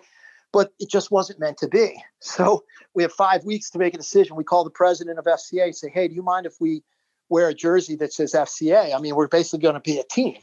but 0.53 0.73
it 0.79 0.91
just 0.91 1.11
wasn't 1.11 1.41
meant 1.41 1.59
to 1.59 1.69
be. 1.69 2.03
So 2.25 2.63
we 2.95 3.03
have 3.03 3.13
five 3.13 3.45
weeks 3.45 3.71
to 3.71 3.81
make 3.81 3.95
a 3.95 3.97
decision. 3.97 4.37
We 4.37 4.45
call 4.45 4.63
the 4.63 4.71
president 4.71 5.19
of 5.19 5.25
FCA, 5.25 5.65
and 5.65 5.75
say, 5.75 5.91
hey, 5.91 6.07
do 6.07 6.15
you 6.15 6.23
mind 6.23 6.47
if 6.47 6.55
we 6.61 6.85
wear 7.29 7.49
a 7.49 7.55
jersey 7.55 7.97
that 7.97 8.13
says 8.13 8.33
FCA? 8.33 8.95
I 8.95 9.01
mean, 9.01 9.17
we're 9.17 9.27
basically 9.27 9.59
going 9.59 9.75
to 9.75 9.81
be 9.81 9.99
a 9.99 10.05
team. 10.05 10.37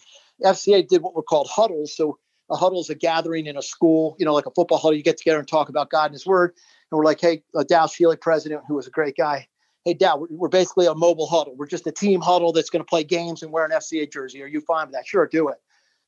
FCA 0.43 0.85
did 0.85 1.01
what 1.01 1.15
were 1.15 1.23
called 1.23 1.47
huddles. 1.49 1.95
So 1.95 2.17
a 2.51 2.57
huddle 2.57 2.81
is 2.81 2.89
a 2.89 2.95
gathering 2.95 3.45
in 3.45 3.55
a 3.55 3.61
school, 3.61 4.17
you 4.19 4.25
know, 4.25 4.33
like 4.33 4.45
a 4.45 4.51
football 4.51 4.77
huddle. 4.77 4.97
You 4.97 5.03
get 5.03 5.17
together 5.17 5.39
and 5.39 5.47
talk 5.47 5.69
about 5.69 5.89
God 5.89 6.07
and 6.07 6.13
His 6.15 6.25
Word. 6.25 6.53
And 6.91 6.97
we're 6.97 7.05
like, 7.05 7.21
hey, 7.21 7.43
uh, 7.55 7.63
Dal 7.63 7.87
Shealy, 7.87 8.19
president, 8.19 8.63
who 8.67 8.75
was 8.75 8.87
a 8.87 8.91
great 8.91 9.15
guy. 9.15 9.47
Hey, 9.85 9.93
Dal, 9.93 10.19
we're, 10.19 10.27
we're 10.29 10.49
basically 10.49 10.87
a 10.87 10.95
mobile 10.95 11.27
huddle. 11.27 11.55
We're 11.55 11.67
just 11.67 11.87
a 11.87 11.91
team 11.91 12.21
huddle 12.21 12.51
that's 12.51 12.69
going 12.69 12.83
to 12.83 12.89
play 12.89 13.03
games 13.03 13.41
and 13.41 13.51
wear 13.51 13.65
an 13.65 13.71
FCA 13.71 14.11
jersey. 14.11 14.43
Are 14.43 14.47
you 14.47 14.61
fine 14.61 14.87
with 14.87 14.95
that? 14.95 15.07
Sure, 15.07 15.25
do 15.25 15.47
it. 15.49 15.57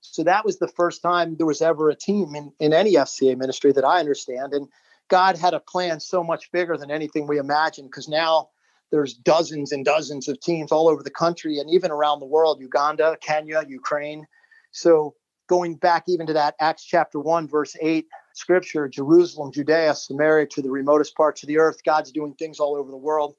So 0.01 0.23
that 0.23 0.43
was 0.43 0.59
the 0.59 0.67
first 0.67 1.01
time 1.01 1.35
there 1.37 1.45
was 1.45 1.61
ever 1.61 1.89
a 1.89 1.95
team 1.95 2.35
in, 2.35 2.51
in 2.59 2.73
any 2.73 2.95
FCA 2.95 3.37
ministry 3.37 3.71
that 3.71 3.85
I 3.85 3.99
understand. 3.99 4.53
And 4.53 4.67
God 5.09 5.37
had 5.37 5.53
a 5.53 5.59
plan 5.59 5.99
so 5.99 6.23
much 6.23 6.51
bigger 6.51 6.75
than 6.75 6.91
anything 6.91 7.27
we 7.27 7.37
imagined 7.37 7.89
because 7.89 8.07
now 8.07 8.49
there's 8.91 9.13
dozens 9.13 9.71
and 9.71 9.85
dozens 9.85 10.27
of 10.27 10.39
teams 10.39 10.71
all 10.71 10.89
over 10.89 11.01
the 11.01 11.09
country 11.09 11.59
and 11.59 11.69
even 11.69 11.91
around 11.91 12.19
the 12.19 12.25
world 12.25 12.59
Uganda, 12.59 13.17
Kenya, 13.21 13.63
Ukraine. 13.67 14.25
So 14.71 15.15
going 15.47 15.75
back 15.75 16.05
even 16.07 16.27
to 16.27 16.33
that 16.33 16.55
Acts 16.59 16.83
chapter 16.83 17.19
1, 17.19 17.47
verse 17.47 17.75
8 17.81 18.07
scripture 18.33 18.87
Jerusalem, 18.87 19.51
Judea, 19.51 19.95
Samaria 19.95 20.47
to 20.47 20.61
the 20.61 20.71
remotest 20.71 21.15
parts 21.15 21.43
of 21.43 21.47
the 21.47 21.57
earth. 21.57 21.83
God's 21.85 22.11
doing 22.11 22.33
things 22.33 22.59
all 22.59 22.75
over 22.75 22.91
the 22.91 22.97
world. 22.97 23.35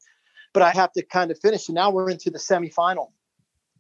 But 0.52 0.62
I 0.62 0.70
have 0.70 0.92
to 0.92 1.02
kind 1.02 1.30
of 1.30 1.38
finish. 1.38 1.68
And 1.68 1.74
now 1.74 1.90
we're 1.90 2.10
into 2.10 2.30
the 2.30 2.38
semifinal, 2.38 3.08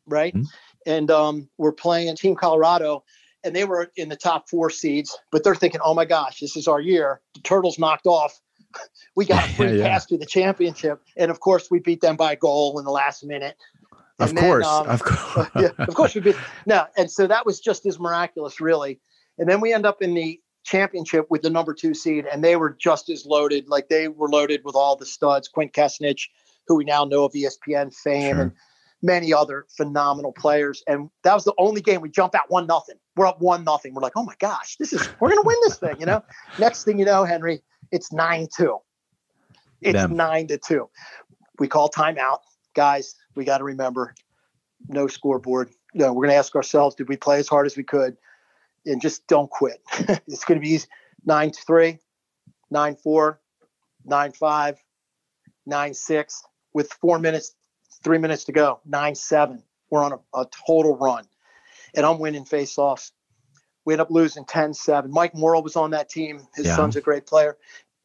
right? 0.06 0.34
Mm-hmm 0.34 0.44
and 0.86 1.10
um, 1.10 1.48
we're 1.58 1.72
playing 1.72 2.14
Team 2.16 2.34
Colorado, 2.34 3.04
and 3.44 3.54
they 3.54 3.64
were 3.64 3.90
in 3.96 4.08
the 4.08 4.16
top 4.16 4.48
four 4.48 4.70
seeds. 4.70 5.16
But 5.30 5.44
they're 5.44 5.54
thinking, 5.54 5.80
"Oh 5.84 5.94
my 5.94 6.04
gosh, 6.04 6.40
this 6.40 6.56
is 6.56 6.68
our 6.68 6.80
year." 6.80 7.20
The 7.34 7.40
Turtles 7.40 7.78
knocked 7.78 8.06
off. 8.06 8.38
We 9.14 9.26
got 9.26 9.44
a 9.50 9.52
free 9.52 9.78
yeah, 9.78 9.88
pass 9.88 10.06
to 10.06 10.16
the 10.16 10.24
championship, 10.24 11.02
and 11.18 11.30
of 11.30 11.40
course, 11.40 11.70
we 11.70 11.80
beat 11.80 12.00
them 12.00 12.16
by 12.16 12.32
a 12.32 12.36
goal 12.36 12.78
in 12.78 12.86
the 12.86 12.90
last 12.90 13.22
minute. 13.22 13.58
And 14.18 14.30
of 14.30 14.34
then, 14.34 14.44
course, 14.44 14.66
um, 14.66 14.88
of 14.88 15.02
course, 15.02 15.48
yeah, 15.56 15.68
of 15.78 15.94
course 15.94 16.14
we 16.14 16.22
beat. 16.22 16.36
No, 16.64 16.86
and 16.96 17.10
so 17.10 17.26
that 17.26 17.44
was 17.44 17.60
just 17.60 17.84
as 17.84 18.00
miraculous, 18.00 18.62
really. 18.62 18.98
And 19.36 19.46
then 19.46 19.60
we 19.60 19.74
end 19.74 19.84
up 19.84 20.00
in 20.00 20.14
the 20.14 20.40
championship 20.64 21.26
with 21.28 21.42
the 21.42 21.50
number 21.50 21.74
two 21.74 21.92
seed, 21.92 22.24
and 22.24 22.42
they 22.42 22.56
were 22.56 22.70
just 22.70 23.10
as 23.10 23.26
loaded. 23.26 23.68
Like 23.68 23.90
they 23.90 24.08
were 24.08 24.30
loaded 24.30 24.62
with 24.64 24.74
all 24.74 24.96
the 24.96 25.04
studs. 25.04 25.48
Quint 25.48 25.74
Kessenich, 25.74 26.28
who 26.66 26.76
we 26.76 26.84
now 26.84 27.04
know 27.04 27.24
of 27.24 27.32
ESPN 27.32 27.94
fame, 27.94 28.36
sure. 28.36 28.42
and 28.42 28.52
many 29.02 29.32
other 29.32 29.66
phenomenal 29.76 30.32
players. 30.32 30.82
And 30.86 31.10
that 31.24 31.34
was 31.34 31.44
the 31.44 31.54
only 31.58 31.80
game 31.80 32.00
we 32.00 32.08
jump 32.08 32.34
out 32.34 32.50
one 32.50 32.66
nothing. 32.66 32.96
We're 33.16 33.26
up 33.26 33.40
one 33.40 33.64
nothing. 33.64 33.94
We're 33.94 34.02
like, 34.02 34.12
oh 34.16 34.24
my 34.24 34.34
gosh, 34.38 34.76
this 34.76 34.92
is 34.92 35.08
we're 35.20 35.28
gonna 35.28 35.42
win 35.42 35.58
this 35.62 35.78
thing, 35.78 35.96
you 35.98 36.06
know. 36.06 36.22
Next 36.58 36.84
thing 36.84 36.98
you 36.98 37.04
know, 37.04 37.24
Henry, 37.24 37.62
it's 37.90 38.12
nine 38.12 38.48
two. 38.54 38.78
It's 39.80 40.08
nine 40.08 40.46
to 40.46 40.58
two. 40.58 40.88
We 41.58 41.66
call 41.66 41.90
timeout, 41.90 42.38
guys. 42.74 43.16
We 43.34 43.44
got 43.44 43.58
to 43.58 43.64
remember, 43.64 44.14
no 44.88 45.08
scoreboard. 45.08 45.70
No, 45.94 46.12
we're 46.12 46.26
gonna 46.26 46.38
ask 46.38 46.54
ourselves, 46.54 46.94
did 46.94 47.08
we 47.08 47.16
play 47.16 47.38
as 47.38 47.48
hard 47.48 47.66
as 47.66 47.76
we 47.76 47.82
could? 47.82 48.16
And 48.86 49.02
just 49.02 49.26
don't 49.26 49.50
quit. 49.50 49.80
it's 50.26 50.44
gonna 50.44 50.60
be 50.60 50.70
easy. 50.70 50.86
Nine 51.24 51.52
three, 51.52 51.98
nine 52.70 52.96
four, 52.96 53.40
nine 54.04 54.32
five, 54.32 54.80
nine 55.66 55.94
six, 55.94 56.42
with 56.74 56.92
four 57.00 57.18
minutes 57.18 57.54
three 58.02 58.18
minutes 58.18 58.44
to 58.44 58.52
go, 58.52 58.80
nine 58.84 59.14
seven. 59.14 59.62
We're 59.90 60.02
on 60.02 60.12
a, 60.12 60.38
a 60.38 60.46
total 60.66 60.96
run, 60.96 61.24
and 61.94 62.06
I'm 62.06 62.18
winning 62.18 62.44
face-offs. 62.44 63.12
We 63.84 63.94
end 63.94 64.00
up 64.00 64.10
losing 64.10 64.44
10-7. 64.44 65.08
Mike 65.08 65.34
Morrill 65.34 65.62
was 65.62 65.76
on 65.76 65.90
that 65.90 66.08
team. 66.08 66.46
His 66.54 66.66
yeah. 66.66 66.76
son's 66.76 66.96
a 66.96 67.00
great 67.00 67.26
player. 67.26 67.58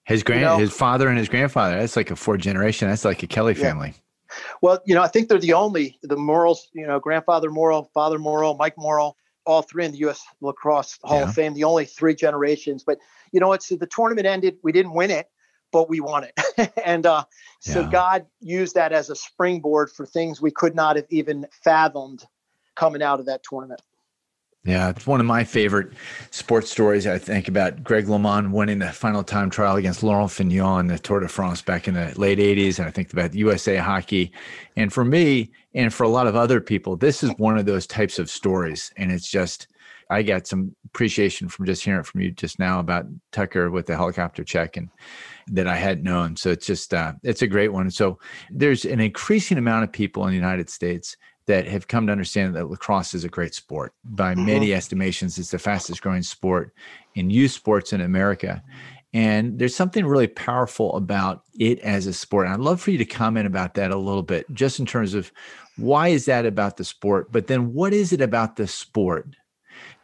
His 0.06 0.24
grand, 0.24 0.42
you 0.42 0.48
know, 0.48 0.58
his 0.58 0.74
father 0.74 1.08
and 1.08 1.18
his 1.18 1.30
grandfather. 1.30 1.78
That's 1.80 1.96
like 1.96 2.12
a 2.12 2.16
four 2.16 2.38
generation. 2.38 2.90
That's 2.90 3.06
like 3.06 3.24
a 3.24 3.28
Kelly 3.28 3.54
family. 3.54 3.90
Yeah. 3.90 4.36
Well, 4.62 4.80
you 4.86 4.96
know, 4.96 5.02
I 5.02 5.08
think 5.08 5.30
they're 5.30 5.38
the 5.38 5.54
only 5.54 5.98
the 6.02 6.16
Morrills. 6.16 6.70
You 6.74 6.88
know, 6.88 7.00
grandfather 7.00 7.50
Morrill, 7.50 7.90
father 7.94 8.18
Morrill, 8.18 8.56
Mike 8.56 8.76
Morrill, 8.78 9.18
all 9.46 9.62
three 9.62 9.86
in 9.86 9.92
the 9.92 9.98
U.S. 10.00 10.22
Lacrosse 10.42 10.98
Hall 11.04 11.20
yeah. 11.20 11.28
of 11.28 11.34
Fame. 11.34 11.54
The 11.54 11.66
only 11.66 11.86
three 11.86 12.16
generations. 12.16 12.84
But 12.84 13.00
you 13.32 13.40
know, 13.40 13.54
it's 13.54 13.68
the 13.68 13.88
tournament 13.88 14.28
ended. 14.28 14.58
We 14.64 14.72
didn't 14.72 14.94
win 14.94 15.12
it, 15.12 15.30
but 15.72 15.90
we 15.90 16.00
won 16.00 16.26
it. 16.26 16.72
and 16.86 17.06
uh, 17.06 17.24
so 17.60 17.82
yeah. 17.82 17.90
God 17.92 18.26
used 18.40 18.76
that 18.76 18.94
as 18.94 19.10
a 19.10 19.16
springboard 19.16 19.92
for 19.92 20.06
things 20.06 20.42
we 20.42 20.52
could 20.52 20.76
not 20.76 20.96
have 20.96 21.06
even 21.10 21.48
fathomed 21.64 22.26
coming 22.76 23.02
out 23.02 23.20
of 23.20 23.26
that 23.26 23.44
tournament. 23.44 23.82
Yeah, 24.68 24.90
it's 24.90 25.08
one 25.08 25.22
of 25.22 25.26
my 25.26 25.46
favorite 25.46 25.94
sports 26.30 26.70
stories. 26.70 27.08
I 27.08 27.18
think 27.18 27.48
about 27.48 27.86
Greg 27.86 28.06
LeMond 28.08 28.52
winning 28.52 28.80
the 28.80 28.92
final 28.92 29.24
time 29.24 29.50
trial 29.50 29.78
against 29.78 30.04
Laurent 30.04 30.30
Fignon 30.30 30.82
in 30.82 30.88
the 30.88 31.00
Tour 31.00 31.22
de 31.22 31.30
France 31.30 31.62
back 31.62 31.88
in 31.88 31.94
the 31.94 32.14
late 32.20 32.38
80s. 32.38 32.78
And 32.78 32.86
I 32.86 32.92
think 32.92 33.14
about 33.14 33.34
USA 33.34 33.78
hockey. 33.78 34.34
And 34.76 34.92
for 34.92 35.06
me, 35.06 35.52
and 35.74 35.94
for 35.94 36.04
a 36.04 36.10
lot 36.10 36.28
of 36.28 36.36
other 36.36 36.60
people, 36.60 36.98
this 36.98 37.24
is 37.24 37.32
one 37.38 37.58
of 37.58 37.66
those 37.66 37.88
types 37.88 38.20
of 38.20 38.30
stories. 38.30 38.92
And 38.98 39.10
it's 39.10 39.32
just, 39.32 39.68
I 40.10 40.24
got 40.24 40.48
some 40.48 40.76
appreciation 40.86 41.50
from 41.50 41.66
just 41.66 41.84
hearing 41.84 42.00
it 42.00 42.06
from 42.06 42.22
you 42.22 42.32
just 42.32 42.60
now 42.60 42.80
about 42.80 43.06
Tucker 43.32 43.70
with 43.70 43.86
the 43.86 43.96
helicopter 43.96 44.44
check. 44.44 44.78
And 44.78 44.90
that 45.52 45.68
I 45.68 45.76
hadn't 45.76 46.04
known. 46.04 46.36
So 46.36 46.52
it's 46.52 46.66
just 46.66 46.94
uh, 46.94 47.14
it's 47.24 47.42
a 47.42 47.48
great 47.48 47.74
one. 47.74 47.90
So 47.92 48.20
there's 48.50 48.86
an 48.86 49.00
increasing 49.00 49.58
amount 49.58 49.84
of 49.84 49.92
people 49.92 50.24
in 50.26 50.30
the 50.30 50.36
United 50.36 50.70
States 50.70 51.16
that 51.48 51.66
have 51.68 51.88
come 51.88 52.06
to 52.08 52.12
understand 52.12 52.56
that 52.56 52.70
lacrosse 52.70 53.14
is 53.14 53.24
a 53.24 53.30
great 53.30 53.56
sport. 53.56 53.94
By 54.04 54.34
mm-hmm. 54.34 54.46
many 54.46 54.74
estimations, 54.74 55.38
it's 55.38 55.52
the 55.52 55.60
fastest 55.60 56.02
growing 56.02 56.24
sport 56.24 56.74
in 57.16 57.30
youth 57.30 57.52
sports 57.52 57.94
in 57.94 58.02
America. 58.02 58.62
And 59.14 59.58
there's 59.58 59.76
something 59.76 60.06
really 60.06 60.28
powerful 60.28 60.94
about 60.98 61.44
it 61.58 61.80
as 61.80 62.06
a 62.06 62.14
sport. 62.14 62.46
And 62.46 62.54
I'd 62.54 62.60
love 62.60 62.82
for 62.82 62.92
you 62.92 62.98
to 62.98 63.06
comment 63.06 63.48
about 63.48 63.76
that 63.76 63.92
a 63.92 63.98
little 63.98 64.24
bit, 64.24 64.46
just 64.54 64.80
in 64.80 64.86
terms 64.86 65.14
of 65.14 65.32
why 65.78 66.10
is 66.10 66.26
that 66.26 66.46
about 66.46 66.76
the 66.76 66.84
sport? 66.84 67.32
But 67.32 67.48
then 67.48 67.74
what 67.74 67.94
is 67.94 68.12
it 68.12 68.20
about 68.20 68.58
the 68.58 68.68
sport 68.68 69.30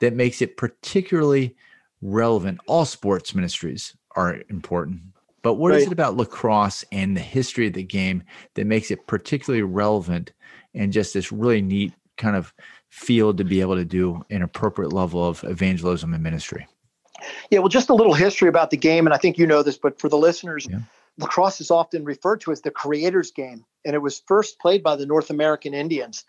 that 0.04 0.14
makes 0.14 0.42
it 0.42 0.58
particularly 0.58 1.56
relevant? 2.02 2.60
All 2.68 2.84
sports 2.84 3.34
ministries 3.34 3.96
are 4.16 4.42
important, 4.50 5.02
but 5.42 5.56
what 5.56 5.72
right. 5.72 5.80
is 5.80 5.88
it 5.88 5.94
about 5.94 6.18
lacrosse 6.18 6.84
and 6.92 7.16
the 7.16 7.22
history 7.22 7.68
of 7.68 7.74
the 7.74 7.84
game 7.84 8.24
that 8.56 8.68
makes 8.68 8.92
it 8.92 9.08
particularly 9.08 9.64
relevant 9.64 10.32
and 10.74 10.92
just 10.92 11.14
this 11.14 11.32
really 11.32 11.62
neat 11.62 11.94
kind 12.18 12.36
of 12.36 12.54
field 12.90 13.38
to 13.38 13.44
be 13.44 13.62
able 13.62 13.76
to 13.76 13.86
do 13.86 14.24
an 14.30 14.42
appropriate 14.42 14.92
level 14.92 15.26
of 15.26 15.44
evangelism 15.46 16.14
and 16.14 16.22
ministry? 16.22 16.68
Yeah, 17.50 17.60
well, 17.60 17.70
just 17.70 17.90
a 17.90 17.96
little 17.96 18.14
history 18.14 18.50
about 18.50 18.72
the 18.72 18.78
game, 18.78 19.08
and 19.08 19.14
I 19.14 19.18
think 19.18 19.38
you 19.38 19.48
know 19.48 19.64
this, 19.64 19.78
but 19.78 20.00
for 20.00 20.10
the 20.10 20.18
listeners, 20.18 20.68
yeah. 20.70 20.80
Lacrosse 21.18 21.62
is 21.62 21.72
often 21.72 22.04
referred 22.04 22.42
to 22.42 22.52
as 22.52 22.62
the 22.62 22.72
creator's 22.72 23.32
game, 23.32 23.66
and 23.86 23.96
it 23.96 24.02
was 24.02 24.22
first 24.28 24.60
played 24.60 24.84
by 24.84 24.96
the 24.96 25.06
North 25.06 25.30
American 25.30 25.74
Indians, 25.74 26.26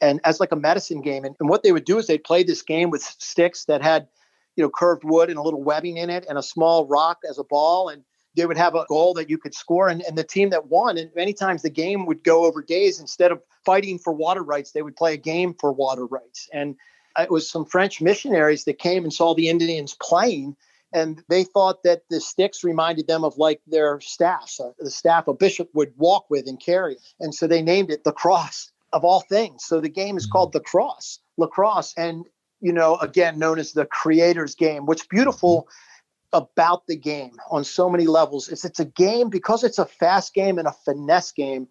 and 0.00 0.20
as 0.24 0.40
like 0.40 0.52
a 0.52 0.56
medicine 0.56 1.00
game. 1.00 1.24
And, 1.24 1.34
and 1.40 1.48
what 1.48 1.62
they 1.62 1.72
would 1.72 1.84
do 1.84 1.98
is 1.98 2.06
they'd 2.06 2.24
play 2.24 2.42
this 2.42 2.62
game 2.62 2.90
with 2.90 3.02
sticks 3.02 3.64
that 3.64 3.82
had, 3.82 4.08
you 4.56 4.62
know, 4.62 4.70
curved 4.70 5.04
wood 5.04 5.28
and 5.28 5.38
a 5.38 5.42
little 5.42 5.62
webbing 5.62 5.96
in 5.96 6.10
it, 6.10 6.26
and 6.28 6.38
a 6.38 6.42
small 6.42 6.86
rock 6.86 7.18
as 7.28 7.38
a 7.38 7.44
ball, 7.44 7.88
and 7.88 8.04
they 8.38 8.46
would 8.46 8.56
have 8.56 8.74
a 8.74 8.86
goal 8.88 9.14
that 9.14 9.28
you 9.28 9.36
could 9.36 9.54
score 9.54 9.88
and, 9.88 10.02
and 10.02 10.16
the 10.16 10.24
team 10.24 10.50
that 10.50 10.68
won 10.68 10.96
and 10.96 11.10
many 11.16 11.32
times 11.32 11.62
the 11.62 11.70
game 11.70 12.06
would 12.06 12.22
go 12.22 12.44
over 12.44 12.62
days 12.62 13.00
instead 13.00 13.32
of 13.32 13.42
fighting 13.64 13.98
for 13.98 14.12
water 14.12 14.42
rights 14.42 14.70
they 14.70 14.82
would 14.82 14.96
play 14.96 15.14
a 15.14 15.18
game 15.18 15.54
for 15.58 15.72
water 15.72 16.06
rights 16.06 16.48
and 16.52 16.76
uh, 17.16 17.22
it 17.22 17.30
was 17.30 17.50
some 17.50 17.64
french 17.64 18.00
missionaries 18.00 18.64
that 18.64 18.78
came 18.78 19.02
and 19.02 19.12
saw 19.12 19.34
the 19.34 19.48
indians 19.48 19.96
playing 20.00 20.56
and 20.92 21.22
they 21.28 21.44
thought 21.44 21.82
that 21.82 22.02
the 22.08 22.20
sticks 22.20 22.64
reminded 22.64 23.06
them 23.06 23.24
of 23.24 23.36
like 23.36 23.60
their 23.66 24.00
staffs, 24.00 24.58
uh, 24.58 24.72
the 24.78 24.90
staff 24.90 25.28
a 25.28 25.34
bishop 25.34 25.68
would 25.74 25.92
walk 25.96 26.26
with 26.30 26.46
and 26.46 26.58
carry. 26.60 26.96
And 27.20 27.34
so 27.34 27.46
they 27.46 27.62
named 27.62 27.90
it 27.90 28.04
the 28.04 28.12
cross 28.12 28.72
of 28.92 29.04
all 29.04 29.20
things. 29.20 29.64
So 29.64 29.80
the 29.80 29.88
game 29.88 30.16
is 30.16 30.24
mm-hmm. 30.24 30.32
called 30.32 30.52
the 30.52 30.60
cross, 30.60 31.18
lacrosse. 31.36 31.92
And, 31.96 32.24
you 32.60 32.72
know, 32.72 32.96
again, 32.96 33.38
known 33.38 33.58
as 33.58 33.72
the 33.72 33.84
creator's 33.84 34.54
game. 34.54 34.86
What's 34.86 35.06
beautiful 35.06 35.68
about 36.32 36.86
the 36.86 36.96
game 36.96 37.32
on 37.50 37.64
so 37.64 37.88
many 37.88 38.06
levels 38.06 38.48
is 38.48 38.64
it's 38.64 38.80
a 38.80 38.84
game 38.84 39.28
because 39.28 39.64
it's 39.64 39.78
a 39.78 39.86
fast 39.86 40.34
game 40.34 40.58
and 40.58 40.68
a 40.68 40.72
finesse 40.72 41.32
game. 41.32 41.68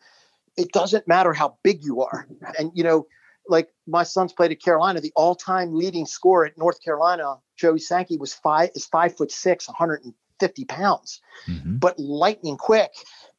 It 0.57 0.71
doesn't 0.71 1.07
matter 1.07 1.33
how 1.33 1.57
big 1.63 1.83
you 1.83 2.01
are. 2.01 2.27
And, 2.57 2.71
you 2.75 2.83
know, 2.83 3.07
like 3.49 3.69
my 3.87 4.03
son's 4.03 4.33
played 4.33 4.51
at 4.51 4.61
Carolina, 4.61 5.01
the 5.01 5.13
all-time 5.15 5.73
leading 5.73 6.05
scorer 6.05 6.45
at 6.45 6.57
North 6.57 6.83
Carolina, 6.83 7.35
Joey 7.57 7.79
Sankey, 7.79 8.17
was 8.17 8.33
five 8.33 8.69
is 8.75 8.85
five 8.85 9.15
foot 9.15 9.31
six, 9.31 9.67
150 9.67 10.65
pounds, 10.65 11.21
mm-hmm. 11.47 11.77
but 11.77 11.97
lightning 11.99 12.57
quick. 12.57 12.91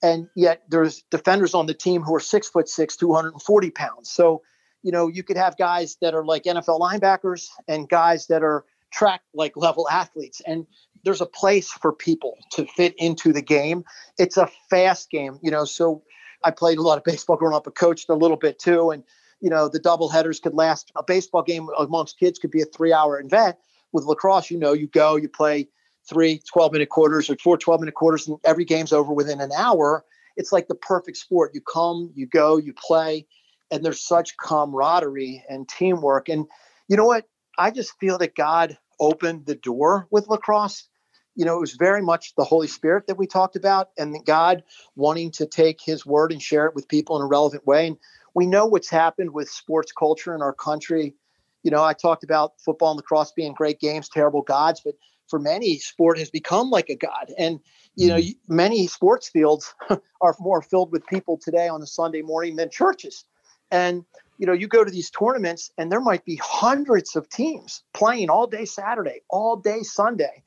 And 0.03 0.29
yet 0.37 0.63
there's 0.69 1.03
defenders 1.11 1.55
on 1.55 1.67
the 1.67 1.75
team 1.75 2.03
who 2.03 2.15
are 2.15 2.21
six 2.21 2.49
foot 2.49 2.69
six, 2.69 2.97
240 2.97 3.71
pounds. 3.71 4.11
So, 4.11 4.43
you 4.83 4.93
know, 4.93 5.09
you 5.09 5.23
could 5.23 5.37
have 5.37 5.57
guys 5.57 5.97
that 6.01 6.15
are 6.15 6.25
like 6.25 6.45
NFL 6.45 6.81
linebackers 6.81 7.49
and 7.67 7.89
guys 7.89 8.27
that 8.29 8.43
are 8.43 8.65
track 8.93 9.23
like 9.35 9.57
level 9.57 9.89
athletes. 9.89 10.41
And 10.47 10.67
there's 11.05 11.21
a 11.21 11.27
place 11.27 11.71
for 11.71 11.93
people 11.93 12.37
to 12.53 12.67
fit 12.67 12.95
into 12.99 13.33
the 13.33 13.43
game. 13.43 13.85
It's 14.19 14.37
a 14.37 14.49
fast 14.71 15.11
game, 15.11 15.39
you 15.43 15.51
know. 15.51 15.65
So 15.65 16.03
I 16.45 16.51
played 16.51 16.79
a 16.79 16.83
lot 16.83 16.99
of 16.99 17.05
baseball 17.05 17.37
growing 17.37 17.55
up, 17.55 17.65
but 17.65 17.75
coached 17.75 18.09
a 18.09 18.15
little 18.15 18.37
bit 18.37 18.59
too. 18.59 18.91
And 18.91 19.05
you 19.41 19.51
know, 19.51 19.69
the 19.69 19.79
double 19.79 20.09
headers 20.09 20.41
could 20.41 20.55
last. 20.55 20.93
A 20.97 21.03
baseball 21.03 21.43
game 21.43 21.69
amongst 21.79 22.19
kids 22.19 22.39
could 22.39 22.51
be 22.51 22.63
a 22.63 22.67
three 22.67 22.93
hour 22.93 23.21
event. 23.21 23.57
With 23.93 24.05
lacrosse, 24.05 24.51
you 24.51 24.59
know, 24.59 24.75
you 24.75 24.87
go, 24.87 25.17
you 25.17 25.29
play 25.29 25.69
three 26.09 26.41
12 26.53 26.73
minute 26.73 26.89
quarters 26.89 27.31
or 27.31 27.37
four 27.37 27.57
12 27.57 27.81
minute 27.81 27.95
quarters, 27.95 28.29
and 28.29 28.39
every 28.45 28.65
game's 28.65 28.93
over 28.93 29.13
within 29.13 29.41
an 29.41 29.53
hour. 29.57 30.05
It's 30.37 30.53
like 30.53 30.69
the 30.69 30.75
perfect 30.75 31.17
sport. 31.17 31.53
You 31.55 31.61
come, 31.61 32.13
you 32.15 32.27
go, 32.27 32.59
you 32.59 32.73
play, 32.75 33.27
and 33.71 33.85
there's 33.85 34.07
such 34.07 34.37
camaraderie 34.37 35.45
and 35.49 35.69
teamwork. 35.69 36.29
And 36.29 36.47
you 36.89 36.97
know 36.97 37.07
what? 37.07 37.27
I 37.59 37.71
just 37.71 37.99
feel 37.99 38.19
that 38.19 38.35
God 38.35 38.79
opened 39.01 39.47
the 39.47 39.55
door 39.55 40.07
with 40.11 40.29
lacrosse. 40.29 40.89
You 41.35 41.45
know, 41.45 41.57
it 41.57 41.61
was 41.61 41.75
very 41.75 42.03
much 42.03 42.35
the 42.37 42.45
Holy 42.45 42.67
Spirit 42.67 43.07
that 43.07 43.19
we 43.19 43.27
talked 43.27 43.57
about, 43.57 43.91
and 43.97 44.25
God 44.25 44.65
wanting 44.97 45.31
to 45.33 45.47
take 45.47 45.81
His 45.81 46.05
word 46.05 46.33
and 46.33 46.43
share 46.43 46.67
it 46.67 46.75
with 46.75 46.89
people 46.89 47.17
in 47.17 47.23
a 47.23 47.27
relevant 47.27 47.67
way. 47.67 47.87
And 47.89 47.97
we 48.39 48.47
know 48.47 48.67
what's 48.67 48.89
happened 48.89 49.33
with 49.35 49.51
sports 49.51 49.91
culture 49.91 50.33
in 50.33 50.43
our 50.43 50.53
country. 50.53 51.13
You 51.65 51.73
know, 51.73 51.83
I 51.83 51.93
talked 51.93 52.23
about 52.23 52.53
football 52.65 52.93
and 52.93 52.97
lacrosse 52.97 53.33
being 53.33 53.53
great 53.53 53.81
games, 53.81 54.09
terrible 54.09 54.43
gods, 54.43 54.81
but 54.85 54.95
for 55.27 55.41
many, 55.41 55.81
sport 55.81 56.21
has 56.21 56.31
become 56.31 56.71
like 56.71 56.89
a 56.89 56.95
god. 56.95 57.33
And, 57.37 57.59
you 57.97 58.07
know, 58.07 58.15
mm-hmm. 58.15 58.55
many 58.55 58.87
sports 58.87 59.29
fields 59.29 59.75
are 60.21 60.37
more 60.39 60.63
filled 60.63 60.93
with 60.93 61.05
people 61.09 61.37
today 61.37 61.67
on 61.67 61.83
a 61.83 61.87
Sunday 61.87 62.23
morning 62.23 62.55
than 62.55 62.71
churches. 62.71 63.25
And, 63.73 64.05
you 64.39 64.47
know, 64.47 64.53
you 64.53 64.69
go 64.69 64.85
to 64.85 64.91
these 64.91 65.11
tournaments 65.11 65.73
and 65.77 65.91
there 65.91 66.01
might 66.01 66.25
be 66.25 66.37
hundreds 66.41 67.17
of 67.17 67.29
teams 67.29 67.83
playing 67.93 68.31
all 68.31 68.47
day 68.47 68.67
Saturday, 68.67 69.23
all 69.29 69.57
day 69.57 69.83
Sunday. 69.83 70.45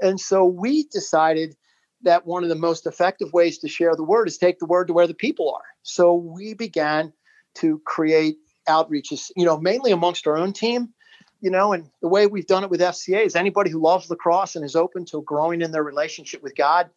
And 0.00 0.20
so 0.20 0.44
we 0.44 0.84
decided 0.84 1.56
that 2.02 2.24
one 2.24 2.44
of 2.44 2.50
the 2.50 2.54
most 2.54 2.86
effective 2.86 3.32
ways 3.32 3.58
to 3.58 3.68
share 3.68 3.96
the 3.96 4.04
word 4.04 4.28
is 4.28 4.38
take 4.38 4.60
the 4.60 4.66
word 4.66 4.86
to 4.86 4.92
where 4.92 5.08
the 5.08 5.14
people 5.14 5.52
are. 5.52 5.64
So 5.82 6.14
we 6.14 6.54
began 6.54 7.12
to 7.56 7.80
create 7.84 8.36
outreaches, 8.68 9.30
you 9.36 9.44
know, 9.44 9.58
mainly 9.58 9.92
amongst 9.92 10.26
our 10.26 10.36
own 10.36 10.52
team, 10.52 10.92
you 11.40 11.50
know, 11.50 11.72
and 11.72 11.90
the 12.00 12.08
way 12.08 12.26
we've 12.26 12.46
done 12.46 12.62
it 12.62 12.70
with 12.70 12.80
FCA 12.80 13.26
is 13.26 13.34
anybody 13.34 13.70
who 13.70 13.80
loves 13.80 14.08
lacrosse 14.08 14.54
and 14.54 14.64
is 14.64 14.76
open 14.76 15.04
to 15.06 15.22
growing 15.22 15.60
in 15.60 15.72
their 15.72 15.82
relationship 15.82 16.42
with 16.42 16.54
God 16.56 16.88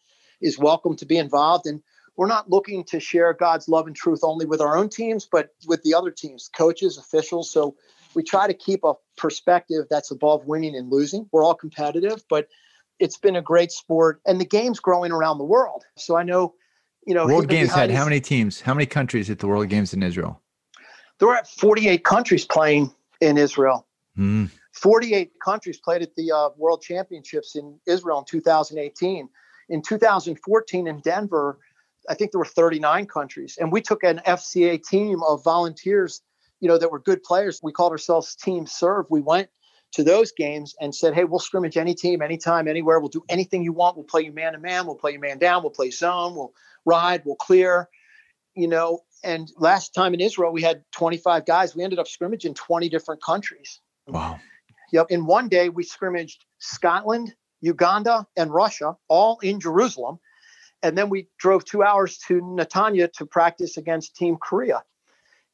is 0.42 0.60
welcome 0.60 0.96
to 0.98 1.06
be 1.06 1.18
involved. 1.18 1.66
And 1.66 1.82
we're 2.16 2.28
not 2.28 2.50
looking 2.50 2.84
to 2.86 3.00
share 3.00 3.34
God's 3.34 3.68
love 3.68 3.88
and 3.88 3.96
truth 3.96 4.20
only 4.24 4.46
with 4.46 4.62
our 4.62 4.78
own 4.78 4.90
teams, 4.90 5.28
but 5.30 5.50
with 5.68 5.82
the 5.84 5.96
other 5.96 6.12
teams, 6.12 6.50
coaches, 6.56 6.98
officials. 6.98 7.52
So 7.52 7.76
we 8.14 8.24
try 8.24 8.48
to 8.48 8.54
keep 8.54 8.84
a 8.84 8.94
perspective 9.18 9.86
that's 9.90 10.12
above 10.12 10.46
winning 10.46 10.76
and 10.76 10.92
losing. 10.92 11.28
We're 11.32 11.44
all 11.44 11.56
competitive, 11.56 12.24
but 12.30 12.48
it's 13.00 13.18
been 13.18 13.36
a 13.36 13.42
great 13.42 13.72
sport 13.72 14.22
and 14.26 14.40
the 14.40 14.46
game's 14.46 14.80
growing 14.80 15.12
around 15.12 15.40
the 15.40 15.44
world. 15.44 15.84
So 15.98 16.16
I 16.16 16.24
know, 16.24 16.54
you 17.06 17.14
know, 17.14 17.26
World 17.26 17.50
Games 17.50 17.72
had 17.72 17.92
how 17.92 18.06
many 18.06 18.22
teams, 18.22 18.62
how 18.62 18.74
many 18.74 18.86
countries 18.86 19.30
at 19.30 19.40
the 19.40 19.48
World 19.48 19.70
Games 19.70 19.94
in 19.94 20.02
Israel? 20.02 20.42
There 21.20 21.28
were 21.28 21.42
48 21.58 22.04
countries 22.04 22.46
playing 22.46 22.94
in 23.22 23.38
Israel. 23.38 23.88
Mm. 24.18 24.50
48 24.74 25.32
countries 25.44 25.80
played 25.80 26.02
at 26.02 26.16
the 26.16 26.32
uh, 26.32 26.50
World 26.58 26.82
Championships 26.82 27.56
in 27.56 27.80
Israel 27.86 28.20
in 28.20 28.26
2018. 28.26 29.30
In 29.70 29.82
2014 29.82 30.88
in 30.88 31.00
Denver, 31.00 31.60
I 32.10 32.14
think 32.14 32.32
there 32.32 32.40
were 32.40 32.46
39 32.46 33.08
countries, 33.08 33.58
and 33.60 33.72
we 33.72 33.82
took 33.82 34.04
an 34.04 34.22
FCA 34.28 34.84
team 34.84 35.24
of 35.24 35.44
volunteers, 35.44 36.22
you 36.60 36.68
know, 36.68 36.78
that 36.78 36.92
were 36.92 37.00
good 37.00 37.24
players. 37.24 37.62
We 37.64 37.72
called 37.72 37.92
ourselves 37.92 38.36
Team 38.36 38.68
Serve. 38.68 39.06
We 39.10 39.22
went 39.22 39.50
to 39.94 40.04
those 40.04 40.32
games 40.32 40.76
and 40.80 40.94
said, 40.94 41.16
"Hey, 41.16 41.24
we'll 41.24 41.40
scrimmage 41.40 41.78
any 41.78 41.96
team, 41.96 42.22
anytime, 42.22 42.68
anywhere. 42.68 43.00
We'll 43.00 43.10
do 43.10 43.24
anything 43.30 43.64
you 43.64 43.74
want. 43.74 43.96
We'll 43.96 44.06
play 44.06 44.22
you 44.22 44.34
man 44.34 44.54
to 44.54 44.60
man. 44.60 44.86
We'll 44.86 44.96
play 44.96 45.14
you 45.14 45.20
man 45.20 45.40
down. 45.40 45.64
We'll 45.64 45.72
play 45.72 45.90
zone. 45.90 46.36
We'll 46.36 46.54
ride. 46.86 47.24
We'll 47.26 47.38
clear." 47.38 47.90
You 48.54 48.68
know, 48.68 49.00
and 49.26 49.52
last 49.58 49.94
time 49.94 50.14
in 50.14 50.22
Israel, 50.22 50.54
we 50.54 50.62
had 50.62 50.84
25 50.92 51.46
guys. 51.46 51.76
We 51.76 51.84
ended 51.84 52.00
up 52.00 52.08
scrimmaging 52.08 52.54
20 52.54 52.88
different 52.90 53.22
countries. 53.24 53.82
Wow. 54.08 54.40
Yep. 54.94 55.08
In 55.10 55.26
one 55.26 55.50
day, 55.50 55.70
we 55.70 55.84
scrimmaged 55.84 56.46
Scotland, 56.60 57.34
Uganda, 57.60 58.28
and 58.38 58.54
Russia, 58.54 58.96
all 59.08 59.40
in 59.42 59.60
Jerusalem. 59.60 60.20
And 60.84 60.96
then 60.96 61.10
we 61.10 61.28
drove 61.40 61.66
two 61.66 61.82
hours 61.82 62.20
to 62.28 62.40
Netanya 62.42 63.12
to 63.14 63.26
practice 63.26 63.78
against 63.78 64.16
Team 64.16 64.38
Korea 64.40 64.84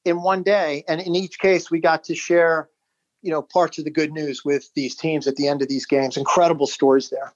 in 0.04 0.22
one 0.22 0.44
day. 0.44 0.84
And 0.90 1.00
in 1.00 1.16
each 1.16 1.40
case, 1.40 1.72
we 1.72 1.80
got 1.80 2.04
to 2.06 2.16
share, 2.16 2.70
you 3.22 3.32
know, 3.32 3.42
parts 3.42 3.78
of 3.78 3.86
the 3.86 3.92
good 3.92 4.12
news 4.12 4.44
with 4.44 4.70
these 4.76 4.96
teams 4.96 5.28
at 5.28 5.38
the 5.38 5.48
end 5.48 5.62
of 5.62 5.70
these 5.70 5.86
games. 5.86 6.18
Incredible 6.18 6.68
stories 6.68 7.10
there. 7.10 7.34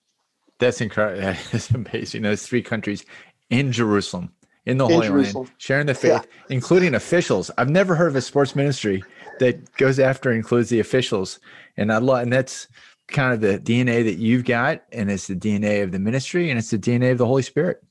That's 0.60 0.82
incredible. 0.82 1.22
That's 1.52 1.70
amazing. 1.70 2.24
Those 2.24 2.46
three 2.46 2.62
countries 2.62 3.06
in 3.50 3.72
Jerusalem 3.72 4.32
in 4.66 4.78
the 4.78 4.86
in 4.86 4.92
Holy 4.92 5.08
Jerusalem. 5.08 5.46
Land, 5.46 5.56
sharing 5.58 5.88
the 5.88 5.94
faith, 5.94 6.12
yeah. 6.12 6.56
including 6.56 6.96
officials. 6.96 7.52
I've 7.58 7.70
never 7.70 7.96
heard 7.96 8.08
of 8.08 8.16
a 8.16 8.22
sports 8.22 8.56
ministry 8.56 9.04
that 9.40 9.74
goes 9.76 10.00
after 10.00 10.30
and 10.30 10.38
includes 10.38 10.70
the 10.70 10.80
officials, 10.80 11.40
and 11.78 11.92
I 11.92 11.98
love, 11.98 12.24
and 12.24 12.34
that's 12.34 12.68
kind 13.08 13.34
of 13.34 13.42
the 13.42 13.60
DNA 13.60 14.04
that 14.04 14.16
you've 14.16 14.46
got, 14.46 14.84
and 14.92 15.12
it's 15.12 15.28
the 15.28 15.36
DNA 15.36 15.84
of 15.84 15.92
the 15.92 16.00
ministry, 16.00 16.50
and 16.50 16.58
it's 16.58 16.72
the 16.72 16.80
DNA 16.80 17.12
of 17.12 17.18
the 17.18 17.26
Holy 17.26 17.44
Spirit. 17.44 17.84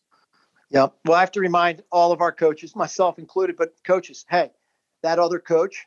Yeah. 0.71 0.89
Well, 1.05 1.17
I 1.17 1.21
have 1.21 1.33
to 1.33 1.41
remind 1.41 1.83
all 1.93 2.11
of 2.11 2.21
our 2.21 2.33
coaches, 2.33 2.75
myself 2.75 3.19
included, 3.19 3.57
but 3.57 3.75
coaches, 3.85 4.25
hey, 4.29 4.51
that 5.03 5.19
other 5.19 5.39
coach, 5.39 5.87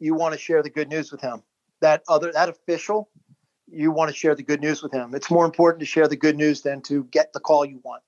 you 0.00 0.14
want 0.14 0.32
to 0.32 0.38
share 0.38 0.62
the 0.62 0.70
good 0.70 0.88
news 0.88 1.12
with 1.12 1.20
him. 1.20 1.42
That 1.80 2.02
other 2.08 2.32
that 2.32 2.48
official, 2.48 3.10
you 3.68 3.92
want 3.92 4.10
to 4.10 4.16
share 4.16 4.34
the 4.34 4.42
good 4.42 4.60
news 4.60 4.82
with 4.82 4.92
him. 4.92 5.14
It's 5.14 5.30
more 5.30 5.44
important 5.44 5.80
to 5.80 5.86
share 5.86 6.08
the 6.08 6.16
good 6.16 6.36
news 6.36 6.62
than 6.62 6.80
to 6.82 7.04
get 7.04 7.32
the 7.32 7.40
call 7.40 7.64
you 7.64 7.80
want. 7.84 8.02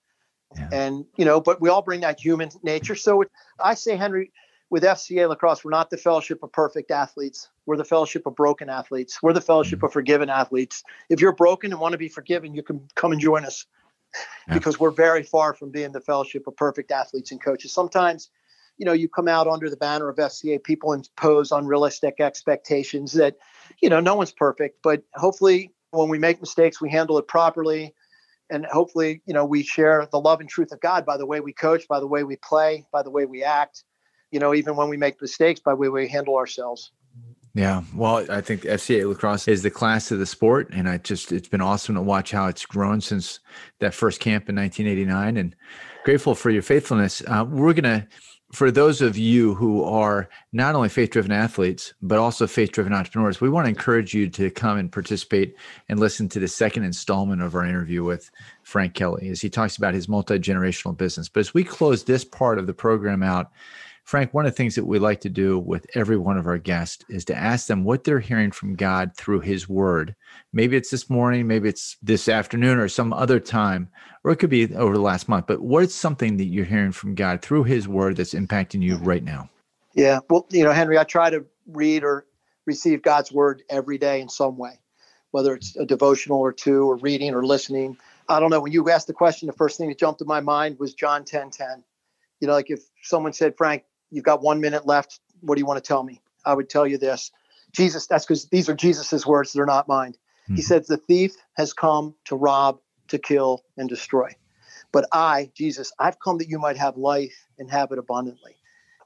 Yeah. 0.56 0.68
And, 0.72 1.04
you 1.16 1.24
know, 1.24 1.40
but 1.40 1.60
we 1.60 1.68
all 1.68 1.82
bring 1.82 2.00
that 2.00 2.18
human 2.18 2.50
nature. 2.62 2.96
So 2.96 3.24
I 3.62 3.74
say, 3.74 3.96
Henry, 3.96 4.32
with 4.70 4.84
FCA 4.84 5.28
lacrosse, 5.28 5.64
we're 5.64 5.70
not 5.70 5.90
the 5.90 5.96
fellowship 5.96 6.42
of 6.42 6.52
perfect 6.52 6.90
athletes. 6.90 7.48
We're 7.66 7.76
the 7.76 7.84
fellowship 7.84 8.26
of 8.26 8.36
broken 8.36 8.68
athletes. 8.68 9.20
We're 9.22 9.32
the 9.32 9.40
fellowship 9.40 9.78
mm-hmm. 9.78 9.86
of 9.86 9.92
forgiven 9.92 10.30
athletes. 10.30 10.82
If 11.08 11.20
you're 11.20 11.32
broken 11.32 11.72
and 11.72 11.80
want 11.80 11.92
to 11.92 11.98
be 11.98 12.08
forgiven, 12.08 12.54
you 12.54 12.62
can 12.62 12.88
come 12.94 13.12
and 13.12 13.20
join 13.20 13.44
us 13.44 13.66
yeah. 14.48 14.54
because 14.54 14.78
we're 14.78 14.90
very 14.90 15.22
far 15.22 15.54
from 15.54 15.70
being 15.70 15.92
the 15.92 16.00
fellowship 16.00 16.46
of 16.46 16.56
perfect 16.56 16.90
athletes 16.92 17.32
and 17.32 17.42
coaches. 17.42 17.72
Sometimes, 17.72 18.30
you 18.78 18.86
know, 18.86 18.92
you 18.92 19.08
come 19.08 19.28
out 19.28 19.46
under 19.46 19.68
the 19.68 19.76
banner 19.76 20.08
of 20.08 20.16
FCA, 20.16 20.62
people 20.62 20.92
impose 20.92 21.52
unrealistic 21.52 22.20
expectations 22.20 23.12
that, 23.12 23.36
you 23.80 23.88
know, 23.88 24.00
no 24.00 24.14
one's 24.14 24.32
perfect, 24.32 24.78
but 24.82 25.02
hopefully 25.14 25.72
when 25.90 26.08
we 26.08 26.18
make 26.18 26.40
mistakes, 26.40 26.80
we 26.80 26.90
handle 26.90 27.18
it 27.18 27.26
properly 27.26 27.94
and 28.50 28.66
hopefully, 28.66 29.22
you 29.26 29.34
know, 29.34 29.44
we 29.44 29.62
share 29.62 30.06
the 30.10 30.20
love 30.20 30.40
and 30.40 30.48
truth 30.48 30.72
of 30.72 30.80
God 30.80 31.06
by 31.06 31.16
the 31.16 31.26
way 31.26 31.40
we 31.40 31.52
coach, 31.52 31.86
by 31.88 32.00
the 32.00 32.06
way 32.06 32.24
we 32.24 32.36
play, 32.36 32.86
by 32.92 33.02
the 33.02 33.10
way 33.10 33.24
we 33.24 33.42
act, 33.42 33.84
you 34.30 34.40
know, 34.40 34.54
even 34.54 34.76
when 34.76 34.88
we 34.88 34.96
make 34.96 35.20
mistakes, 35.20 35.60
by 35.60 35.72
the 35.72 35.76
way 35.76 35.88
we 35.88 36.08
handle 36.08 36.36
ourselves. 36.36 36.92
Yeah, 37.54 37.82
well, 37.94 38.24
I 38.30 38.40
think 38.40 38.62
FCA 38.62 39.08
lacrosse 39.08 39.48
is 39.48 39.62
the 39.62 39.70
class 39.70 40.12
of 40.12 40.20
the 40.20 40.26
sport, 40.26 40.70
and 40.72 40.88
I 40.88 40.98
just 40.98 41.32
it's 41.32 41.48
been 41.48 41.60
awesome 41.60 41.96
to 41.96 42.02
watch 42.02 42.30
how 42.30 42.46
it's 42.46 42.64
grown 42.64 43.00
since 43.00 43.40
that 43.80 43.92
first 43.92 44.20
camp 44.20 44.48
in 44.48 44.54
1989, 44.54 45.36
and 45.36 45.56
grateful 46.04 46.36
for 46.36 46.50
your 46.50 46.62
faithfulness. 46.62 47.22
Uh, 47.26 47.44
we're 47.48 47.72
gonna 47.72 48.06
for 48.52 48.70
those 48.70 49.00
of 49.00 49.16
you 49.16 49.54
who 49.54 49.84
are 49.84 50.28
not 50.52 50.74
only 50.74 50.88
faith 50.88 51.10
driven 51.10 51.30
athletes, 51.30 51.94
but 52.02 52.18
also 52.18 52.46
faith 52.46 52.72
driven 52.72 52.92
entrepreneurs, 52.92 53.40
we 53.40 53.48
want 53.48 53.66
to 53.66 53.68
encourage 53.68 54.12
you 54.12 54.28
to 54.28 54.50
come 54.50 54.76
and 54.76 54.90
participate 54.90 55.54
and 55.88 56.00
listen 56.00 56.28
to 56.30 56.40
the 56.40 56.48
second 56.48 56.82
installment 56.82 57.42
of 57.42 57.54
our 57.54 57.64
interview 57.64 58.02
with 58.02 58.30
Frank 58.64 58.94
Kelly 58.94 59.28
as 59.28 59.40
he 59.40 59.48
talks 59.48 59.76
about 59.76 59.94
his 59.94 60.08
multi 60.08 60.38
generational 60.38 60.96
business. 60.96 61.28
But 61.28 61.40
as 61.40 61.54
we 61.54 61.62
close 61.62 62.02
this 62.02 62.24
part 62.24 62.58
of 62.58 62.66
the 62.66 62.74
program 62.74 63.22
out, 63.22 63.52
Frank, 64.10 64.34
one 64.34 64.44
of 64.44 64.50
the 64.50 64.56
things 64.56 64.74
that 64.74 64.86
we 64.86 64.98
like 64.98 65.20
to 65.20 65.28
do 65.28 65.56
with 65.56 65.86
every 65.94 66.16
one 66.16 66.36
of 66.36 66.48
our 66.48 66.58
guests 66.58 67.04
is 67.08 67.24
to 67.26 67.36
ask 67.36 67.68
them 67.68 67.84
what 67.84 68.02
they're 68.02 68.18
hearing 68.18 68.50
from 68.50 68.74
God 68.74 69.12
through 69.16 69.38
His 69.38 69.68
Word. 69.68 70.16
Maybe 70.52 70.76
it's 70.76 70.90
this 70.90 71.08
morning, 71.08 71.46
maybe 71.46 71.68
it's 71.68 71.96
this 72.02 72.28
afternoon, 72.28 72.80
or 72.80 72.88
some 72.88 73.12
other 73.12 73.38
time, 73.38 73.88
or 74.24 74.32
it 74.32 74.40
could 74.40 74.50
be 74.50 74.74
over 74.74 74.94
the 74.94 75.00
last 75.00 75.28
month. 75.28 75.46
But 75.46 75.60
what's 75.60 75.94
something 75.94 76.38
that 76.38 76.46
you're 76.46 76.64
hearing 76.64 76.90
from 76.90 77.14
God 77.14 77.40
through 77.40 77.62
His 77.62 77.86
Word 77.86 78.16
that's 78.16 78.34
impacting 78.34 78.82
you 78.82 78.96
right 78.96 79.22
now? 79.22 79.48
Yeah, 79.94 80.18
well, 80.28 80.44
you 80.50 80.64
know, 80.64 80.72
Henry, 80.72 80.98
I 80.98 81.04
try 81.04 81.30
to 81.30 81.46
read 81.68 82.02
or 82.02 82.26
receive 82.66 83.02
God's 83.02 83.30
Word 83.30 83.62
every 83.70 83.96
day 83.96 84.20
in 84.20 84.28
some 84.28 84.58
way, 84.58 84.80
whether 85.30 85.54
it's 85.54 85.76
a 85.76 85.86
devotional 85.86 86.40
or 86.40 86.52
two, 86.52 86.90
or 86.90 86.96
reading 86.96 87.32
or 87.32 87.46
listening. 87.46 87.96
I 88.28 88.40
don't 88.40 88.50
know. 88.50 88.60
When 88.60 88.72
you 88.72 88.90
asked 88.90 89.06
the 89.06 89.12
question, 89.12 89.46
the 89.46 89.52
first 89.52 89.78
thing 89.78 89.88
that 89.88 89.98
jumped 89.98 90.18
to 90.18 90.24
my 90.24 90.40
mind 90.40 90.80
was 90.80 90.94
John 90.94 91.24
10 91.24 91.50
10. 91.50 91.84
You 92.40 92.48
know, 92.48 92.54
like 92.54 92.70
if 92.70 92.80
someone 93.02 93.34
said, 93.34 93.56
Frank, 93.56 93.84
you've 94.10 94.24
got 94.24 94.42
one 94.42 94.60
minute 94.60 94.86
left. 94.86 95.20
What 95.40 95.54
do 95.54 95.60
you 95.60 95.66
want 95.66 95.82
to 95.82 95.86
tell 95.86 96.02
me? 96.02 96.20
I 96.44 96.54
would 96.54 96.68
tell 96.68 96.86
you 96.86 96.98
this. 96.98 97.30
Jesus, 97.72 98.06
that's 98.06 98.24
because 98.24 98.46
these 98.46 98.68
are 98.68 98.74
Jesus's 98.74 99.26
words, 99.26 99.52
they're 99.52 99.66
not 99.66 99.88
mine. 99.88 100.12
Mm-hmm. 100.44 100.56
He 100.56 100.62
says, 100.62 100.86
The 100.86 100.96
thief 100.96 101.36
has 101.56 101.72
come 101.72 102.14
to 102.24 102.36
rob, 102.36 102.80
to 103.08 103.18
kill, 103.18 103.64
and 103.76 103.88
destroy. 103.88 104.34
But 104.92 105.06
I, 105.12 105.50
Jesus, 105.54 105.92
I've 105.98 106.18
come 106.18 106.38
that 106.38 106.48
you 106.48 106.58
might 106.58 106.76
have 106.76 106.96
life 106.96 107.46
and 107.58 107.70
have 107.70 107.92
it 107.92 107.98
abundantly. 107.98 108.56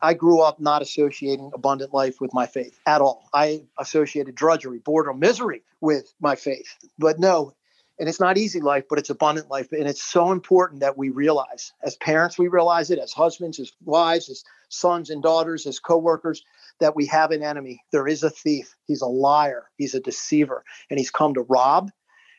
I 0.01 0.15
grew 0.15 0.41
up 0.41 0.61
not 0.61 0.83
associating 0.83 1.51
abundant 1.55 1.95
life 1.95 2.21
with 2.21 2.35
my 2.35 2.47
faith 2.47 2.79
at 2.87 3.01
all. 3.01 3.29
I 3.33 3.65
associated 3.79 4.35
drudgery, 4.35 4.79
boredom, 4.79 5.19
misery 5.19 5.63
with 5.81 6.13
my 6.21 6.37
faith. 6.37 6.77
But 6.99 7.19
no, 7.19 7.55
and 7.99 8.09
it's 8.09 8.21
not 8.21 8.39
easy 8.39 8.61
life 8.61 8.85
but 8.89 8.99
it's 8.99 9.11
abundant 9.11 9.51
life. 9.51 9.73
And 9.73 9.89
it's 9.89 10.03
so 10.03 10.33
important 10.33 10.81
that 10.81 10.99
we 10.99 11.11
realize 11.11 11.73
as 11.83 11.97
parents 11.97 12.39
we 12.39 12.49
realize 12.49 12.91
it 12.91 12.99
as 12.99 13.13
husbands 13.13 13.59
as 13.59 13.73
wives 13.85 14.29
as 14.29 14.45
sons 14.69 15.11
and 15.11 15.23
daughters 15.23 15.67
as 15.67 15.79
co-workers 15.79 16.43
that 16.81 16.97
we 16.97 17.07
have 17.07 17.31
an 17.31 17.43
enemy. 17.43 17.81
There 17.93 18.09
is 18.09 18.23
a 18.23 18.31
thief. 18.31 18.75
He's 18.87 19.03
a 19.03 19.07
liar. 19.07 19.71
He's 19.77 19.95
a 19.95 20.01
deceiver. 20.01 20.65
And 20.91 20.99
he's 20.99 21.11
come 21.11 21.35
to 21.35 21.43
rob 21.43 21.91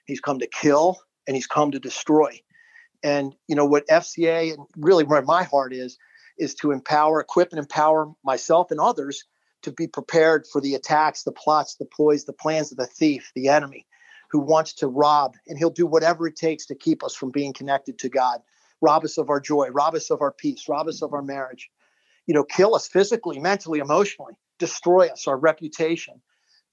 he's 0.05 0.21
come 0.21 0.39
to 0.39 0.47
kill 0.47 0.99
and 1.27 1.35
he's 1.35 1.47
come 1.47 1.71
to 1.71 1.79
destroy. 1.79 2.39
And 3.03 3.35
you 3.47 3.55
know 3.55 3.65
what 3.65 3.87
fca 3.87 4.53
and 4.53 4.65
really 4.77 5.03
where 5.03 5.21
my 5.21 5.43
heart 5.43 5.73
is 5.73 5.97
is 6.37 6.55
to 6.55 6.71
empower 6.71 7.19
equip 7.19 7.51
and 7.51 7.59
empower 7.59 8.11
myself 8.23 8.71
and 8.71 8.79
others 8.79 9.25
to 9.61 9.71
be 9.71 9.87
prepared 9.87 10.45
for 10.51 10.61
the 10.61 10.75
attacks 10.75 11.23
the 11.23 11.31
plots 11.31 11.75
the 11.75 11.85
ploys 11.85 12.25
the 12.25 12.33
plans 12.33 12.71
of 12.71 12.77
the 12.77 12.87
thief 12.87 13.31
the 13.35 13.49
enemy 13.49 13.85
who 14.31 14.39
wants 14.39 14.73
to 14.73 14.87
rob, 14.87 15.35
and 15.47 15.57
he'll 15.57 15.69
do 15.69 15.85
whatever 15.85 16.27
it 16.27 16.35
takes 16.35 16.65
to 16.67 16.75
keep 16.75 17.03
us 17.03 17.15
from 17.15 17.31
being 17.31 17.53
connected 17.53 17.97
to 17.99 18.09
God, 18.09 18.41
rob 18.81 19.03
us 19.03 19.17
of 19.17 19.29
our 19.29 19.39
joy, 19.39 19.69
rob 19.69 19.95
us 19.95 20.09
of 20.09 20.21
our 20.21 20.31
peace, 20.31 20.67
rob 20.67 20.87
us 20.87 21.01
of 21.01 21.13
our 21.13 21.21
marriage, 21.21 21.69
you 22.27 22.33
know, 22.33 22.43
kill 22.43 22.75
us 22.75 22.87
physically, 22.87 23.39
mentally, 23.39 23.79
emotionally, 23.79 24.33
destroy 24.59 25.07
us, 25.07 25.27
our 25.27 25.37
reputation. 25.37 26.21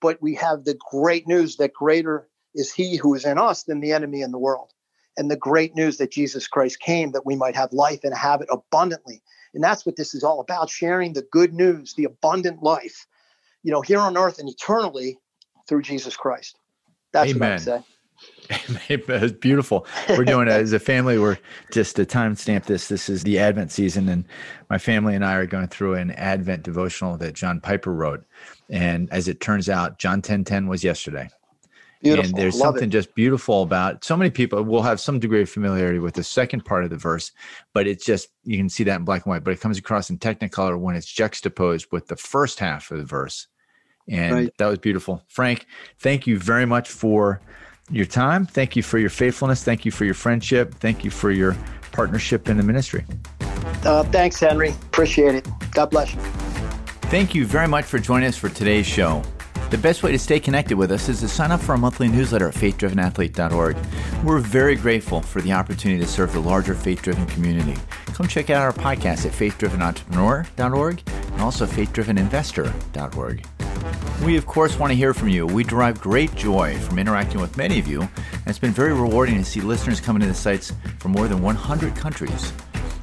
But 0.00 0.20
we 0.20 0.34
have 0.36 0.64
the 0.64 0.78
great 0.90 1.28
news 1.28 1.56
that 1.56 1.72
greater 1.72 2.28
is 2.54 2.72
he 2.72 2.96
who 2.96 3.14
is 3.14 3.24
in 3.24 3.38
us 3.38 3.64
than 3.64 3.80
the 3.80 3.92
enemy 3.92 4.22
in 4.22 4.32
the 4.32 4.38
world. 4.38 4.72
And 5.16 5.30
the 5.30 5.36
great 5.36 5.76
news 5.76 5.98
that 5.98 6.10
Jesus 6.10 6.48
Christ 6.48 6.80
came 6.80 7.12
that 7.12 7.26
we 7.26 7.36
might 7.36 7.54
have 7.54 7.72
life 7.72 8.00
and 8.02 8.14
have 8.14 8.40
it 8.40 8.48
abundantly. 8.50 9.22
And 9.54 9.62
that's 9.62 9.84
what 9.84 9.96
this 9.96 10.14
is 10.14 10.24
all 10.24 10.40
about 10.40 10.70
sharing 10.70 11.12
the 11.12 11.26
good 11.30 11.52
news, 11.52 11.94
the 11.94 12.04
abundant 12.04 12.62
life, 12.62 13.06
you 13.62 13.70
know, 13.70 13.82
here 13.82 14.00
on 14.00 14.16
earth 14.16 14.38
and 14.38 14.48
eternally 14.48 15.18
through 15.68 15.82
Jesus 15.82 16.16
Christ. 16.16 16.58
That's 17.12 17.30
Amen. 17.30 17.50
what 17.50 17.52
I'd 17.52 17.60
say. 17.60 17.84
it's 18.88 19.32
beautiful. 19.32 19.86
We're 20.08 20.24
doing 20.24 20.48
it 20.48 20.52
as 20.52 20.72
a 20.72 20.78
family. 20.78 21.18
We're 21.18 21.38
just 21.72 21.96
to 21.96 22.04
timestamp 22.04 22.64
this. 22.64 22.88
This 22.88 23.08
is 23.08 23.22
the 23.22 23.38
Advent 23.38 23.70
season, 23.70 24.08
and 24.08 24.24
my 24.70 24.78
family 24.78 25.14
and 25.14 25.24
I 25.24 25.34
are 25.34 25.46
going 25.46 25.68
through 25.68 25.94
an 25.94 26.10
Advent 26.12 26.62
devotional 26.62 27.16
that 27.18 27.34
John 27.34 27.60
Piper 27.60 27.92
wrote. 27.92 28.24
And 28.68 29.10
as 29.10 29.28
it 29.28 29.40
turns 29.40 29.68
out, 29.68 29.98
John 29.98 30.22
ten 30.22 30.44
ten 30.44 30.66
was 30.66 30.84
yesterday. 30.84 31.28
Beautiful. 32.02 32.30
And 32.30 32.36
there's 32.36 32.56
Love 32.56 32.74
something 32.74 32.88
it. 32.88 32.92
just 32.92 33.14
beautiful 33.14 33.62
about 33.62 34.02
so 34.04 34.16
many 34.16 34.30
people 34.30 34.62
will 34.64 34.82
have 34.82 35.00
some 35.00 35.20
degree 35.20 35.42
of 35.42 35.48
familiarity 35.48 36.00
with 36.00 36.14
the 36.14 36.24
second 36.24 36.64
part 36.64 36.82
of 36.82 36.90
the 36.90 36.96
verse, 36.96 37.30
but 37.74 37.86
it's 37.86 38.04
just 38.04 38.28
you 38.42 38.56
can 38.56 38.68
see 38.68 38.82
that 38.84 38.96
in 38.98 39.04
black 39.04 39.24
and 39.24 39.30
white, 39.30 39.44
but 39.44 39.52
it 39.52 39.60
comes 39.60 39.78
across 39.78 40.10
in 40.10 40.18
technicolor 40.18 40.78
when 40.78 40.96
it's 40.96 41.06
juxtaposed 41.06 41.86
with 41.92 42.08
the 42.08 42.16
first 42.16 42.58
half 42.58 42.90
of 42.90 42.98
the 42.98 43.04
verse 43.04 43.46
and 44.08 44.34
right. 44.34 44.54
that 44.58 44.66
was 44.66 44.78
beautiful. 44.78 45.22
Frank, 45.28 45.66
thank 45.98 46.26
you 46.26 46.38
very 46.38 46.66
much 46.66 46.88
for 46.88 47.40
your 47.90 48.06
time. 48.06 48.46
Thank 48.46 48.76
you 48.76 48.82
for 48.82 48.98
your 48.98 49.10
faithfulness. 49.10 49.62
Thank 49.62 49.84
you 49.84 49.90
for 49.90 50.04
your 50.04 50.14
friendship. 50.14 50.74
Thank 50.74 51.04
you 51.04 51.10
for 51.10 51.30
your 51.30 51.56
partnership 51.92 52.48
in 52.48 52.56
the 52.56 52.62
ministry. 52.62 53.04
Uh, 53.84 54.02
thanks, 54.04 54.40
Henry. 54.40 54.70
Appreciate 54.70 55.34
it. 55.34 55.48
God 55.72 55.90
bless 55.90 56.14
you. 56.14 56.20
Thank 57.10 57.34
you 57.34 57.44
very 57.44 57.68
much 57.68 57.84
for 57.84 57.98
joining 57.98 58.28
us 58.28 58.36
for 58.36 58.48
today's 58.48 58.86
show. 58.86 59.22
The 59.72 59.78
best 59.78 60.02
way 60.02 60.12
to 60.12 60.18
stay 60.18 60.38
connected 60.38 60.76
with 60.76 60.92
us 60.92 61.08
is 61.08 61.20
to 61.20 61.28
sign 61.28 61.50
up 61.50 61.58
for 61.58 61.72
our 61.72 61.78
monthly 61.78 62.06
newsletter 62.06 62.48
at 62.48 62.54
faithdrivenathlete.org. 62.54 63.78
We're 64.22 64.38
very 64.38 64.76
grateful 64.76 65.22
for 65.22 65.40
the 65.40 65.54
opportunity 65.54 65.98
to 66.04 66.06
serve 66.06 66.34
the 66.34 66.40
larger 66.40 66.74
faith 66.74 67.00
driven 67.00 67.24
community. 67.24 67.80
Come 68.08 68.28
check 68.28 68.50
out 68.50 68.60
our 68.60 68.74
podcast 68.74 69.24
at 69.24 69.32
faithdrivenentrepreneur.org 69.32 71.02
and 71.08 71.40
also 71.40 71.64
faithdriveninvestor.org. 71.64 73.46
We, 74.22 74.36
of 74.36 74.44
course, 74.44 74.78
want 74.78 74.90
to 74.90 74.94
hear 74.94 75.14
from 75.14 75.30
you. 75.30 75.46
We 75.46 75.64
derive 75.64 76.02
great 76.02 76.34
joy 76.34 76.78
from 76.80 76.98
interacting 76.98 77.40
with 77.40 77.56
many 77.56 77.78
of 77.78 77.88
you, 77.88 78.02
and 78.02 78.46
it's 78.46 78.58
been 78.58 78.72
very 78.72 78.92
rewarding 78.92 79.38
to 79.38 79.44
see 79.44 79.62
listeners 79.62 80.02
coming 80.02 80.20
to 80.20 80.26
the 80.26 80.34
sites 80.34 80.74
from 80.98 81.12
more 81.12 81.28
than 81.28 81.40
100 81.40 81.96
countries. 81.96 82.52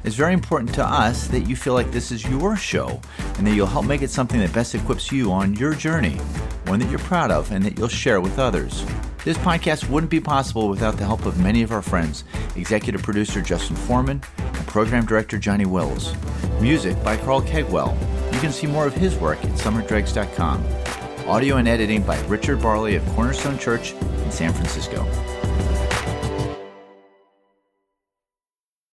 It's 0.02 0.16
very 0.16 0.32
important 0.32 0.74
to 0.74 0.84
us 0.84 1.26
that 1.28 1.40
you 1.40 1.54
feel 1.54 1.74
like 1.74 1.90
this 1.90 2.10
is 2.10 2.24
your 2.24 2.56
show 2.56 3.00
and 3.36 3.46
that 3.46 3.54
you'll 3.54 3.66
help 3.66 3.84
make 3.84 4.00
it 4.00 4.08
something 4.10 4.40
that 4.40 4.52
best 4.52 4.74
equips 4.74 5.12
you 5.12 5.30
on 5.30 5.54
your 5.54 5.74
journey, 5.74 6.14
one 6.66 6.78
that 6.78 6.88
you're 6.88 6.98
proud 7.00 7.30
of 7.30 7.52
and 7.52 7.62
that 7.64 7.78
you'll 7.78 7.88
share 7.88 8.20
with 8.20 8.38
others. 8.38 8.84
This 9.24 9.36
podcast 9.36 9.90
wouldn't 9.90 10.10
be 10.10 10.20
possible 10.20 10.70
without 10.70 10.96
the 10.96 11.04
help 11.04 11.26
of 11.26 11.38
many 11.38 11.62
of 11.62 11.70
our 11.70 11.82
friends 11.82 12.24
executive 12.56 13.02
producer 13.02 13.42
Justin 13.42 13.76
Foreman 13.76 14.22
and 14.38 14.66
program 14.66 15.04
director 15.04 15.38
Johnny 15.38 15.66
Wills. 15.66 16.14
Music 16.62 17.02
by 17.04 17.18
Carl 17.18 17.42
Kegwell. 17.42 17.94
You 18.32 18.40
can 18.40 18.52
see 18.52 18.66
more 18.66 18.86
of 18.86 18.94
his 18.94 19.16
work 19.16 19.38
at 19.44 19.50
summerdregs.com. 19.50 20.64
Audio 21.28 21.58
and 21.58 21.68
editing 21.68 22.02
by 22.02 22.18
Richard 22.26 22.62
Barley 22.62 22.96
of 22.96 23.06
Cornerstone 23.10 23.58
Church 23.58 23.92
in 23.92 24.32
San 24.32 24.52
Francisco. 24.54 25.04